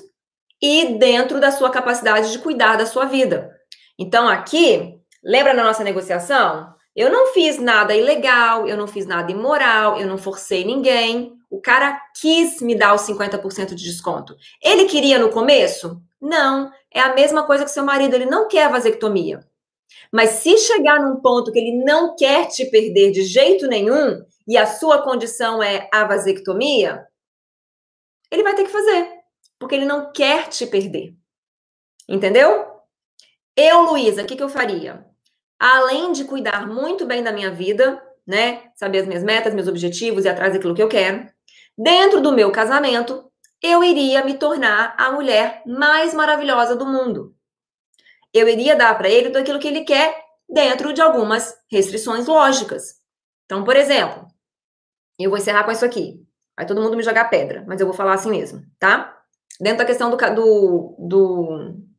e 0.60 0.98
dentro 0.98 1.40
da 1.40 1.50
sua 1.50 1.70
capacidade 1.70 2.30
de 2.30 2.38
cuidar 2.38 2.76
da 2.76 2.84
sua 2.84 3.06
vida. 3.06 3.50
Então, 3.98 4.28
aqui, 4.28 5.00
lembra 5.24 5.54
na 5.54 5.64
nossa 5.64 5.82
negociação? 5.82 6.78
Eu 7.00 7.10
não 7.10 7.28
fiz 7.28 7.58
nada 7.58 7.96
ilegal, 7.96 8.68
eu 8.68 8.76
não 8.76 8.86
fiz 8.86 9.06
nada 9.06 9.32
imoral, 9.32 9.98
eu 9.98 10.06
não 10.06 10.18
forcei 10.18 10.66
ninguém. 10.66 11.32
O 11.48 11.58
cara 11.58 11.98
quis 12.20 12.60
me 12.60 12.74
dar 12.74 12.94
os 12.94 13.00
50% 13.08 13.68
de 13.68 13.84
desconto. 13.84 14.36
Ele 14.62 14.84
queria 14.84 15.18
no 15.18 15.30
começo? 15.30 15.98
Não. 16.20 16.70
É 16.92 17.00
a 17.00 17.14
mesma 17.14 17.46
coisa 17.46 17.64
que 17.64 17.70
seu 17.70 17.82
marido, 17.82 18.12
ele 18.12 18.26
não 18.26 18.46
quer 18.48 18.64
a 18.64 18.68
vasectomia. 18.68 19.40
Mas 20.12 20.28
se 20.42 20.58
chegar 20.58 21.00
num 21.00 21.22
ponto 21.22 21.50
que 21.50 21.58
ele 21.58 21.82
não 21.82 22.14
quer 22.14 22.48
te 22.48 22.66
perder 22.66 23.12
de 23.12 23.22
jeito 23.22 23.66
nenhum 23.66 24.22
e 24.46 24.58
a 24.58 24.66
sua 24.66 25.02
condição 25.02 25.62
é 25.62 25.88
a 25.90 26.04
vasectomia, 26.04 27.06
ele 28.30 28.42
vai 28.42 28.54
ter 28.54 28.64
que 28.64 28.70
fazer, 28.70 29.08
porque 29.58 29.74
ele 29.74 29.86
não 29.86 30.12
quer 30.12 30.48
te 30.48 30.66
perder. 30.66 31.14
Entendeu? 32.06 32.66
Eu, 33.56 33.80
Luísa, 33.84 34.22
o 34.22 34.26
que, 34.26 34.36
que 34.36 34.42
eu 34.42 34.50
faria? 34.50 35.09
Além 35.60 36.10
de 36.12 36.24
cuidar 36.24 36.66
muito 36.66 37.04
bem 37.04 37.22
da 37.22 37.30
minha 37.30 37.50
vida, 37.50 38.02
né? 38.26 38.70
Saber 38.74 39.00
as 39.00 39.06
minhas 39.06 39.22
metas, 39.22 39.52
meus 39.52 39.68
objetivos 39.68 40.24
e 40.24 40.28
atrás 40.28 40.54
daquilo 40.54 40.74
que 40.74 40.82
eu 40.82 40.88
quero. 40.88 41.28
Dentro 41.76 42.22
do 42.22 42.32
meu 42.32 42.50
casamento, 42.50 43.30
eu 43.62 43.84
iria 43.84 44.24
me 44.24 44.38
tornar 44.38 44.94
a 44.98 45.12
mulher 45.12 45.62
mais 45.66 46.14
maravilhosa 46.14 46.74
do 46.74 46.86
mundo. 46.86 47.34
Eu 48.32 48.48
iria 48.48 48.74
dar 48.74 48.96
para 48.96 49.08
ele 49.08 49.28
tudo 49.28 49.38
aquilo 49.38 49.58
que 49.58 49.68
ele 49.68 49.84
quer 49.84 50.16
dentro 50.48 50.94
de 50.94 51.02
algumas 51.02 51.54
restrições 51.70 52.26
lógicas. 52.26 52.94
Então, 53.44 53.62
por 53.62 53.76
exemplo, 53.76 54.26
eu 55.18 55.28
vou 55.28 55.38
encerrar 55.38 55.64
com 55.64 55.72
isso 55.72 55.84
aqui. 55.84 56.24
Vai 56.56 56.66
todo 56.66 56.80
mundo 56.80 56.96
me 56.96 57.02
jogar 57.02 57.28
pedra, 57.28 57.64
mas 57.66 57.80
eu 57.80 57.86
vou 57.86 57.94
falar 57.94 58.14
assim 58.14 58.30
mesmo, 58.30 58.62
tá? 58.78 59.18
Dentro 59.60 59.78
da 59.78 59.84
questão 59.84 60.10
do, 60.10 60.16
do, 60.16 60.96
do 60.98 61.89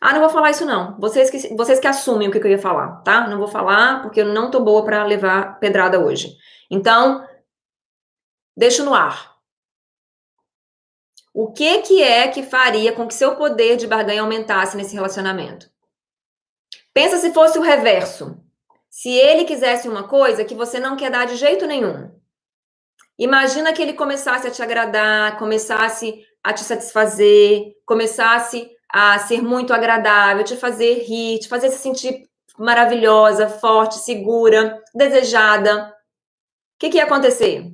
Ah, 0.00 0.14
não 0.14 0.20
vou 0.20 0.30
falar 0.30 0.50
isso 0.50 0.64
não. 0.64 0.98
Vocês 0.98 1.28
que, 1.28 1.54
vocês 1.54 1.78
que 1.78 1.86
assumem 1.86 2.28
o 2.28 2.32
que, 2.32 2.40
que 2.40 2.46
eu 2.46 2.52
ia 2.52 2.58
falar, 2.58 3.02
tá? 3.02 3.28
Não 3.28 3.38
vou 3.38 3.48
falar 3.48 4.00
porque 4.00 4.22
eu 4.22 4.26
não 4.26 4.50
tô 4.50 4.60
boa 4.60 4.82
para 4.82 5.04
levar 5.04 5.60
pedrada 5.60 6.00
hoje. 6.00 6.36
Então, 6.70 7.26
deixo 8.56 8.82
no 8.82 8.94
ar. 8.94 9.36
O 11.34 11.52
que 11.52 11.82
que 11.82 12.02
é 12.02 12.28
que 12.28 12.42
faria 12.42 12.92
com 12.92 13.06
que 13.06 13.14
seu 13.14 13.36
poder 13.36 13.76
de 13.76 13.86
barganha 13.86 14.22
aumentasse 14.22 14.76
nesse 14.76 14.94
relacionamento? 14.94 15.70
Pensa 16.94 17.18
se 17.18 17.32
fosse 17.32 17.58
o 17.58 17.62
reverso. 17.62 18.36
Se 18.88 19.10
ele 19.10 19.44
quisesse 19.44 19.88
uma 19.88 20.08
coisa 20.08 20.44
que 20.44 20.54
você 20.54 20.80
não 20.80 20.96
quer 20.96 21.10
dar 21.10 21.26
de 21.26 21.36
jeito 21.36 21.66
nenhum. 21.66 22.10
Imagina 23.18 23.72
que 23.72 23.82
ele 23.82 23.92
começasse 23.92 24.46
a 24.46 24.50
te 24.50 24.62
agradar, 24.62 25.38
começasse 25.38 26.24
a 26.42 26.52
te 26.52 26.64
satisfazer, 26.64 27.74
começasse 27.84 28.68
a 28.92 29.18
ser 29.18 29.42
muito 29.42 29.72
agradável, 29.72 30.44
te 30.44 30.56
fazer 30.56 31.04
rir, 31.04 31.38
te 31.38 31.48
fazer 31.48 31.70
se 31.70 31.78
sentir 31.78 32.28
maravilhosa, 32.58 33.48
forte, 33.48 33.96
segura, 33.96 34.82
desejada. 34.94 35.88
O 35.88 35.92
que, 36.78 36.90
que 36.90 36.96
ia 36.98 37.04
acontecer? 37.04 37.72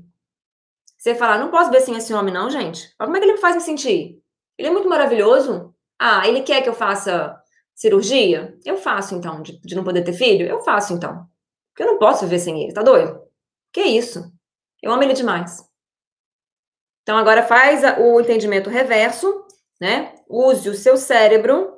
Você 0.96 1.10
ia 1.10 1.16
falar, 1.16 1.38
não 1.38 1.50
posso 1.50 1.70
ver 1.70 1.80
sem 1.80 1.96
esse 1.96 2.12
homem, 2.12 2.32
não, 2.32 2.50
gente. 2.50 2.94
Como 2.98 3.16
é 3.16 3.20
que 3.20 3.26
ele 3.26 3.34
me 3.34 3.40
faz 3.40 3.54
me 3.54 3.60
sentir? 3.60 4.20
Ele 4.58 4.68
é 4.68 4.70
muito 4.70 4.88
maravilhoso. 4.88 5.74
Ah, 5.98 6.26
ele 6.26 6.42
quer 6.42 6.62
que 6.62 6.68
eu 6.68 6.74
faça 6.74 7.36
cirurgia? 7.74 8.56
Eu 8.64 8.76
faço, 8.76 9.14
então. 9.14 9.42
De, 9.42 9.60
de 9.60 9.74
não 9.74 9.84
poder 9.84 10.02
ter 10.02 10.12
filho? 10.12 10.46
Eu 10.46 10.60
faço, 10.60 10.92
então. 10.92 11.26
Porque 11.72 11.82
eu 11.82 11.92
não 11.92 11.98
posso 11.98 12.24
viver 12.24 12.38
sem 12.38 12.62
ele, 12.62 12.72
tá 12.72 12.82
doido? 12.82 13.20
Que 13.72 13.82
isso? 13.82 14.32
Eu 14.82 14.92
amo 14.92 15.02
ele 15.02 15.12
demais. 15.12 15.64
Então, 17.02 17.16
agora 17.18 17.42
faz 17.42 17.82
o 18.00 18.20
entendimento 18.20 18.70
reverso, 18.70 19.46
né? 19.81 20.14
use 20.29 20.68
o 20.68 20.74
seu 20.74 20.97
cérebro, 20.97 21.77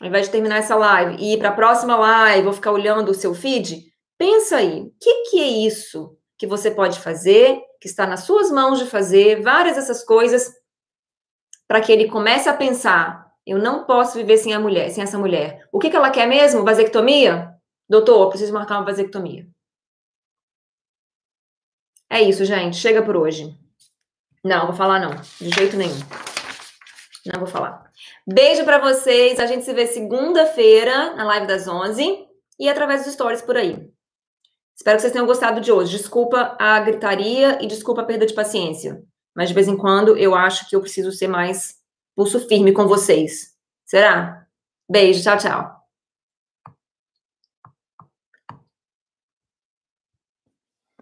ao 0.00 0.08
invés 0.08 0.26
de 0.26 0.32
terminar 0.32 0.58
essa 0.58 0.74
live 0.74 1.16
e 1.22 1.34
ir 1.34 1.38
para 1.38 1.50
a 1.50 1.54
próxima 1.54 1.96
live 1.96 2.46
ou 2.46 2.52
ficar 2.52 2.72
olhando 2.72 3.10
o 3.10 3.14
seu 3.14 3.34
feed, 3.34 3.84
pensa 4.18 4.56
aí, 4.56 4.82
o 4.82 4.92
que, 5.00 5.30
que 5.30 5.40
é 5.40 5.46
isso 5.46 6.16
que 6.38 6.46
você 6.46 6.70
pode 6.70 6.98
fazer, 7.00 7.60
que 7.80 7.86
está 7.86 8.06
nas 8.06 8.20
suas 8.20 8.50
mãos 8.50 8.78
de 8.78 8.86
fazer, 8.86 9.42
várias 9.42 9.76
dessas 9.76 10.02
coisas, 10.02 10.50
para 11.68 11.80
que 11.80 11.92
ele 11.92 12.08
comece 12.08 12.48
a 12.48 12.56
pensar, 12.56 13.30
eu 13.46 13.58
não 13.58 13.84
posso 13.84 14.16
viver 14.16 14.38
sem 14.38 14.54
a 14.54 14.60
mulher, 14.60 14.90
sem 14.90 15.02
essa 15.02 15.18
mulher. 15.18 15.68
O 15.70 15.78
que, 15.78 15.90
que 15.90 15.96
ela 15.96 16.10
quer 16.10 16.26
mesmo? 16.26 16.64
Vasectomia? 16.64 17.54
Doutor, 17.88 18.28
preciso 18.28 18.52
marcar 18.52 18.76
uma 18.76 18.84
vasectomia. 18.84 19.46
É 22.08 22.20
isso, 22.22 22.44
gente. 22.44 22.76
Chega 22.76 23.02
por 23.02 23.16
hoje. 23.16 23.56
Não, 24.42 24.66
vou 24.66 24.74
falar 24.74 24.98
não. 24.98 25.10
De 25.40 25.50
jeito 25.50 25.76
nenhum. 25.76 25.98
Não 27.26 27.40
vou 27.40 27.48
falar. 27.48 27.90
Beijo 28.26 28.64
para 28.64 28.78
vocês. 28.78 29.38
A 29.38 29.46
gente 29.46 29.64
se 29.64 29.72
vê 29.72 29.86
segunda-feira 29.86 31.14
na 31.14 31.24
live 31.24 31.46
das 31.46 31.68
11 31.68 32.26
e 32.58 32.68
através 32.68 33.04
dos 33.04 33.12
stories 33.12 33.42
por 33.42 33.56
aí. 33.56 33.90
Espero 34.76 34.96
que 34.96 35.02
vocês 35.02 35.12
tenham 35.12 35.26
gostado 35.26 35.60
de 35.60 35.70
hoje. 35.70 35.96
Desculpa 35.96 36.56
a 36.58 36.80
gritaria 36.80 37.62
e 37.62 37.66
desculpa 37.66 38.00
a 38.00 38.04
perda 38.04 38.24
de 38.24 38.32
paciência. 38.32 39.02
Mas 39.34 39.48
de 39.48 39.54
vez 39.54 39.68
em 39.68 39.76
quando 39.76 40.16
eu 40.16 40.34
acho 40.34 40.68
que 40.68 40.74
eu 40.74 40.80
preciso 40.80 41.12
ser 41.12 41.28
mais 41.28 41.76
pulso 42.16 42.40
firme 42.48 42.72
com 42.72 42.86
vocês. 42.86 43.54
Será? 43.84 44.46
Beijo, 44.88 45.22
tchau, 45.22 45.36
tchau. 45.36 45.79